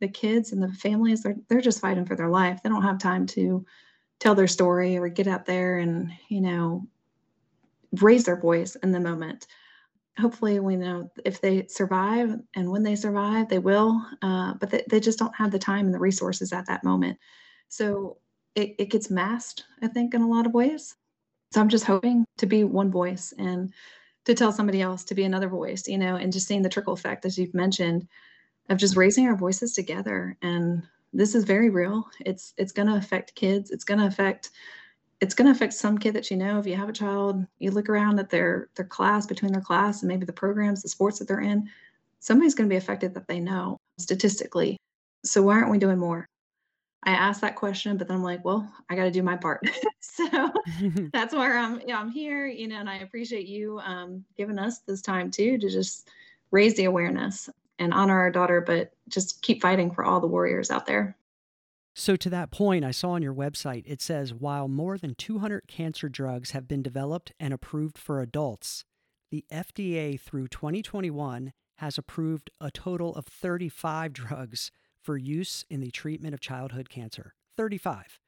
the 0.00 0.08
kids 0.08 0.52
and 0.52 0.62
the 0.62 0.72
families, 0.72 1.22
they're, 1.22 1.36
they're 1.48 1.60
just 1.60 1.80
fighting 1.80 2.06
for 2.06 2.16
their 2.16 2.28
life. 2.28 2.60
They 2.62 2.68
don't 2.68 2.82
have 2.82 2.98
time 2.98 3.26
to 3.28 3.64
tell 4.18 4.34
their 4.34 4.48
story 4.48 4.96
or 4.96 5.08
get 5.08 5.26
out 5.26 5.46
there 5.46 5.78
and, 5.78 6.12
you 6.28 6.40
know, 6.40 6.86
raise 8.00 8.24
their 8.24 8.40
voice 8.40 8.76
in 8.76 8.92
the 8.92 9.00
moment. 9.00 9.46
Hopefully, 10.18 10.58
we 10.58 10.76
know 10.76 11.10
if 11.24 11.40
they 11.40 11.66
survive 11.68 12.36
and 12.56 12.70
when 12.70 12.82
they 12.82 12.96
survive, 12.96 13.48
they 13.48 13.60
will, 13.60 14.04
uh, 14.22 14.54
but 14.54 14.70
they, 14.70 14.84
they 14.90 15.00
just 15.00 15.18
don't 15.18 15.34
have 15.36 15.52
the 15.52 15.58
time 15.58 15.86
and 15.86 15.94
the 15.94 15.98
resources 16.00 16.52
at 16.52 16.66
that 16.66 16.82
moment. 16.82 17.18
So 17.68 18.18
it, 18.58 18.74
it 18.78 18.90
gets 18.90 19.10
masked, 19.10 19.64
I 19.82 19.86
think, 19.86 20.14
in 20.14 20.22
a 20.22 20.28
lot 20.28 20.46
of 20.46 20.52
ways. 20.52 20.96
So 21.52 21.60
I'm 21.60 21.68
just 21.68 21.84
hoping 21.84 22.24
to 22.38 22.46
be 22.46 22.64
one 22.64 22.90
voice 22.90 23.32
and 23.38 23.72
to 24.24 24.34
tell 24.34 24.52
somebody 24.52 24.82
else 24.82 25.04
to 25.04 25.14
be 25.14 25.22
another 25.22 25.48
voice, 25.48 25.86
you 25.86 25.96
know, 25.96 26.16
and 26.16 26.32
just 26.32 26.46
seeing 26.46 26.62
the 26.62 26.68
trickle 26.68 26.92
effect, 26.92 27.24
as 27.24 27.38
you've 27.38 27.54
mentioned, 27.54 28.08
of 28.68 28.76
just 28.76 28.96
raising 28.96 29.26
our 29.26 29.36
voices 29.36 29.72
together. 29.72 30.36
And 30.42 30.82
this 31.12 31.34
is 31.34 31.44
very 31.44 31.70
real. 31.70 32.06
It's 32.26 32.52
it's 32.58 32.72
going 32.72 32.88
to 32.88 32.96
affect 32.96 33.34
kids. 33.34 33.70
It's 33.70 33.84
going 33.84 34.00
to 34.00 34.06
affect 34.06 34.50
it's 35.20 35.34
going 35.34 35.46
to 35.46 35.52
affect 35.52 35.72
some 35.72 35.98
kid 35.98 36.14
that 36.14 36.30
you 36.30 36.36
know 36.36 36.58
if 36.58 36.66
you 36.66 36.76
have 36.76 36.88
a 36.88 36.92
child 36.92 37.44
you 37.58 37.70
look 37.70 37.88
around 37.88 38.20
at 38.20 38.30
their 38.30 38.68
their 38.76 38.84
class 38.84 39.26
between 39.26 39.52
their 39.52 39.62
class 39.62 40.02
and 40.02 40.08
maybe 40.08 40.26
the 40.26 40.32
programs 40.32 40.82
the 40.82 40.88
sports 40.88 41.18
that 41.18 41.26
they're 41.26 41.40
in 41.40 41.68
somebody's 42.20 42.54
going 42.54 42.68
to 42.68 42.72
be 42.72 42.76
affected 42.76 43.14
that 43.14 43.26
they 43.26 43.40
know 43.40 43.76
statistically 43.98 44.76
so 45.24 45.42
why 45.42 45.54
aren't 45.54 45.72
we 45.72 45.78
doing 45.78 45.98
more 45.98 46.28
i 47.04 47.10
asked 47.10 47.40
that 47.40 47.56
question 47.56 47.96
but 47.96 48.08
then 48.08 48.16
i'm 48.16 48.22
like 48.22 48.44
well 48.44 48.70
i 48.90 48.96
got 48.96 49.04
to 49.04 49.10
do 49.10 49.22
my 49.22 49.36
part. 49.36 49.68
So 50.00 50.50
that's 51.12 51.34
where 51.34 51.56
i'm 51.58 51.80
yeah 51.86 51.98
i'm 52.00 52.10
here 52.10 52.46
you 52.46 52.66
know 52.66 52.76
and 52.76 52.90
i 52.90 52.96
appreciate 52.98 53.46
you 53.46 53.78
um, 53.80 54.24
giving 54.36 54.58
us 54.58 54.78
this 54.80 55.00
time 55.00 55.30
too 55.30 55.58
to 55.58 55.68
just 55.68 56.08
raise 56.50 56.74
the 56.74 56.84
awareness 56.84 57.48
and 57.78 57.94
honor 57.94 58.18
our 58.18 58.30
daughter 58.30 58.60
but 58.60 58.92
just 59.08 59.42
keep 59.42 59.62
fighting 59.62 59.90
for 59.90 60.04
all 60.04 60.20
the 60.20 60.26
warriors 60.26 60.70
out 60.70 60.86
there. 60.86 61.16
So, 61.94 62.14
to 62.16 62.30
that 62.30 62.52
point, 62.52 62.84
I 62.84 62.92
saw 62.92 63.10
on 63.10 63.22
your 63.22 63.34
website 63.34 63.82
it 63.84 64.00
says 64.00 64.32
while 64.32 64.68
more 64.68 64.98
than 64.98 65.14
200 65.16 65.66
cancer 65.66 66.08
drugs 66.08 66.52
have 66.52 66.68
been 66.68 66.82
developed 66.82 67.32
and 67.40 67.52
approved 67.52 67.98
for 67.98 68.20
adults, 68.20 68.84
the 69.30 69.44
FDA 69.52 70.18
through 70.20 70.48
2021 70.48 71.52
has 71.78 71.98
approved 71.98 72.50
a 72.60 72.70
total 72.70 73.14
of 73.16 73.26
35 73.26 74.12
drugs 74.12 74.70
for 75.08 75.16
use 75.16 75.64
in 75.70 75.80
the 75.80 75.90
treatment 75.90 76.34
of 76.34 76.40
childhood 76.40 76.90
cancer. 76.90 77.32
35. 77.56 78.20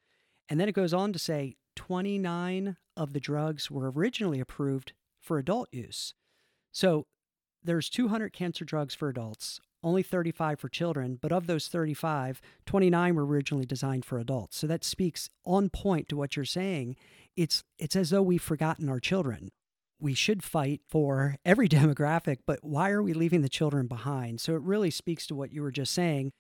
And 0.49 0.59
then 0.59 0.67
it 0.67 0.75
goes 0.75 0.95
on 0.95 1.13
to 1.13 1.19
say 1.19 1.57
29 1.77 2.79
of 2.97 3.13
the 3.13 3.21
drugs 3.21 3.71
were 3.71 3.91
originally 3.91 4.41
approved 4.41 4.95
for 5.21 5.37
adult 5.37 5.69
use. 5.73 6.15
So 6.73 7.07
there's 7.63 7.91
200 7.91 8.33
cancer 8.33 8.65
drugs 8.65 8.95
for 8.95 9.11
adults, 9.11 9.61
only 9.85 10.03
35 10.03 10.59
for 10.59 10.71
children, 10.71 11.19
but 11.21 11.33
of 11.33 11.47
those 11.47 11.69
35, 11.69 12.41
29 12.65 13.15
were 13.15 13.27
originally 13.27 13.67
designed 13.67 14.07
for 14.07 14.19
adults. 14.19 14.57
So 14.57 14.67
that 14.67 14.83
speaks 14.83 15.29
on 15.45 15.69
point 15.69 16.09
to 16.09 16.17
what 16.17 16.35
you're 16.35 16.47
saying. 16.47 16.97
It's 17.37 17.63
it's 17.77 17.95
as 17.95 18.09
though 18.09 18.23
we've 18.23 18.41
forgotten 18.41 18.89
our 18.89 19.01
children. 19.01 19.51
We 20.01 20.15
should 20.15 20.43
fight 20.43 20.81
for 20.89 21.37
every 21.45 21.69
demographic, 21.79 22.39
but 22.47 22.61
why 22.65 22.89
are 22.89 23.03
we 23.03 23.13
leaving 23.13 23.43
the 23.43 23.51
children 23.51 23.87
behind? 23.87 24.41
So 24.41 24.55
it 24.55 24.63
really 24.63 24.91
speaks 24.91 25.27
to 25.27 25.35
what 25.35 25.53
you 25.53 25.61
were 25.61 25.71
just 25.71 25.93
saying. 25.93 26.33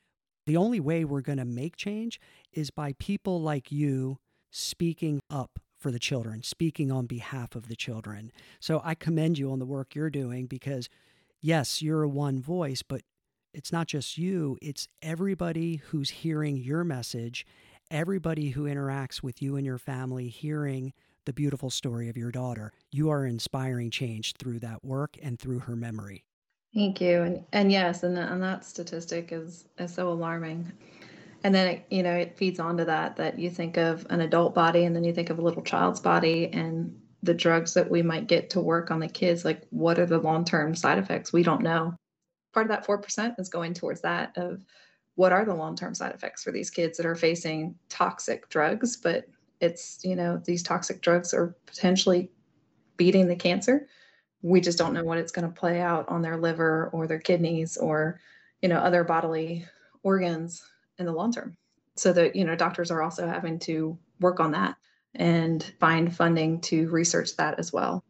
The 0.46 0.56
only 0.56 0.80
way 0.80 1.04
we're 1.04 1.20
going 1.20 1.38
to 1.38 1.44
make 1.44 1.76
change 1.76 2.20
is 2.52 2.70
by 2.70 2.94
people 2.98 3.40
like 3.40 3.70
you 3.70 4.18
speaking 4.50 5.20
up 5.30 5.58
for 5.78 5.90
the 5.90 5.98
children, 5.98 6.42
speaking 6.42 6.90
on 6.90 7.06
behalf 7.06 7.54
of 7.54 7.68
the 7.68 7.76
children. 7.76 8.30
So 8.60 8.80
I 8.84 8.94
commend 8.94 9.38
you 9.38 9.50
on 9.50 9.58
the 9.58 9.66
work 9.66 9.94
you're 9.94 10.10
doing 10.10 10.46
because 10.46 10.88
yes, 11.40 11.80
you're 11.80 12.06
one 12.06 12.40
voice, 12.40 12.82
but 12.82 13.02
it's 13.54 13.72
not 13.72 13.86
just 13.86 14.18
you, 14.18 14.58
it's 14.62 14.86
everybody 15.02 15.76
who's 15.76 16.10
hearing 16.10 16.56
your 16.56 16.84
message, 16.84 17.46
everybody 17.90 18.50
who 18.50 18.64
interacts 18.64 19.22
with 19.22 19.42
you 19.42 19.56
and 19.56 19.66
your 19.66 19.78
family 19.78 20.28
hearing 20.28 20.92
the 21.26 21.32
beautiful 21.32 21.70
story 21.70 22.08
of 22.08 22.16
your 22.16 22.30
daughter. 22.30 22.72
You 22.90 23.10
are 23.10 23.26
inspiring 23.26 23.90
change 23.90 24.34
through 24.38 24.60
that 24.60 24.84
work 24.84 25.16
and 25.22 25.38
through 25.38 25.60
her 25.60 25.76
memory. 25.76 26.24
Thank 26.74 27.00
you. 27.00 27.22
And 27.22 27.44
and 27.52 27.72
yes, 27.72 28.02
and, 28.02 28.16
and 28.16 28.42
that 28.42 28.64
statistic 28.64 29.32
is 29.32 29.64
is 29.78 29.94
so 29.94 30.10
alarming. 30.10 30.72
And 31.42 31.54
then 31.54 31.68
it, 31.68 31.86
you 31.90 32.02
know, 32.02 32.14
it 32.14 32.36
feeds 32.36 32.60
onto 32.60 32.84
that 32.84 33.16
that 33.16 33.38
you 33.38 33.50
think 33.50 33.76
of 33.76 34.06
an 34.10 34.20
adult 34.20 34.54
body 34.54 34.84
and 34.84 34.94
then 34.94 35.04
you 35.04 35.12
think 35.12 35.30
of 35.30 35.38
a 35.38 35.42
little 35.42 35.62
child's 35.62 36.00
body 36.00 36.48
and 36.52 36.94
the 37.22 37.34
drugs 37.34 37.74
that 37.74 37.90
we 37.90 38.02
might 38.02 38.26
get 38.26 38.50
to 38.50 38.60
work 38.60 38.90
on 38.90 39.00
the 39.00 39.08
kids 39.08 39.44
like 39.44 39.66
what 39.70 39.98
are 39.98 40.06
the 40.06 40.18
long-term 40.18 40.74
side 40.74 40.98
effects? 40.98 41.32
We 41.32 41.42
don't 41.42 41.62
know 41.62 41.94
part 42.52 42.66
of 42.66 42.70
that 42.70 42.86
4% 42.86 43.38
is 43.38 43.48
going 43.48 43.74
towards 43.74 44.00
that 44.02 44.36
of 44.36 44.64
what 45.14 45.32
are 45.32 45.44
the 45.44 45.54
long-term 45.54 45.94
side 45.94 46.14
effects 46.14 46.42
for 46.42 46.52
these 46.52 46.70
kids 46.70 46.96
that 46.96 47.06
are 47.06 47.16
facing 47.16 47.74
toxic 47.88 48.48
drugs 48.48 48.96
but 48.96 49.26
it's 49.60 50.00
you 50.02 50.16
know 50.16 50.40
these 50.44 50.62
toxic 50.62 51.02
drugs 51.02 51.34
are 51.34 51.54
potentially 51.66 52.30
beating 52.96 53.28
the 53.28 53.36
cancer 53.36 53.86
we 54.42 54.60
just 54.60 54.78
don't 54.78 54.94
know 54.94 55.04
what 55.04 55.18
it's 55.18 55.32
going 55.32 55.46
to 55.46 55.60
play 55.60 55.80
out 55.80 56.08
on 56.08 56.22
their 56.22 56.36
liver 56.36 56.90
or 56.92 57.06
their 57.06 57.18
kidneys 57.18 57.76
or 57.76 58.20
you 58.62 58.68
know 58.68 58.78
other 58.78 59.04
bodily 59.04 59.64
organs 60.02 60.62
in 60.98 61.06
the 61.06 61.12
long 61.12 61.32
term 61.32 61.56
so 61.96 62.12
that 62.12 62.36
you 62.36 62.44
know 62.44 62.56
doctors 62.56 62.90
are 62.90 63.02
also 63.02 63.26
having 63.26 63.58
to 63.58 63.98
work 64.20 64.40
on 64.40 64.52
that 64.52 64.76
and 65.14 65.72
find 65.80 66.14
funding 66.14 66.60
to 66.60 66.88
research 66.88 67.36
that 67.36 67.58
as 67.58 67.72
well 67.72 68.04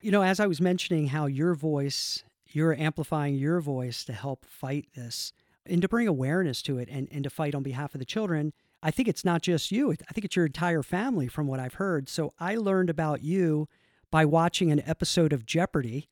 you 0.00 0.10
know 0.10 0.22
as 0.22 0.40
i 0.40 0.46
was 0.46 0.60
mentioning 0.60 1.06
how 1.06 1.26
your 1.26 1.54
voice 1.54 2.24
you're 2.52 2.74
amplifying 2.74 3.36
your 3.36 3.60
voice 3.60 4.04
to 4.04 4.12
help 4.12 4.44
fight 4.44 4.88
this 4.94 5.32
and 5.66 5.82
to 5.82 5.88
bring 5.88 6.08
awareness 6.08 6.62
to 6.62 6.78
it 6.78 6.88
and, 6.90 7.08
and 7.10 7.24
to 7.24 7.30
fight 7.30 7.54
on 7.54 7.62
behalf 7.62 7.94
of 7.94 7.98
the 7.98 8.04
children. 8.04 8.52
I 8.82 8.90
think 8.90 9.08
it's 9.08 9.24
not 9.24 9.42
just 9.42 9.70
you, 9.70 9.92
I 9.92 10.12
think 10.12 10.24
it's 10.24 10.36
your 10.36 10.46
entire 10.46 10.82
family 10.82 11.28
from 11.28 11.46
what 11.46 11.60
I've 11.60 11.74
heard. 11.74 12.08
So 12.08 12.32
I 12.40 12.56
learned 12.56 12.90
about 12.90 13.22
you 13.22 13.68
by 14.10 14.24
watching 14.24 14.70
an 14.70 14.82
episode 14.86 15.32
of 15.32 15.46
Jeopardy. 15.46 16.08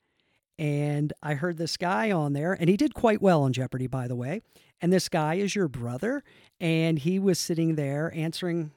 And 0.57 1.13
I 1.23 1.35
heard 1.35 1.57
this 1.57 1.77
guy 1.77 2.11
on 2.11 2.33
there, 2.33 2.53
and 2.53 2.69
he 2.69 2.75
did 2.75 2.93
quite 2.93 3.21
well 3.21 3.43
on 3.43 3.53
Jeopardy, 3.53 3.87
by 3.87 4.07
the 4.07 4.15
way. 4.15 4.41
And 4.81 4.91
this 4.91 5.09
guy 5.09 5.35
is 5.35 5.55
your 5.55 5.67
brother, 5.67 6.23
and 6.59 6.99
he 6.99 7.19
was 7.19 7.39
sitting 7.39 7.75
there 7.75 8.11
answering 8.15 8.71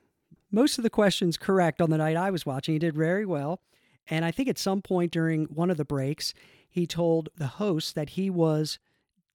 most 0.51 0.79
of 0.79 0.85
the 0.85 0.91
questions 0.91 1.37
correct 1.37 1.81
on 1.81 1.91
the 1.91 1.99
night 1.99 2.17
I 2.17 2.31
was 2.31 2.47
watching. 2.47 2.75
He 2.75 2.79
did 2.79 2.95
very 2.95 3.25
well. 3.25 3.61
And 4.09 4.25
I 4.25 4.31
think 4.31 4.49
at 4.49 4.59
some 4.59 4.83
point 4.83 5.13
during 5.13 5.47
one 5.47 5.71
of 5.71 5.77
the 5.77 5.85
breaks, 5.85 6.35
he 6.69 6.87
told 6.87 7.31
the 7.37 7.47
host 7.47 7.95
that 7.95 8.11
he 8.11 8.29
was 8.31 8.79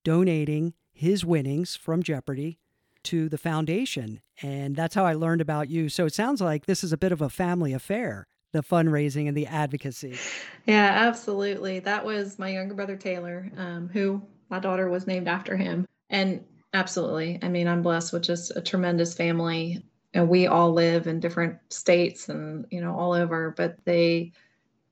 donating 0.03 0.73
his 0.93 1.25
winnings 1.25 1.75
from 1.75 2.03
Jeopardy 2.03 2.59
to 3.03 3.29
the 3.29 3.37
foundation. 3.37 4.21
And 4.41 4.75
that's 4.75 4.95
how 4.95 5.05
I 5.05 5.13
learned 5.13 5.41
about 5.41 5.69
you. 5.69 5.89
So 5.89 6.05
it 6.05 6.13
sounds 6.13 6.41
like 6.41 6.65
this 6.65 6.83
is 6.83 6.93
a 6.93 6.97
bit 6.97 7.11
of 7.11 7.21
a 7.21 7.29
family 7.29 7.73
affair, 7.73 8.27
the 8.57 8.63
fundraising 8.63 9.27
and 9.27 9.37
the 9.37 9.45
advocacy. 9.45 10.17
Yeah, 10.65 10.91
absolutely. 11.07 11.79
That 11.79 12.03
was 12.03 12.39
my 12.39 12.49
younger 12.49 12.73
brother, 12.73 12.95
Taylor, 12.95 13.49
um, 13.55 13.87
who 13.87 14.21
my 14.49 14.59
daughter 14.59 14.89
was 14.89 15.07
named 15.07 15.27
after 15.27 15.55
him. 15.55 15.85
And 16.09 16.43
absolutely. 16.73 17.39
I 17.41 17.49
mean, 17.49 17.67
I'm 17.67 17.81
blessed 17.81 18.13
with 18.13 18.23
just 18.23 18.55
a 18.55 18.61
tremendous 18.61 19.13
family. 19.13 19.83
And 20.13 20.27
we 20.27 20.47
all 20.47 20.73
live 20.73 21.07
in 21.07 21.19
different 21.19 21.57
states 21.69 22.29
and, 22.29 22.65
you 22.71 22.81
know, 22.81 22.97
all 22.97 23.13
over, 23.13 23.53
but 23.55 23.77
they, 23.85 24.31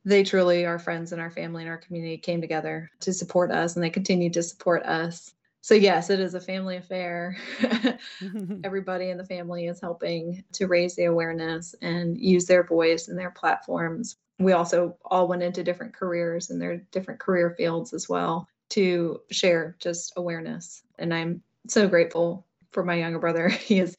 they 0.03 0.23
truly, 0.23 0.65
our 0.65 0.77
friends 0.77 1.11
and 1.11 1.21
our 1.21 1.31
family 1.31 1.63
and 1.63 1.69
our 1.69 1.77
community 1.77 2.17
came 2.17 2.41
together 2.41 2.91
to 2.99 3.13
support 3.13 3.51
us 3.51 3.75
and 3.75 3.83
they 3.83 3.89
continue 3.89 4.29
to 4.29 4.43
support 4.43 4.83
us 4.83 5.33
so 5.65 5.73
yes 5.73 6.11
it 6.11 6.19
is 6.19 6.35
a 6.35 6.39
family 6.39 6.77
affair. 6.77 7.35
Everybody 8.63 9.09
in 9.09 9.17
the 9.17 9.25
family 9.25 9.65
is 9.65 9.81
helping 9.81 10.43
to 10.51 10.67
raise 10.67 10.95
the 10.95 11.05
awareness 11.05 11.73
and 11.81 12.15
use 12.19 12.45
their 12.45 12.61
voice 12.61 13.07
and 13.07 13.17
their 13.17 13.31
platforms. 13.31 14.15
We 14.37 14.51
also 14.51 14.95
all 15.05 15.27
went 15.27 15.41
into 15.41 15.63
different 15.63 15.95
careers 15.95 16.51
and 16.51 16.61
their 16.61 16.77
different 16.91 17.19
career 17.19 17.55
fields 17.57 17.95
as 17.95 18.07
well 18.07 18.47
to 18.69 19.21
share 19.31 19.75
just 19.79 20.13
awareness. 20.17 20.83
And 20.99 21.11
i'm 21.11 21.41
so 21.67 21.87
grateful 21.87 22.45
for 22.71 22.83
my 22.83 22.93
younger 22.93 23.17
brother. 23.17 23.49
He 23.49 23.79
is 23.79 23.97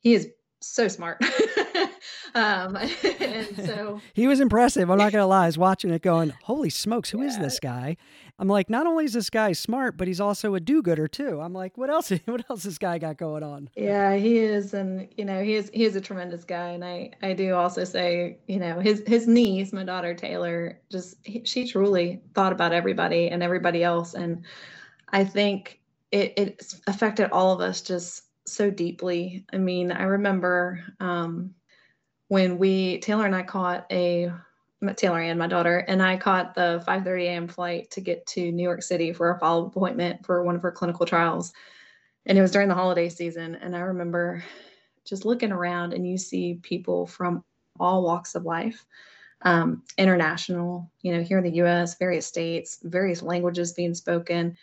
he 0.00 0.14
is 0.14 0.30
so 0.60 0.88
smart 0.88 1.22
Um, 2.34 2.76
and 3.20 3.56
so 3.64 4.00
he 4.14 4.26
was 4.26 4.40
impressive. 4.40 4.90
I'm 4.90 4.98
not 4.98 5.12
gonna 5.12 5.26
lie. 5.26 5.44
I 5.44 5.46
was 5.46 5.58
watching 5.58 5.90
it, 5.90 6.02
going, 6.02 6.32
"Holy 6.42 6.70
smokes, 6.70 7.10
who 7.10 7.22
yeah. 7.22 7.28
is 7.28 7.38
this 7.38 7.60
guy?" 7.60 7.96
I'm 8.36 8.48
like, 8.48 8.68
not 8.68 8.88
only 8.88 9.04
is 9.04 9.12
this 9.12 9.30
guy 9.30 9.52
smart, 9.52 9.96
but 9.96 10.08
he's 10.08 10.20
also 10.20 10.56
a 10.56 10.60
do-gooder 10.60 11.06
too. 11.06 11.40
I'm 11.40 11.52
like, 11.52 11.78
what 11.78 11.88
else? 11.88 12.10
What 12.24 12.44
else 12.50 12.64
this 12.64 12.78
guy 12.78 12.98
got 12.98 13.16
going 13.16 13.44
on? 13.44 13.70
Yeah, 13.76 14.16
he 14.16 14.38
is, 14.38 14.74
and 14.74 15.08
you 15.16 15.24
know, 15.24 15.42
he 15.42 15.54
is 15.54 15.70
he 15.72 15.84
is 15.84 15.94
a 15.94 16.00
tremendous 16.00 16.44
guy. 16.44 16.70
And 16.70 16.84
I 16.84 17.12
I 17.22 17.32
do 17.32 17.54
also 17.54 17.84
say, 17.84 18.38
you 18.48 18.58
know, 18.58 18.80
his 18.80 19.04
his 19.06 19.28
niece, 19.28 19.72
my 19.72 19.84
daughter 19.84 20.14
Taylor, 20.14 20.80
just 20.90 21.16
he, 21.22 21.44
she 21.44 21.68
truly 21.68 22.20
thought 22.34 22.52
about 22.52 22.72
everybody 22.72 23.28
and 23.28 23.42
everybody 23.42 23.84
else, 23.84 24.14
and 24.14 24.42
I 25.10 25.24
think 25.24 25.80
it 26.10 26.32
it 26.36 26.74
affected 26.88 27.30
all 27.30 27.52
of 27.52 27.60
us 27.60 27.80
just 27.80 28.23
so 28.46 28.70
deeply. 28.70 29.44
I 29.52 29.58
mean, 29.58 29.92
I 29.92 30.04
remember 30.04 30.80
um, 31.00 31.54
when 32.28 32.58
we 32.58 32.98
Taylor 32.98 33.26
and 33.26 33.34
I 33.34 33.42
caught 33.42 33.86
a 33.90 34.30
Taylor 34.96 35.20
and 35.20 35.38
my 35.38 35.46
daughter 35.46 35.78
and 35.78 36.02
I 36.02 36.16
caught 36.16 36.54
the 36.54 36.84
5:30 36.86 37.22
a.m. 37.24 37.48
flight 37.48 37.90
to 37.92 38.00
get 38.00 38.26
to 38.26 38.52
New 38.52 38.62
York 38.62 38.82
City 38.82 39.12
for 39.12 39.30
a 39.30 39.38
follow-up 39.38 39.74
appointment 39.74 40.26
for 40.26 40.42
one 40.42 40.56
of 40.56 40.62
her 40.62 40.72
clinical 40.72 41.06
trials. 41.06 41.52
And 42.26 42.36
it 42.36 42.42
was 42.42 42.50
during 42.50 42.68
the 42.68 42.74
holiday 42.74 43.08
season 43.08 43.54
and 43.56 43.74
I 43.74 43.80
remember 43.80 44.42
just 45.04 45.24
looking 45.24 45.52
around 45.52 45.92
and 45.92 46.06
you 46.08 46.16
see 46.18 46.58
people 46.62 47.06
from 47.06 47.44
all 47.78 48.02
walks 48.02 48.34
of 48.34 48.44
life. 48.44 48.84
Um, 49.42 49.82
international, 49.98 50.90
you 51.02 51.12
know, 51.12 51.22
here 51.22 51.36
in 51.36 51.44
the 51.44 51.62
US, 51.62 51.98
various 51.98 52.26
states, 52.26 52.78
various 52.82 53.20
languages 53.20 53.74
being 53.74 53.94
spoken. 53.94 54.56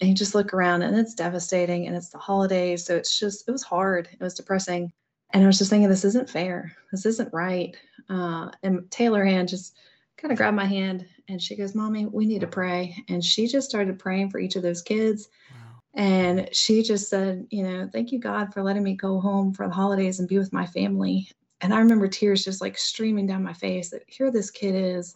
And 0.00 0.08
you 0.08 0.14
just 0.14 0.34
look 0.34 0.54
around 0.54 0.82
and 0.82 0.96
it's 0.96 1.14
devastating 1.14 1.86
and 1.86 1.94
it's 1.94 2.08
the 2.08 2.18
holidays. 2.18 2.84
So 2.84 2.96
it's 2.96 3.18
just, 3.18 3.46
it 3.46 3.52
was 3.52 3.62
hard. 3.62 4.08
It 4.12 4.20
was 4.20 4.34
depressing 4.34 4.92
and 5.32 5.44
I 5.44 5.46
was 5.46 5.58
just 5.58 5.70
thinking, 5.70 5.88
this 5.88 6.04
isn't 6.04 6.28
fair. 6.28 6.76
This 6.90 7.06
isn't 7.06 7.32
right. 7.32 7.76
Uh, 8.08 8.50
and 8.62 8.90
Taylor 8.90 9.24
Anne 9.24 9.46
just 9.46 9.76
kind 10.16 10.32
of 10.32 10.38
grabbed 10.38 10.56
my 10.56 10.66
hand 10.66 11.06
and 11.28 11.40
she 11.40 11.56
goes, 11.56 11.74
Mommy, 11.74 12.06
we 12.06 12.26
need 12.26 12.40
to 12.40 12.46
pray. 12.46 12.96
And 13.08 13.24
she 13.24 13.46
just 13.46 13.68
started 13.68 13.98
praying 13.98 14.30
for 14.30 14.40
each 14.40 14.56
of 14.56 14.62
those 14.62 14.82
kids. 14.82 15.28
Wow. 15.50 15.80
And 15.94 16.48
she 16.52 16.82
just 16.82 17.08
said, 17.08 17.46
You 17.50 17.62
know, 17.62 17.88
thank 17.92 18.10
you, 18.10 18.18
God, 18.18 18.52
for 18.52 18.62
letting 18.62 18.82
me 18.82 18.94
go 18.94 19.20
home 19.20 19.52
for 19.52 19.66
the 19.68 19.74
holidays 19.74 20.18
and 20.18 20.28
be 20.28 20.38
with 20.38 20.52
my 20.52 20.66
family. 20.66 21.30
And 21.60 21.72
I 21.72 21.78
remember 21.78 22.08
tears 22.08 22.44
just 22.44 22.60
like 22.60 22.76
streaming 22.76 23.26
down 23.26 23.42
my 23.42 23.52
face 23.52 23.90
that 23.90 24.02
here 24.06 24.30
this 24.30 24.50
kid 24.50 24.74
is. 24.74 25.14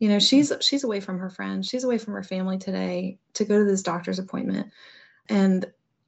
You 0.00 0.08
know, 0.08 0.18
she's 0.18 0.52
she's 0.60 0.82
away 0.82 0.98
from 0.98 1.18
her 1.18 1.30
friends, 1.30 1.68
she's 1.68 1.84
away 1.84 1.98
from 1.98 2.14
her 2.14 2.24
family 2.24 2.58
today 2.58 3.18
to 3.34 3.44
go 3.44 3.58
to 3.58 3.64
this 3.64 3.82
doctor's 3.82 4.18
appointment. 4.18 4.72
And 5.28 5.66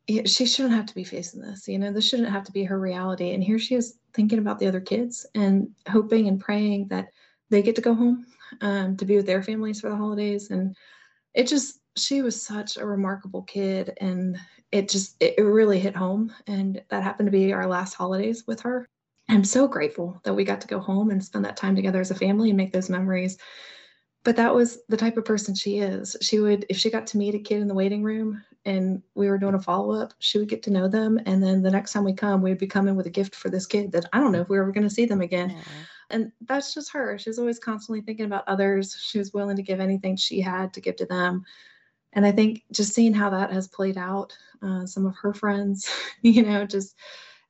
she 0.09 0.47
shouldn't 0.47 0.75
have 0.75 0.87
to 0.87 0.95
be 0.95 1.05
facing 1.05 1.41
this. 1.41 1.69
You 1.69 1.79
know, 1.79 1.93
this 1.93 2.09
shouldn't 2.09 2.31
have 2.31 2.45
to 2.45 2.53
be 2.53 2.65
her 2.65 2.79
reality. 2.79 3.35
And 3.35 3.45
here 3.45 3.59
she 3.59 3.77
is 3.77 3.99
thinking 4.15 4.39
about 4.39 4.59
the 4.59 4.67
other 4.67 4.81
kids 4.81 5.27
and 5.35 5.69
hoping 5.89 6.27
and 6.27 6.41
praying 6.41 6.89
that 6.89 7.09
they 7.51 7.63
get 7.63 7.77
to 7.77 7.83
go 7.83 7.95
home 7.95 8.27
um, 8.63 8.97
to 8.97 9.05
be 9.05 9.17
with 9.17 9.27
their 9.27 9.43
families 9.43 9.81
for 9.81 9.91
the 9.91 9.97
holidays. 9.97 10.51
And 10.51 10.77
it 11.35 11.47
just, 11.47 11.81
she 11.97 12.23
was 12.23 12.43
such 12.43 12.77
a 12.77 12.87
remarkable 12.87 13.43
kid. 13.43 13.97
And 14.01 14.39
it 14.73 14.89
just, 14.89 15.17
it, 15.21 15.35
it 15.39 15.43
really 15.43 15.79
hit 15.79 15.95
home. 15.95 16.33
And 16.47 16.83
that 16.89 17.05
happened 17.05 17.29
to 17.29 17.31
be 17.31 17.53
our 17.53 17.67
last 17.67 17.95
holidays 17.95 18.45
with 18.47 18.61
her. 18.63 18.89
I'm 19.29 19.45
so 19.45 19.69
grateful 19.69 20.21
that 20.25 20.35
we 20.35 20.45
got 20.45 20.61
to 20.63 20.67
go 20.67 20.81
home 20.81 21.11
and 21.11 21.23
spend 21.23 21.45
that 21.45 21.57
time 21.57 21.77
together 21.77 22.01
as 22.01 22.11
a 22.11 22.17
family 22.17 22.51
and 22.51 22.57
make 22.57 22.73
those 22.73 22.91
memories 22.91 23.39
but 24.25 24.37
that 24.37 24.55
was 24.55 24.79
the 24.89 24.97
type 24.97 25.17
of 25.17 25.25
person 25.25 25.55
she 25.55 25.79
is. 25.79 26.17
She 26.21 26.39
would, 26.39 26.65
if 26.69 26.77
she 26.77 26.91
got 26.91 27.07
to 27.09 27.19
meet 27.19 27.35
a 27.35 27.39
kid 27.39 27.61
in 27.61 27.69
the 27.69 27.75
waiting 27.75 28.03
room 28.03 28.43
and 28.65 29.03
we 29.15 29.29
were 29.29 29.39
doing 29.39 29.55
a 29.55 29.61
follow 29.61 29.95
up, 29.95 30.15
she 30.21 30.39
would 30.39 30.49
get 30.49 30.63
to 30.65 30.71
know 30.71 30.87
them. 30.87 31.19
And 31.27 31.43
then 31.43 31.63
the 31.63 31.71
next 31.71 31.93
time 31.93 32.05
we 32.05 32.13
come, 32.13 32.41
we'd 32.41 32.59
be 32.59 32.67
coming 32.67 32.95
with 32.95 33.07
a 33.07 33.11
gift 33.11 33.35
for 33.35 33.51
this 33.51 33.67
kid 33.67 33.91
that 33.93 34.07
I 34.13 34.21
don't 34.21 34.31
know 34.31 34.41
if 34.41 34.49
we 34.49 34.57
were 34.57 34.63
ever 34.63 34.73
going 34.73 34.89
to 34.89 34.95
see 34.95 35.07
them 35.07 35.21
again. 35.21 35.57
And 36.11 36.31
that's 36.43 36.73
just 36.73 36.93
her. 36.93 37.19
She's 37.19 37.39
always 37.39 37.59
constantly 37.59 38.03
thinking 38.03 38.27
about 38.27 38.47
others. 38.47 38.97
She 39.03 39.19
was 39.19 39.33
willing 39.33 39.57
to 39.57 39.63
give 39.63 39.81
anything 39.81 40.17
she 40.17 40.41
had 40.41 40.73
to 40.75 40.81
give 40.81 40.97
to 40.97 41.07
them. 41.07 41.45
And 42.13 42.27
I 42.27 42.31
think 42.31 42.63
just 42.71 42.93
seeing 42.93 43.15
how 43.15 43.31
that 43.31 43.51
has 43.53 43.67
played 43.67 43.97
out, 43.97 44.37
uh, 44.63 44.87
some 44.87 45.07
of 45.07 45.17
her 45.17 45.33
friends, 45.33 45.91
you 46.23 46.43
know, 46.43 46.67
just 46.67 46.97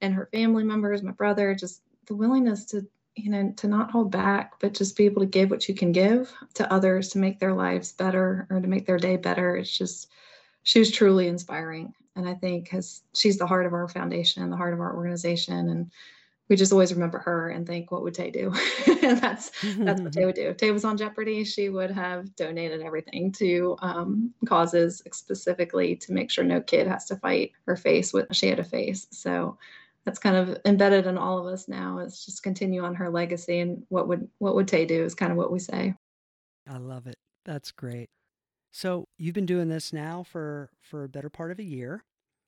and 0.01 0.15
her 0.15 0.29
family 0.33 0.65
members, 0.65 1.03
my 1.03 1.13
brother, 1.13 1.55
just 1.55 1.83
the 2.07 2.15
willingness 2.15 2.65
to 2.67 2.87
you 3.15 3.31
know, 3.31 3.53
to 3.57 3.69
not 3.69 3.91
hold 3.91 4.11
back, 4.11 4.55
but 4.61 4.75
just 4.75 4.97
be 4.97 5.05
able 5.05 5.21
to 5.21 5.27
give 5.27 5.51
what 5.51 5.69
you 5.69 5.75
can 5.75 5.93
give 5.93 6.33
to 6.55 6.73
others 6.73 7.11
to 7.11 7.19
make 7.19 7.39
their 7.39 7.53
lives 7.53 7.93
better 7.93 8.47
or 8.51 8.61
to 8.61 8.69
make 8.69 8.87
their 8.87 8.99
day 8.99 9.17
better. 9.17 9.57
It's 9.57 9.77
just, 9.77 10.11
she 10.63 10.79
was 10.79 10.91
truly 10.91 11.29
inspiring. 11.29 11.93
And 12.17 12.29
I 12.29 12.35
think 12.35 12.69
has 12.71 13.03
she's 13.15 13.39
the 13.39 13.47
heart 13.47 13.67
of 13.67 13.73
our 13.73 13.89
foundation 13.89 14.43
and 14.43 14.53
the 14.53 14.57
heart 14.57 14.75
of 14.75 14.81
our 14.81 14.95
organization. 14.95 15.69
And 15.69 15.91
we 16.49 16.57
just 16.57 16.73
always 16.73 16.93
remember 16.93 17.19
her 17.19 17.49
and 17.49 17.67
think, 17.67 17.91
what 17.91 18.03
would 18.03 18.15
Tay 18.15 18.31
do? 18.31 18.53
and 19.03 19.19
that's 19.19 19.51
that's 19.79 20.03
what 20.03 20.13
Tay 20.13 20.27
would 20.27 20.35
do. 20.35 20.49
If 20.49 20.59
Tay 20.59 20.71
was 20.71 20.85
on 20.85 20.99
Jeopardy, 20.99 21.45
she 21.45 21.71
would 21.71 21.91
have 21.91 22.35
donated 22.37 22.83
everything 22.83 23.33
to 23.33 23.77
um, 23.81 24.35
causes 24.45 25.03
specifically 25.13 25.97
to 25.97 26.13
make 26.13 26.31
sure 26.31 26.45
no 26.45 26.61
kid 26.61 26.87
has 26.87 27.07
to 27.07 27.17
fight 27.17 27.53
or 27.67 27.77
face 27.77 28.13
what 28.13 28.35
she 28.35 28.49
had 28.49 28.59
to 28.59 28.65
face. 28.65 29.07
So 29.11 29.57
that's 30.05 30.19
kind 30.19 30.37
of 30.37 30.59
embedded 30.65 31.07
in 31.07 31.17
all 31.17 31.39
of 31.39 31.53
us 31.53 31.69
now 31.69 31.99
is 31.99 32.25
just 32.25 32.43
continue 32.43 32.83
on 32.83 32.95
her 32.95 33.09
legacy 33.09 33.61
and 33.61 33.85
what 33.89 34.09
would 34.09 34.29
what 34.39 34.55
would 34.55 34.69
Tay 34.69 34.85
do 34.85 35.05
is 35.05 35.15
kind 35.15 35.33
of 35.33 35.39
what 35.39 35.53
we 35.53 35.59
say. 35.59 35.95
I 36.69 36.79
love 36.79 37.07
it. 37.07 37.17
That's 37.45 37.73
great. 37.73 38.09
So 38.73 39.07
you've 39.19 39.35
been 39.35 39.47
doing 39.47 39.69
this 39.69 39.93
now 39.93 40.23
for 40.23 40.71
for 40.81 41.05
a 41.05 41.09
better 41.09 41.31
part 41.31 41.51
of 41.51 41.59
a 41.59 41.65
year. 41.65 42.05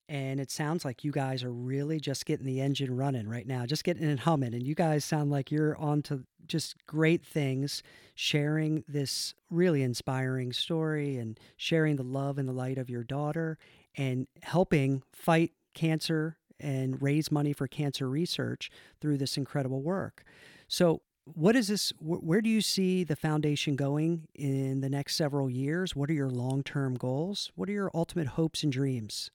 And 0.07 0.38
it 0.38 0.50
sounds 0.50 0.84
like 0.84 1.02
you 1.02 1.12
guys 1.12 1.42
are 1.42 1.52
really 1.52 1.98
just 1.98 2.26
getting 2.26 2.44
the 2.44 2.61
engine 2.61 2.94
running 2.94 3.26
right 3.26 3.46
now, 3.46 3.64
just 3.64 3.84
getting 3.84 4.07
it 4.07 4.18
humming. 4.18 4.52
And 4.52 4.66
you 4.66 4.74
guys 4.74 5.02
sound 5.02 5.30
like 5.30 5.50
you're 5.50 5.78
on 5.78 6.02
to 6.02 6.24
just 6.46 6.76
great 6.86 7.24
things, 7.24 7.82
sharing 8.14 8.84
this 8.86 9.32
really 9.50 9.82
inspiring 9.82 10.52
story 10.52 11.16
and 11.16 11.40
sharing 11.57 11.96
the 11.96 12.02
love 12.02 12.36
and 12.36 12.46
the 12.46 12.52
light 12.52 12.76
of 12.76 12.90
your 12.90 13.02
daughter 13.02 13.57
and 13.96 14.26
helping 14.42 15.02
fight 15.14 15.52
cancer 15.72 16.36
and 16.61 17.00
raise 17.02 17.30
money 17.30 17.52
for 17.52 17.66
cancer 17.66 18.09
research 18.09 18.70
through 19.00 19.18
this 19.18 19.36
incredible 19.36 19.82
work. 19.82 20.24
So, 20.68 21.02
what 21.24 21.57
is 21.57 21.68
this? 21.68 21.92
Where 22.00 22.42
do 22.42 22.50
you 22.50 22.61
see 22.61 23.02
the 23.02 23.16
foundation 23.16 23.76
going 23.76 24.28
in 24.34 24.80
the 24.82 24.90
next 24.90 25.16
several 25.16 25.48
years? 25.48 25.96
What 25.96 26.11
are 26.11 26.14
your 26.14 26.28
long 26.28 26.62
term 26.62 26.96
goals? 26.96 27.50
What 27.55 27.68
are 27.68 27.72
your 27.72 27.90
ultimate 27.94 28.28
hopes 28.28 28.62
and 28.62 28.70
dreams? 28.70 29.30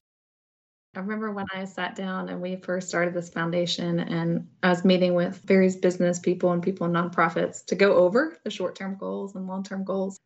I 0.96 1.00
remember 1.00 1.32
when 1.32 1.46
I 1.54 1.66
sat 1.66 1.96
down 1.96 2.30
and 2.30 2.42
we 2.42 2.56
first 2.56 2.90
started 2.90 3.14
this 3.14 3.30
foundation, 3.30 4.00
and 4.00 4.48
I 4.64 4.70
was 4.70 4.84
meeting 4.84 5.14
with 5.14 5.38
various 5.46 5.76
business 5.76 6.20
people 6.20 6.52
and 6.52 6.64
people 6.64 6.88
in 6.88 6.94
nonprofits 6.94 7.66
to 7.66 7.76
go 7.76 7.96
over 7.96 8.38
the 8.44 8.50
short 8.50 8.76
term 8.76 8.96
goals 8.96 9.36
and 9.36 9.48
long 9.48 9.64
term 9.64 9.84
goals. 9.84 10.20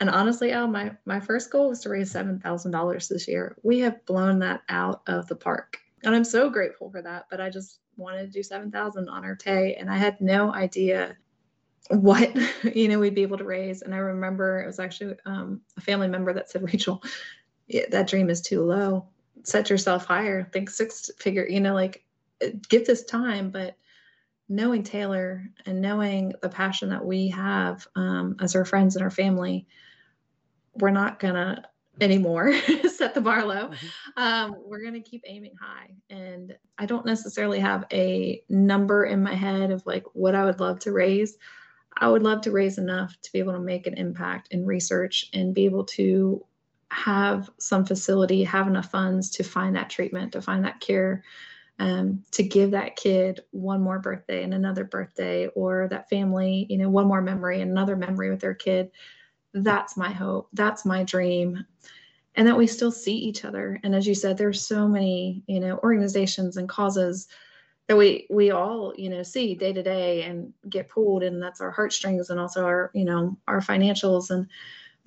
And 0.00 0.10
honestly, 0.10 0.52
Al, 0.52 0.68
my, 0.68 0.92
my 1.06 1.18
first 1.18 1.50
goal 1.50 1.70
was 1.70 1.80
to 1.80 1.88
raise 1.88 2.12
$7,000 2.12 3.08
this 3.08 3.26
year. 3.26 3.56
We 3.64 3.80
have 3.80 4.04
blown 4.06 4.38
that 4.40 4.62
out 4.68 5.02
of 5.08 5.26
the 5.26 5.34
park 5.34 5.78
and 6.04 6.14
I'm 6.14 6.24
so 6.24 6.50
grateful 6.50 6.90
for 6.90 7.02
that. 7.02 7.26
But 7.30 7.40
I 7.40 7.50
just 7.50 7.80
wanted 7.96 8.26
to 8.26 8.32
do 8.32 8.42
7,000 8.42 9.08
on 9.08 9.24
our 9.24 9.36
Tay, 9.36 9.74
and 9.74 9.90
I 9.90 9.96
had 9.96 10.20
no 10.20 10.52
idea 10.52 11.16
what 11.90 12.30
you 12.74 12.88
know 12.88 12.98
we'd 12.98 13.14
be 13.14 13.22
able 13.22 13.38
to 13.38 13.44
raise. 13.44 13.82
And 13.82 13.94
i 13.94 13.98
remember 13.98 14.60
it 14.60 14.66
was 14.66 14.78
actually 14.78 15.16
um, 15.26 15.60
a 15.76 15.80
family 15.80 16.08
member 16.08 16.32
that 16.32 16.50
said 16.50 16.62
rachel 16.72 17.02
that 17.90 18.08
dream 18.08 18.30
is 18.30 18.40
too 18.40 18.62
low. 18.62 19.06
Set 19.42 19.70
yourself 19.70 20.06
higher. 20.06 20.48
Think 20.52 20.70
six 20.70 21.10
figure 21.18 21.46
you 21.46 21.60
know 21.60 21.74
like 21.74 22.04
give 22.68 22.86
this 22.86 23.04
time. 23.04 23.50
But 23.50 23.76
knowing 24.48 24.82
taylor 24.82 25.44
and 25.66 25.80
knowing 25.80 26.32
the 26.40 26.48
passion 26.48 26.88
that 26.88 27.04
we 27.04 27.28
have 27.28 27.86
um, 27.96 28.36
as 28.40 28.56
our 28.56 28.64
friends 28.64 28.96
and 28.96 29.02
our 29.02 29.10
family 29.10 29.66
we're 30.74 30.90
not 30.90 31.18
gonna 31.18 31.62
anymore 32.00 32.52
set 32.88 33.14
the 33.14 33.20
bar 33.20 33.44
low. 33.44 33.68
Mm-hmm. 33.68 34.22
um, 34.22 34.56
we're 34.64 34.82
going 34.82 34.94
to 34.94 35.00
keep 35.00 35.22
aiming 35.26 35.54
high 35.60 35.90
and 36.10 36.56
i 36.78 36.86
don't 36.86 37.06
necessarily 37.06 37.58
have 37.58 37.84
a 37.92 38.42
number 38.48 39.04
in 39.04 39.22
my 39.22 39.34
head 39.34 39.70
of 39.70 39.84
like 39.86 40.04
what 40.12 40.34
i 40.34 40.44
would 40.44 40.60
love 40.60 40.78
to 40.80 40.92
raise. 40.92 41.36
I 42.00 42.08
would 42.08 42.22
love 42.22 42.42
to 42.42 42.52
raise 42.52 42.78
enough 42.78 43.20
to 43.22 43.32
be 43.32 43.40
able 43.40 43.54
to 43.54 43.60
make 43.60 43.86
an 43.86 43.94
impact 43.94 44.48
in 44.52 44.64
research 44.64 45.30
and 45.34 45.54
be 45.54 45.64
able 45.64 45.84
to 45.86 46.44
have 46.90 47.50
some 47.58 47.84
facility 47.84 48.44
have 48.44 48.66
enough 48.66 48.90
funds 48.90 49.30
to 49.30 49.42
find 49.42 49.76
that 49.76 49.90
treatment 49.90 50.32
to 50.32 50.40
find 50.40 50.64
that 50.64 50.80
cure 50.80 51.22
um, 51.80 52.24
to 52.30 52.42
give 52.42 52.70
that 52.70 52.96
kid 52.96 53.40
one 53.50 53.82
more 53.82 53.98
birthday 53.98 54.42
and 54.42 54.54
another 54.54 54.84
birthday 54.84 55.48
or 55.48 55.86
that 55.90 56.08
family 56.08 56.66
you 56.70 56.78
know 56.78 56.88
one 56.88 57.06
more 57.06 57.20
memory 57.20 57.60
and 57.60 57.70
another 57.70 57.94
memory 57.94 58.30
with 58.30 58.40
their 58.40 58.54
kid 58.54 58.90
that's 59.64 59.96
my 59.96 60.10
hope 60.10 60.48
that's 60.52 60.84
my 60.84 61.04
dream 61.04 61.64
and 62.34 62.46
that 62.46 62.56
we 62.56 62.66
still 62.68 62.92
see 62.92 63.16
each 63.16 63.44
other. 63.44 63.80
And 63.82 63.94
as 63.94 64.06
you 64.06 64.14
said 64.14 64.38
there's 64.38 64.66
so 64.66 64.88
many 64.88 65.42
you 65.46 65.60
know 65.60 65.78
organizations 65.82 66.56
and 66.56 66.68
causes 66.68 67.28
that 67.88 67.96
we 67.96 68.26
we 68.30 68.50
all 68.50 68.94
you 68.96 69.08
know 69.08 69.22
see 69.22 69.54
day 69.54 69.72
to 69.72 69.82
day 69.82 70.22
and 70.22 70.52
get 70.68 70.88
pulled 70.88 71.22
and 71.22 71.42
that's 71.42 71.60
our 71.60 71.70
heartstrings 71.70 72.30
and 72.30 72.38
also 72.38 72.64
our 72.64 72.90
you 72.94 73.04
know 73.04 73.36
our 73.48 73.60
financials 73.60 74.30
and 74.30 74.46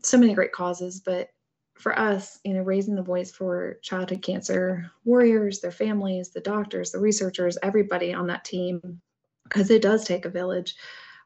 so 0.03 0.17
many 0.17 0.33
great 0.33 0.51
causes. 0.51 0.99
But 0.99 1.29
for 1.75 1.97
us 1.97 2.39
you 2.43 2.53
know 2.53 2.61
raising 2.61 2.95
the 2.95 3.01
voice 3.01 3.31
for 3.31 3.79
childhood 3.81 4.21
cancer 4.21 4.91
warriors 5.03 5.61
their 5.61 5.71
families 5.71 6.29
the 6.29 6.39
doctors 6.39 6.91
the 6.91 6.99
researchers 6.99 7.57
everybody 7.63 8.13
on 8.13 8.27
that 8.27 8.45
team 8.45 9.01
because 9.45 9.71
it 9.71 9.81
does 9.81 10.05
take 10.05 10.25
a 10.25 10.29
village 10.29 10.75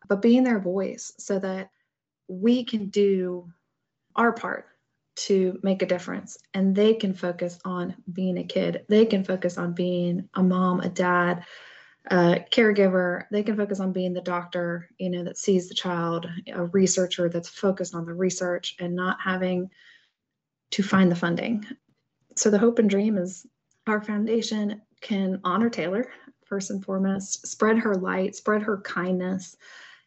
but 0.08 0.22
being 0.22 0.44
their 0.44 0.60
voice 0.60 1.12
so 1.18 1.40
that 1.40 1.72
we 2.28 2.64
can 2.64 2.90
do 2.90 3.50
our 4.16 4.34
part 4.34 4.66
to 5.16 5.60
make 5.64 5.82
a 5.82 5.86
difference. 5.86 6.38
And 6.54 6.76
they 6.76 6.94
can 6.94 7.14
focus 7.14 7.60
on 7.66 7.96
being 8.12 8.38
a 8.38 8.44
kid. 8.44 8.86
They 8.90 9.06
can 9.06 9.24
focus 9.24 9.58
on 9.58 9.74
being 9.74 10.30
a 10.34 10.44
mom 10.44 10.82
a 10.82 10.90
dad 10.90 11.46
a 12.08 12.46
caregiver. 12.52 13.24
They 13.32 13.42
can 13.42 13.58
focus 13.58 13.80
on 13.80 13.92
being 13.92 14.14
the 14.14 14.22
doctor 14.22 14.88
you 15.00 15.10
know 15.10 15.24
that 15.24 15.38
sees 15.38 15.68
the 15.68 15.76
child 15.76 16.28
a 16.54 16.66
researcher 16.66 17.30
that's 17.30 17.50
focused 17.50 17.96
on 17.96 18.06
the 18.06 18.14
research 18.14 18.76
and 18.80 18.96
not 18.96 19.18
having 19.24 19.70
to 20.72 20.84
find 20.84 21.12
the 21.12 21.16
funding. 21.16 21.66
So 22.36 22.50
the 22.50 22.60
hope 22.60 22.80
and 22.80 22.90
dream 22.90 23.18
is 23.18 23.48
our 23.88 24.02
foundation 24.02 24.82
can 25.02 25.40
honor 25.44 25.70
taylor 25.70 26.12
first 26.46 26.72
and 26.72 26.84
foremost 26.84 27.46
spread 27.46 27.78
her 27.78 27.96
light 27.96 28.36
spread 28.36 28.64
her 28.64 28.82
kindness 28.82 29.56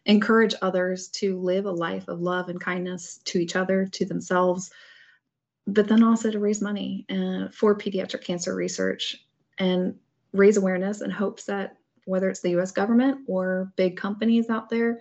encourage 0.07 0.55
others 0.62 1.09
to 1.09 1.38
live 1.38 1.66
a 1.66 1.70
life 1.70 2.09
of 2.09 2.20
love 2.20 2.49
and 2.49 2.61
kindness 2.61 3.20
to 3.24 3.38
each 3.38 3.57
other, 3.57 3.86
to 3.86 4.05
themselves, 4.05 4.70
but 5.66 5.86
then 5.86 6.03
also 6.03 6.30
to 6.30 6.38
raise 6.38 6.62
money 6.62 7.05
uh, 7.11 7.49
for 7.53 7.76
pediatric 7.76 8.24
cancer 8.24 8.55
research 8.55 9.24
and 9.59 9.94
raise 10.32 10.57
awareness 10.57 11.03
in 11.03 11.11
hopes 11.11 11.44
that 11.44 11.76
whether 12.07 12.30
it's 12.30 12.40
the 12.40 12.59
US 12.59 12.72
government 12.72 13.20
or 13.26 13.70
big 13.76 13.96
companies 13.96 14.49
out 14.49 14.70
there 14.70 15.01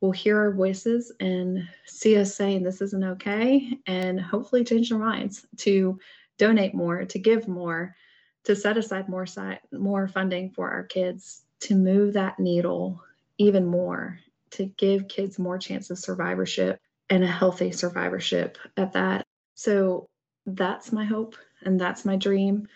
will 0.00 0.12
hear 0.12 0.38
our 0.38 0.52
voices 0.52 1.10
and 1.20 1.66
see 1.86 2.16
us 2.16 2.34
saying 2.34 2.62
this 2.62 2.80
isn't 2.80 3.02
okay 3.02 3.78
and 3.86 4.20
hopefully 4.20 4.62
change 4.62 4.90
their 4.90 4.98
minds 4.98 5.46
to 5.56 5.98
donate 6.38 6.74
more, 6.74 7.04
to 7.04 7.18
give 7.18 7.48
more, 7.48 7.96
to 8.44 8.54
set 8.54 8.76
aside 8.76 9.08
more 9.08 9.26
side, 9.26 9.58
more 9.72 10.06
funding 10.06 10.50
for 10.50 10.70
our 10.70 10.84
kids 10.84 11.42
to 11.60 11.74
move 11.74 12.12
that 12.12 12.38
needle 12.38 13.02
even 13.38 13.66
more 13.66 14.20
to 14.56 14.66
give 14.66 15.08
kids 15.08 15.38
more 15.38 15.58
chance 15.58 15.90
of 15.90 15.98
survivorship 15.98 16.80
and 17.10 17.22
a 17.22 17.26
healthy 17.26 17.70
survivorship 17.72 18.58
at 18.76 18.92
that. 18.92 19.24
So 19.54 20.08
that's 20.46 20.92
my 20.92 21.04
hope 21.04 21.36
and 21.62 21.80
that's 21.80 22.04
my 22.04 22.16
dream. 22.16 22.68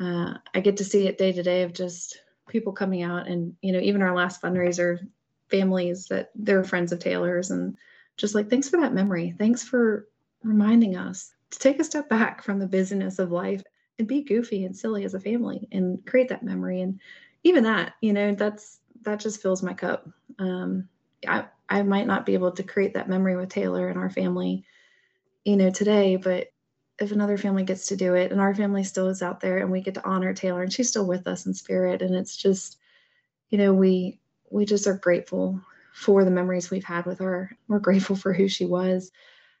Uh, 0.00 0.34
I 0.54 0.60
get 0.60 0.76
to 0.78 0.84
see 0.84 1.06
it 1.06 1.18
day 1.18 1.32
to 1.32 1.42
day 1.42 1.62
of 1.62 1.72
just 1.72 2.20
people 2.48 2.72
coming 2.72 3.02
out 3.02 3.28
and, 3.28 3.54
you 3.62 3.72
know, 3.72 3.80
even 3.80 4.02
our 4.02 4.14
last 4.14 4.40
fundraiser, 4.40 4.98
families 5.50 6.06
that 6.06 6.30
they're 6.34 6.64
friends 6.64 6.92
of 6.92 6.98
Taylor's 6.98 7.50
and 7.50 7.76
just 8.16 8.34
like, 8.34 8.50
thanks 8.50 8.68
for 8.68 8.80
that 8.80 8.94
memory. 8.94 9.34
Thanks 9.38 9.62
for 9.62 10.08
reminding 10.42 10.96
us 10.96 11.32
to 11.50 11.58
take 11.58 11.80
a 11.80 11.84
step 11.84 12.08
back 12.08 12.42
from 12.42 12.58
the 12.58 12.66
busyness 12.66 13.18
of 13.18 13.32
life 13.32 13.62
and 13.98 14.06
be 14.06 14.22
goofy 14.22 14.64
and 14.64 14.76
silly 14.76 15.04
as 15.04 15.14
a 15.14 15.20
family 15.20 15.66
and 15.72 16.04
create 16.06 16.28
that 16.28 16.42
memory. 16.42 16.80
And 16.80 17.00
even 17.44 17.64
that, 17.64 17.94
you 18.00 18.12
know, 18.12 18.34
that's, 18.34 18.80
that 19.02 19.20
just 19.20 19.42
fills 19.42 19.62
my 19.62 19.74
cup. 19.74 20.08
Um, 20.38 20.88
I, 21.26 21.46
I 21.68 21.82
might 21.82 22.06
not 22.06 22.26
be 22.26 22.34
able 22.34 22.52
to 22.52 22.62
create 22.62 22.94
that 22.94 23.08
memory 23.08 23.36
with 23.36 23.48
Taylor 23.48 23.88
and 23.88 23.98
our 23.98 24.10
family, 24.10 24.64
you 25.44 25.56
know, 25.56 25.70
today, 25.70 26.16
but 26.16 26.48
if 26.98 27.12
another 27.12 27.38
family 27.38 27.64
gets 27.64 27.86
to 27.86 27.96
do 27.96 28.14
it 28.14 28.32
and 28.32 28.40
our 28.40 28.54
family 28.54 28.82
still 28.82 29.08
is 29.08 29.22
out 29.22 29.40
there 29.40 29.58
and 29.58 29.70
we 29.70 29.80
get 29.80 29.94
to 29.94 30.06
honor 30.06 30.34
Taylor 30.34 30.62
and 30.62 30.72
she's 30.72 30.88
still 30.88 31.06
with 31.06 31.26
us 31.26 31.46
in 31.46 31.54
spirit 31.54 32.02
and 32.02 32.14
it's 32.14 32.36
just, 32.36 32.78
you 33.50 33.58
know, 33.58 33.72
we 33.72 34.20
we 34.50 34.64
just 34.64 34.86
are 34.86 34.96
grateful 34.96 35.60
for 35.92 36.24
the 36.24 36.30
memories 36.30 36.70
we've 36.70 36.84
had 36.84 37.06
with 37.06 37.18
her. 37.18 37.56
We're 37.68 37.78
grateful 37.78 38.16
for 38.16 38.32
who 38.32 38.48
she 38.48 38.64
was 38.64 39.10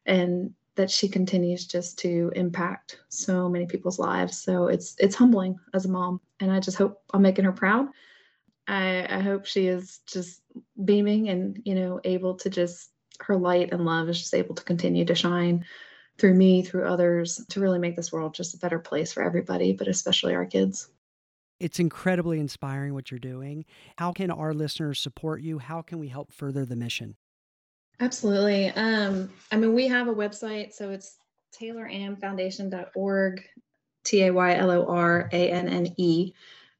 and 0.06 0.52
that 0.76 0.90
she 0.90 1.08
continues 1.08 1.66
just 1.66 1.98
to 1.98 2.32
impact 2.34 3.00
so 3.08 3.48
many 3.48 3.66
people's 3.66 3.98
lives. 3.98 4.40
So 4.40 4.68
it's 4.68 4.96
it's 4.98 5.14
humbling 5.14 5.58
as 5.74 5.84
a 5.84 5.90
mom 5.90 6.20
and 6.40 6.50
I 6.50 6.60
just 6.60 6.78
hope 6.78 7.02
I'm 7.12 7.22
making 7.22 7.44
her 7.44 7.52
proud 7.52 7.88
I, 8.68 9.06
I 9.08 9.20
hope 9.20 9.46
she 9.46 9.66
is 9.66 10.00
just 10.06 10.42
beaming 10.84 11.28
and, 11.30 11.60
you 11.64 11.74
know, 11.74 12.00
able 12.04 12.34
to 12.36 12.50
just, 12.50 12.90
her 13.20 13.36
light 13.36 13.72
and 13.72 13.84
love 13.84 14.08
is 14.08 14.20
just 14.20 14.34
able 14.34 14.54
to 14.54 14.62
continue 14.62 15.04
to 15.06 15.14
shine 15.14 15.64
through 16.18 16.34
me, 16.34 16.62
through 16.62 16.86
others, 16.86 17.44
to 17.48 17.60
really 17.60 17.78
make 17.78 17.96
this 17.96 18.12
world 18.12 18.34
just 18.34 18.54
a 18.54 18.58
better 18.58 18.78
place 18.78 19.12
for 19.12 19.22
everybody, 19.22 19.72
but 19.72 19.88
especially 19.88 20.34
our 20.34 20.46
kids. 20.46 20.88
It's 21.58 21.80
incredibly 21.80 22.38
inspiring 22.38 22.94
what 22.94 23.10
you're 23.10 23.18
doing. 23.18 23.64
How 23.96 24.12
can 24.12 24.30
our 24.30 24.54
listeners 24.54 25.00
support 25.00 25.40
you? 25.40 25.58
How 25.58 25.82
can 25.82 25.98
we 25.98 26.08
help 26.08 26.32
further 26.32 26.64
the 26.64 26.76
mission? 26.76 27.16
Absolutely. 28.00 28.68
Um, 28.70 29.30
I 29.50 29.56
mean, 29.56 29.74
we 29.74 29.88
have 29.88 30.06
a 30.06 30.14
website, 30.14 30.72
so 30.72 30.90
it's 30.90 31.16
taylorannefoundation.org, 31.60 33.44
T 34.04 34.22
A 34.22 34.30
Y 34.32 34.54
L 34.54 34.70
O 34.70 34.86
R 34.86 35.28
A 35.32 35.50
N 35.50 35.68
N 35.68 35.94
E 35.96 36.32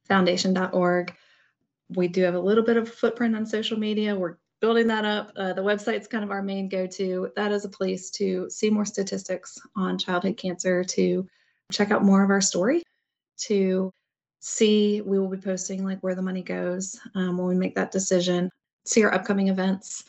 foundation.org 0.06 1.14
we 1.90 2.08
do 2.08 2.22
have 2.22 2.34
a 2.34 2.40
little 2.40 2.64
bit 2.64 2.76
of 2.76 2.88
a 2.88 2.90
footprint 2.90 3.36
on 3.36 3.46
social 3.46 3.78
media. 3.78 4.14
We're 4.14 4.36
building 4.60 4.88
that 4.88 5.04
up. 5.04 5.32
Uh, 5.36 5.52
the 5.52 5.62
website's 5.62 6.06
kind 6.06 6.24
of 6.24 6.30
our 6.30 6.42
main 6.42 6.68
go 6.68 6.86
to. 6.86 7.30
That 7.36 7.52
is 7.52 7.64
a 7.64 7.68
place 7.68 8.10
to 8.12 8.48
see 8.50 8.70
more 8.70 8.84
statistics 8.84 9.58
on 9.76 9.98
childhood 9.98 10.36
cancer, 10.36 10.84
to 10.84 11.26
check 11.72 11.90
out 11.90 12.04
more 12.04 12.22
of 12.22 12.30
our 12.30 12.40
story, 12.40 12.82
to 13.38 13.92
see, 14.40 15.00
we 15.00 15.18
will 15.18 15.28
be 15.28 15.36
posting 15.36 15.84
like 15.84 16.00
where 16.00 16.14
the 16.14 16.22
money 16.22 16.42
goes 16.42 16.98
um, 17.14 17.38
when 17.38 17.48
we 17.48 17.54
make 17.54 17.74
that 17.74 17.90
decision, 17.90 18.50
see 18.84 19.04
our 19.04 19.14
upcoming 19.14 19.48
events. 19.48 20.04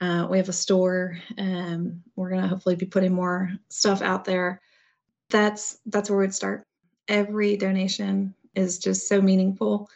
Uh, 0.00 0.26
we 0.28 0.38
have 0.38 0.48
a 0.48 0.52
store. 0.52 1.18
Um, 1.38 2.02
we're 2.16 2.30
going 2.30 2.42
to 2.42 2.48
hopefully 2.48 2.76
be 2.76 2.86
putting 2.86 3.14
more 3.14 3.52
stuff 3.68 4.02
out 4.02 4.24
there. 4.24 4.60
That's 5.30 5.78
that's 5.86 6.10
where 6.10 6.18
we'd 6.18 6.34
start. 6.34 6.66
Every 7.08 7.56
donation 7.56 8.34
is 8.54 8.78
just 8.78 9.08
so 9.08 9.20
meaningful 9.20 9.88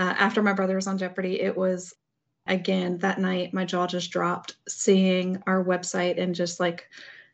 uh, 0.00 0.14
after 0.18 0.42
my 0.42 0.54
brother 0.54 0.76
was 0.76 0.86
on 0.86 0.96
Jeopardy, 0.96 1.40
it 1.40 1.54
was 1.54 1.94
again 2.46 2.96
that 2.98 3.20
night 3.20 3.52
my 3.52 3.66
jaw 3.66 3.86
just 3.86 4.10
dropped 4.10 4.56
seeing 4.66 5.40
our 5.46 5.62
website 5.62 6.18
and 6.18 6.34
just 6.34 6.58
like 6.58 6.88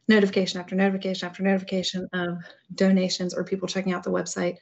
notification 0.09 0.61
after 0.61 0.75
notification 0.75 1.29
after 1.29 1.45
notification 1.45 2.09
of 2.13 2.39
donations 2.75 3.33
or 3.33 3.45
people 3.45 3.69
checking 3.69 3.93
out 3.93 4.03
the 4.03 4.11
website. 4.11 4.57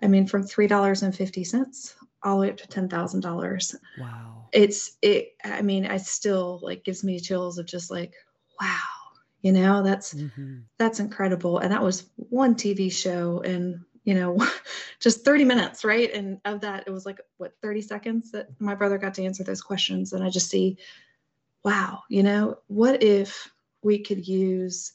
I 0.00 0.06
mean, 0.06 0.28
from 0.28 0.44
three 0.44 0.68
dollars 0.68 1.02
and 1.02 1.14
fifty 1.14 1.42
cents 1.42 1.96
all 2.22 2.36
the 2.36 2.42
way 2.42 2.50
up 2.50 2.56
to 2.58 2.68
ten 2.68 2.88
thousand 2.88 3.20
dollars. 3.20 3.74
Wow! 3.98 4.46
It's 4.52 4.96
it. 5.02 5.32
I 5.44 5.62
mean, 5.62 5.86
I 5.86 5.96
still 5.96 6.60
like 6.62 6.84
gives 6.84 7.02
me 7.02 7.18
chills 7.18 7.58
of 7.58 7.66
just 7.66 7.90
like, 7.90 8.14
wow, 8.60 8.78
you 9.42 9.50
know, 9.50 9.82
that's 9.82 10.14
mm-hmm. 10.14 10.58
that's 10.78 11.00
incredible. 11.00 11.58
And 11.58 11.72
that 11.72 11.82
was 11.82 12.08
one 12.14 12.54
TV 12.54 12.92
show, 12.92 13.40
and 13.40 13.80
you 14.04 14.14
know, 14.14 14.38
just 15.00 15.24
30 15.24 15.44
minutes, 15.44 15.84
right? 15.84 16.12
And 16.12 16.40
of 16.44 16.60
that, 16.62 16.84
it 16.86 16.90
was 16.90 17.06
like, 17.06 17.20
what, 17.36 17.54
30 17.62 17.82
seconds 17.82 18.30
that 18.32 18.48
my 18.60 18.74
brother 18.74 18.98
got 18.98 19.14
to 19.14 19.24
answer 19.24 19.44
those 19.44 19.62
questions. 19.62 20.12
And 20.12 20.24
I 20.24 20.30
just 20.30 20.50
see, 20.50 20.78
wow, 21.64 22.02
you 22.08 22.22
know, 22.22 22.58
what 22.68 23.02
if 23.02 23.50
we 23.82 23.98
could 23.98 24.26
use, 24.26 24.92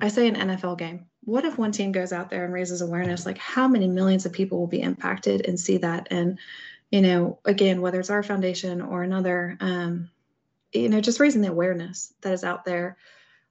I 0.00 0.08
say 0.08 0.28
an 0.28 0.36
NFL 0.36 0.78
game. 0.78 1.06
What 1.24 1.44
if 1.44 1.58
one 1.58 1.72
team 1.72 1.90
goes 1.92 2.12
out 2.12 2.30
there 2.30 2.44
and 2.44 2.52
raises 2.52 2.82
awareness? 2.82 3.24
Like, 3.24 3.38
how 3.38 3.66
many 3.66 3.88
millions 3.88 4.26
of 4.26 4.32
people 4.32 4.58
will 4.58 4.66
be 4.66 4.82
impacted 4.82 5.46
and 5.46 5.58
see 5.58 5.78
that? 5.78 6.08
And, 6.10 6.38
you 6.90 7.00
know, 7.00 7.38
again, 7.44 7.80
whether 7.80 7.98
it's 7.98 8.10
our 8.10 8.22
foundation 8.22 8.82
or 8.82 9.02
another, 9.02 9.56
um, 9.60 10.10
you 10.72 10.88
know, 10.88 11.00
just 11.00 11.20
raising 11.20 11.40
the 11.40 11.48
awareness 11.48 12.12
that 12.20 12.32
is 12.32 12.44
out 12.44 12.64
there. 12.64 12.98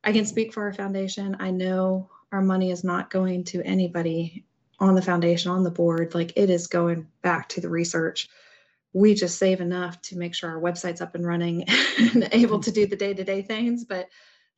I 0.03 0.11
can 0.11 0.25
speak 0.25 0.53
for 0.53 0.63
our 0.63 0.73
foundation. 0.73 1.37
I 1.39 1.51
know 1.51 2.09
our 2.33 2.41
money 2.41 2.71
is 2.71 2.83
not 2.83 3.11
going 3.11 3.43
to 3.45 3.61
anybody 3.61 4.43
on 4.79 4.95
the 4.95 5.01
foundation, 5.01 5.51
on 5.51 5.63
the 5.63 5.71
board. 5.71 6.15
Like 6.15 6.33
it 6.35 6.49
is 6.49 6.67
going 6.67 7.07
back 7.21 7.47
to 7.49 7.61
the 7.61 7.69
research. 7.69 8.27
We 8.91 9.13
just 9.13 9.37
save 9.37 9.61
enough 9.61 10.01
to 10.01 10.17
make 10.17 10.33
sure 10.33 10.49
our 10.49 10.59
website's 10.59 10.99
up 10.99 11.15
and 11.15 11.25
running 11.25 11.65
and 11.99 12.27
able 12.31 12.59
to 12.59 12.71
do 12.71 12.87
the 12.87 12.95
day 12.95 13.13
to 13.13 13.23
day 13.23 13.43
things. 13.43 13.85
But 13.85 14.09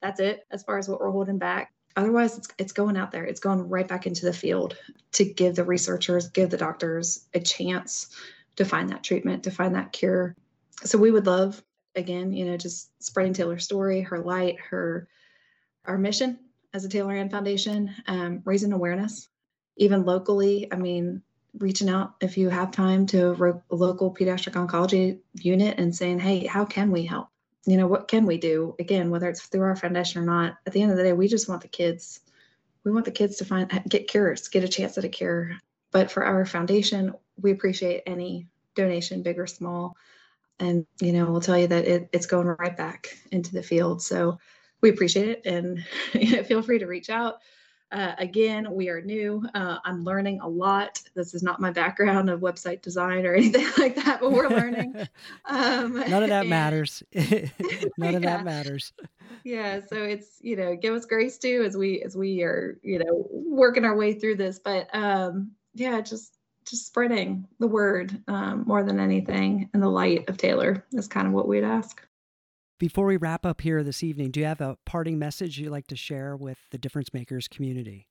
that's 0.01 0.21
it 0.21 0.47
as 0.51 0.63
far 0.63 0.77
as 0.77 0.87
what 0.87 1.01
we're 1.01 1.11
holding 1.11 1.37
back. 1.37 1.73
Otherwise, 1.97 2.37
it's, 2.37 2.47
it's 2.57 2.73
going 2.73 2.97
out 2.97 3.11
there. 3.11 3.25
It's 3.25 3.39
going 3.39 3.59
right 3.69 3.87
back 3.87 4.07
into 4.07 4.25
the 4.25 4.33
field 4.33 4.77
to 5.13 5.25
give 5.25 5.55
the 5.55 5.63
researchers, 5.63 6.29
give 6.29 6.49
the 6.49 6.57
doctors 6.57 7.25
a 7.33 7.39
chance 7.39 8.09
to 8.55 8.65
find 8.65 8.89
that 8.89 9.03
treatment, 9.03 9.43
to 9.43 9.51
find 9.51 9.75
that 9.75 9.91
cure. 9.91 10.35
So 10.83 10.97
we 10.97 11.11
would 11.11 11.25
love, 11.25 11.61
again, 11.95 12.31
you 12.31 12.45
know, 12.45 12.57
just 12.57 12.91
spreading 13.03 13.33
Taylor's 13.33 13.63
story, 13.65 14.01
her 14.01 14.19
light, 14.19 14.59
her 14.59 15.07
our 15.85 15.97
mission 15.97 16.39
as 16.75 16.83
a 16.83 16.89
Taylor 16.89 17.13
Anne 17.13 17.29
Foundation, 17.29 17.95
um, 18.07 18.41
raising 18.43 18.73
awareness, 18.73 19.29
even 19.77 20.03
locally. 20.03 20.67
I 20.73 20.75
mean, 20.75 21.21
reaching 21.57 21.87
out 21.89 22.15
if 22.19 22.37
you 22.37 22.49
have 22.49 22.71
time 22.71 23.05
to 23.07 23.31
a 23.31 23.75
local 23.75 24.13
pediatric 24.13 24.53
oncology 24.53 25.19
unit 25.35 25.79
and 25.79 25.95
saying, 25.95 26.19
hey, 26.19 26.45
how 26.45 26.65
can 26.65 26.91
we 26.91 27.05
help? 27.05 27.29
You 27.65 27.77
know, 27.77 27.87
what 27.87 28.09
can 28.09 28.25
we 28.25 28.37
do? 28.37 28.75
Again, 28.77 29.09
whether 29.09 29.29
it's 29.29 29.43
through 29.43 29.61
our 29.61 29.77
foundation 29.77 30.21
or 30.21 30.25
not, 30.25 30.57
at 30.67 30.73
the 30.73 30.81
end 30.81 30.91
of 30.91 30.97
the 30.97 31.03
day, 31.03 31.13
we 31.13 31.29
just 31.29 31.47
want 31.47 31.61
the 31.61 31.69
kids. 31.69 32.19
We 32.83 32.91
want 32.91 33.05
the 33.05 33.11
kids 33.11 33.37
to 33.37 33.45
find 33.45 33.71
get 33.87 34.09
cures, 34.09 34.49
get 34.49 34.65
a 34.65 34.67
chance 34.67 34.97
at 34.97 35.05
a 35.05 35.09
cure. 35.09 35.55
But 35.91 36.11
for 36.11 36.25
our 36.25 36.45
foundation, 36.45 37.13
we 37.41 37.51
appreciate 37.51 38.03
any 38.05 38.47
donation, 38.75 39.23
big 39.23 39.39
or 39.39 39.47
small. 39.47 39.95
And, 40.59 40.85
you 40.99 41.13
know, 41.13 41.31
we'll 41.31 41.39
tell 41.39 41.57
you 41.57 41.67
that 41.67 41.85
it, 41.85 42.09
it's 42.11 42.25
going 42.25 42.47
right 42.47 42.75
back 42.75 43.17
into 43.31 43.53
the 43.53 43.63
field. 43.63 44.01
So 44.01 44.39
we 44.85 44.91
appreciate 44.91 45.29
it 45.29 45.45
and 45.47 45.83
feel 46.45 46.61
free 46.61 46.77
to 46.77 46.85
reach 46.85 47.09
out. 47.09 47.39
Uh, 47.91 48.13
again, 48.19 48.71
we 48.71 48.87
are 48.89 49.01
new. 49.01 49.43
Uh, 49.55 49.77
I'm 49.83 50.03
learning 50.03 50.41
a 50.41 50.47
lot. 50.47 51.01
This 51.15 51.33
is 51.33 51.41
not 51.41 51.59
my 51.59 51.71
background 51.71 52.29
of 52.29 52.41
website 52.41 52.83
design 52.83 53.25
or 53.25 53.33
anything 53.35 53.65
like 53.79 53.95
that, 53.95 54.19
but 54.21 54.31
we're 54.31 54.49
learning. 54.49 54.95
Um, 55.47 55.95
None 55.95 56.23
of 56.23 56.29
that 56.29 56.41
and, 56.41 56.49
matters. 56.49 57.03
None 57.13 57.51
yeah. 57.97 58.09
of 58.09 58.21
that 58.23 58.43
matters. 58.43 58.93
Yeah, 59.43 59.79
so 59.87 59.97
it's 59.97 60.39
you 60.41 60.55
know 60.55 60.75
give 60.75 60.93
us 60.93 61.05
grace 61.05 61.37
too 61.37 61.63
as 61.65 61.77
we 61.77 62.01
as 62.01 62.15
we 62.15 62.41
are 62.41 62.79
you 62.81 62.97
know 62.97 63.27
working 63.29 63.85
our 63.85 63.95
way 63.95 64.13
through 64.13 64.37
this. 64.37 64.59
But 64.59 64.89
um, 64.93 65.51
yeah, 65.75 66.01
just 66.01 66.37
just 66.67 66.87
spreading 66.87 67.47
the 67.59 67.67
word 67.67 68.19
um, 68.27 68.63
more 68.65 68.83
than 68.83 68.99
anything 68.99 69.69
and 69.73 69.83
the 69.83 69.89
light 69.89 70.27
of 70.27 70.37
Taylor 70.37 70.83
is 70.93 71.07
kind 71.07 71.27
of 71.27 71.33
what 71.33 71.47
we'd 71.47 71.63
ask. 71.63 72.05
Before 72.77 73.05
we 73.05 73.15
wrap 73.15 73.45
up 73.45 73.61
here 73.61 73.83
this 73.83 74.03
evening, 74.03 74.31
do 74.31 74.41
you 74.41 74.45
have 74.47 74.59
a 74.59 74.77
parting 74.85 75.17
message 75.17 75.57
you'd 75.57 75.71
like 75.71 75.87
to 75.87 75.95
share 75.95 76.35
with 76.35 76.57
the 76.71 76.77
difference 76.77 77.13
makers 77.13 77.47
community? 77.47 78.09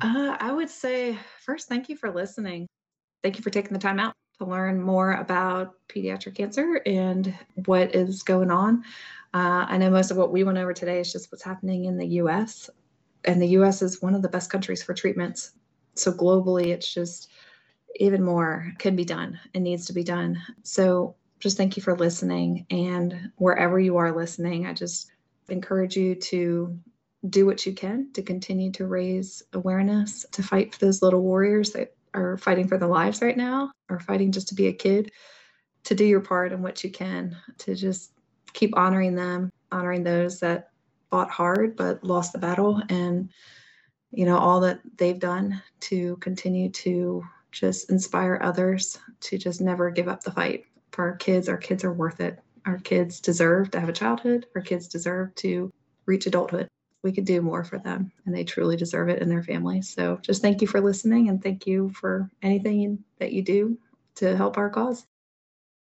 Uh, 0.00 0.36
I 0.38 0.52
would 0.52 0.70
say 0.70 1.18
first, 1.44 1.68
thank 1.68 1.88
you 1.88 1.96
for 1.96 2.12
listening. 2.12 2.68
Thank 3.24 3.36
you 3.36 3.42
for 3.42 3.50
taking 3.50 3.72
the 3.72 3.80
time 3.80 3.98
out 3.98 4.14
to 4.38 4.44
learn 4.44 4.80
more 4.80 5.14
about 5.14 5.74
pediatric 5.88 6.36
cancer 6.36 6.80
and 6.86 7.34
what 7.66 7.92
is 7.92 8.22
going 8.22 8.52
on. 8.52 8.84
Uh, 9.34 9.66
I 9.68 9.78
know 9.78 9.90
most 9.90 10.12
of 10.12 10.16
what 10.16 10.30
we 10.30 10.44
went 10.44 10.58
over 10.58 10.72
today 10.72 11.00
is 11.00 11.12
just 11.12 11.32
what's 11.32 11.42
happening 11.42 11.86
in 11.86 11.98
the 11.98 12.06
US, 12.22 12.70
and 13.24 13.42
the 13.42 13.48
US 13.48 13.82
is 13.82 14.00
one 14.00 14.14
of 14.14 14.22
the 14.22 14.28
best 14.28 14.48
countries 14.48 14.80
for 14.80 14.94
treatments. 14.94 15.54
So, 15.94 16.12
globally, 16.12 16.66
it's 16.66 16.94
just 16.94 17.32
even 17.96 18.22
more 18.22 18.72
can 18.78 18.94
be 18.94 19.04
done 19.04 19.40
and 19.54 19.64
needs 19.64 19.86
to 19.86 19.92
be 19.92 20.04
done. 20.04 20.40
So, 20.62 21.16
just 21.40 21.56
thank 21.56 21.76
you 21.76 21.82
for 21.82 21.96
listening. 21.96 22.66
And 22.70 23.30
wherever 23.36 23.78
you 23.78 23.96
are 23.96 24.16
listening, 24.16 24.66
I 24.66 24.72
just 24.72 25.10
encourage 25.48 25.96
you 25.96 26.14
to 26.14 26.78
do 27.28 27.46
what 27.46 27.66
you 27.66 27.72
can 27.72 28.12
to 28.12 28.22
continue 28.22 28.70
to 28.72 28.86
raise 28.86 29.42
awareness, 29.52 30.24
to 30.32 30.42
fight 30.42 30.74
for 30.74 30.84
those 30.84 31.02
little 31.02 31.22
warriors 31.22 31.70
that 31.72 31.94
are 32.14 32.36
fighting 32.38 32.68
for 32.68 32.78
their 32.78 32.88
lives 32.88 33.20
right 33.22 33.36
now 33.36 33.70
or 33.88 34.00
fighting 34.00 34.32
just 34.32 34.48
to 34.48 34.54
be 34.54 34.68
a 34.68 34.72
kid, 34.72 35.10
to 35.84 35.94
do 35.94 36.04
your 36.04 36.20
part 36.20 36.52
in 36.52 36.62
what 36.62 36.82
you 36.84 36.90
can, 36.90 37.36
to 37.58 37.74
just 37.74 38.12
keep 38.52 38.76
honoring 38.76 39.14
them, 39.14 39.50
honoring 39.72 40.04
those 40.04 40.40
that 40.40 40.70
fought 41.10 41.30
hard 41.30 41.76
but 41.76 42.02
lost 42.04 42.32
the 42.32 42.38
battle 42.38 42.82
and 42.90 43.30
you 44.10 44.26
know 44.26 44.36
all 44.36 44.60
that 44.60 44.80
they've 44.96 45.18
done 45.18 45.62
to 45.80 46.16
continue 46.16 46.68
to 46.70 47.24
just 47.50 47.90
inspire 47.90 48.38
others 48.42 48.98
to 49.20 49.38
just 49.38 49.60
never 49.60 49.90
give 49.90 50.08
up 50.08 50.22
the 50.22 50.30
fight 50.30 50.64
for 50.98 51.04
our 51.04 51.16
kids. 51.16 51.48
Our 51.48 51.56
kids 51.56 51.84
are 51.84 51.92
worth 51.92 52.20
it. 52.20 52.40
Our 52.66 52.78
kids 52.78 53.20
deserve 53.20 53.70
to 53.70 53.78
have 53.78 53.88
a 53.88 53.92
childhood. 53.92 54.46
Our 54.56 54.60
kids 54.60 54.88
deserve 54.88 55.32
to 55.36 55.72
reach 56.06 56.26
adulthood. 56.26 56.66
We 57.04 57.12
could 57.12 57.24
do 57.24 57.40
more 57.40 57.62
for 57.62 57.78
them, 57.78 58.10
and 58.26 58.34
they 58.34 58.42
truly 58.42 58.76
deserve 58.76 59.08
it 59.08 59.22
and 59.22 59.30
their 59.30 59.44
families. 59.44 59.88
So, 59.88 60.18
just 60.22 60.42
thank 60.42 60.60
you 60.60 60.66
for 60.66 60.80
listening, 60.80 61.28
and 61.28 61.40
thank 61.40 61.68
you 61.68 61.90
for 61.90 62.28
anything 62.42 63.04
that 63.20 63.32
you 63.32 63.42
do 63.42 63.78
to 64.16 64.36
help 64.36 64.58
our 64.58 64.68
cause. 64.70 65.06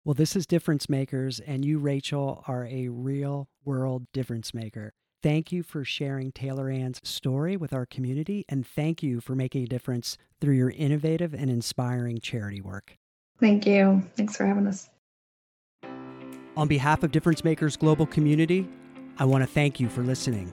Well, 0.04 0.12
this 0.12 0.36
is 0.36 0.46
Difference 0.46 0.90
Makers, 0.90 1.40
and 1.40 1.64
you, 1.64 1.78
Rachel, 1.78 2.44
are 2.46 2.66
a 2.66 2.88
real 2.88 3.48
world 3.64 4.06
difference 4.12 4.52
maker. 4.52 4.92
Thank 5.22 5.50
you 5.50 5.62
for 5.62 5.82
sharing 5.82 6.30
Taylor 6.30 6.68
Anne's 6.68 7.00
story 7.04 7.56
with 7.56 7.72
our 7.72 7.86
community, 7.86 8.44
and 8.50 8.66
thank 8.66 9.02
you 9.02 9.22
for 9.22 9.34
making 9.34 9.62
a 9.62 9.66
difference 9.66 10.18
through 10.42 10.56
your 10.56 10.70
innovative 10.70 11.32
and 11.32 11.48
inspiring 11.48 12.20
charity 12.20 12.60
work. 12.60 12.99
Thank 13.40 13.66
you. 13.66 14.02
Thanks 14.16 14.36
for 14.36 14.44
having 14.46 14.66
us. 14.66 14.88
On 16.56 16.68
behalf 16.68 17.02
of 17.02 17.10
Difference 17.10 17.42
Makers 17.42 17.76
Global 17.76 18.06
Community, 18.06 18.68
I 19.18 19.24
want 19.24 19.42
to 19.42 19.46
thank 19.46 19.80
you 19.80 19.88
for 19.88 20.02
listening. 20.02 20.52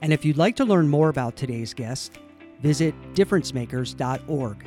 And 0.00 0.12
if 0.12 0.24
you'd 0.24 0.36
like 0.36 0.56
to 0.56 0.64
learn 0.64 0.88
more 0.88 1.08
about 1.08 1.36
today's 1.36 1.74
guest, 1.74 2.18
visit 2.60 2.94
differencemakers.org. 3.14 4.66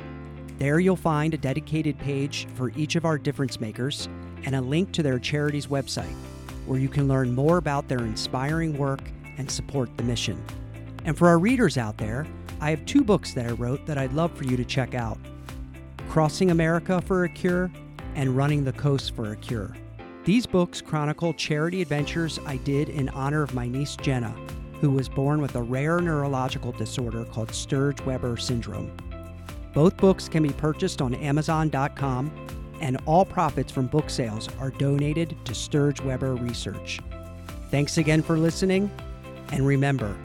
There 0.58 0.80
you'll 0.80 0.96
find 0.96 1.34
a 1.34 1.38
dedicated 1.38 1.98
page 1.98 2.46
for 2.54 2.70
each 2.76 2.96
of 2.96 3.04
our 3.04 3.18
difference 3.18 3.60
makers 3.60 4.08
and 4.44 4.54
a 4.54 4.60
link 4.60 4.92
to 4.92 5.02
their 5.02 5.18
charity's 5.18 5.66
website, 5.66 6.14
where 6.66 6.78
you 6.78 6.88
can 6.88 7.08
learn 7.08 7.34
more 7.34 7.58
about 7.58 7.88
their 7.88 8.00
inspiring 8.00 8.76
work 8.76 9.02
and 9.38 9.50
support 9.50 9.94
the 9.96 10.02
mission. 10.02 10.42
And 11.04 11.16
for 11.16 11.28
our 11.28 11.38
readers 11.38 11.76
out 11.78 11.98
there, 11.98 12.26
I 12.60 12.70
have 12.70 12.84
two 12.86 13.04
books 13.04 13.34
that 13.34 13.46
I 13.46 13.52
wrote 13.52 13.84
that 13.86 13.98
I'd 13.98 14.14
love 14.14 14.32
for 14.32 14.44
you 14.44 14.56
to 14.56 14.64
check 14.64 14.94
out. 14.94 15.18
Crossing 16.08 16.50
America 16.50 17.00
for 17.02 17.24
a 17.24 17.28
Cure, 17.28 17.70
and 18.14 18.36
Running 18.36 18.64
the 18.64 18.72
Coast 18.72 19.14
for 19.14 19.32
a 19.32 19.36
Cure. 19.36 19.76
These 20.24 20.46
books 20.46 20.80
chronicle 20.80 21.34
charity 21.34 21.82
adventures 21.82 22.40
I 22.46 22.56
did 22.56 22.88
in 22.88 23.08
honor 23.10 23.42
of 23.42 23.54
my 23.54 23.68
niece 23.68 23.96
Jenna, 23.96 24.34
who 24.80 24.90
was 24.90 25.08
born 25.08 25.40
with 25.40 25.54
a 25.54 25.62
rare 25.62 26.00
neurological 26.00 26.72
disorder 26.72 27.24
called 27.24 27.54
Sturge 27.54 28.00
Weber 28.02 28.36
syndrome. 28.36 28.96
Both 29.74 29.98
books 29.98 30.28
can 30.28 30.42
be 30.42 30.52
purchased 30.54 31.02
on 31.02 31.14
Amazon.com, 31.14 32.30
and 32.80 32.98
all 33.04 33.24
profits 33.24 33.70
from 33.70 33.86
book 33.86 34.08
sales 34.08 34.48
are 34.58 34.70
donated 34.70 35.36
to 35.44 35.54
Sturge 35.54 36.00
Weber 36.00 36.34
Research. 36.34 37.00
Thanks 37.70 37.98
again 37.98 38.22
for 38.22 38.38
listening, 38.38 38.90
and 39.52 39.66
remember, 39.66 40.16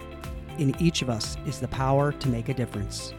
in 0.57 0.75
each 0.81 1.01
of 1.01 1.09
us 1.09 1.37
is 1.45 1.59
the 1.59 1.67
power 1.67 2.11
to 2.13 2.29
make 2.29 2.49
a 2.49 2.53
difference. 2.53 3.13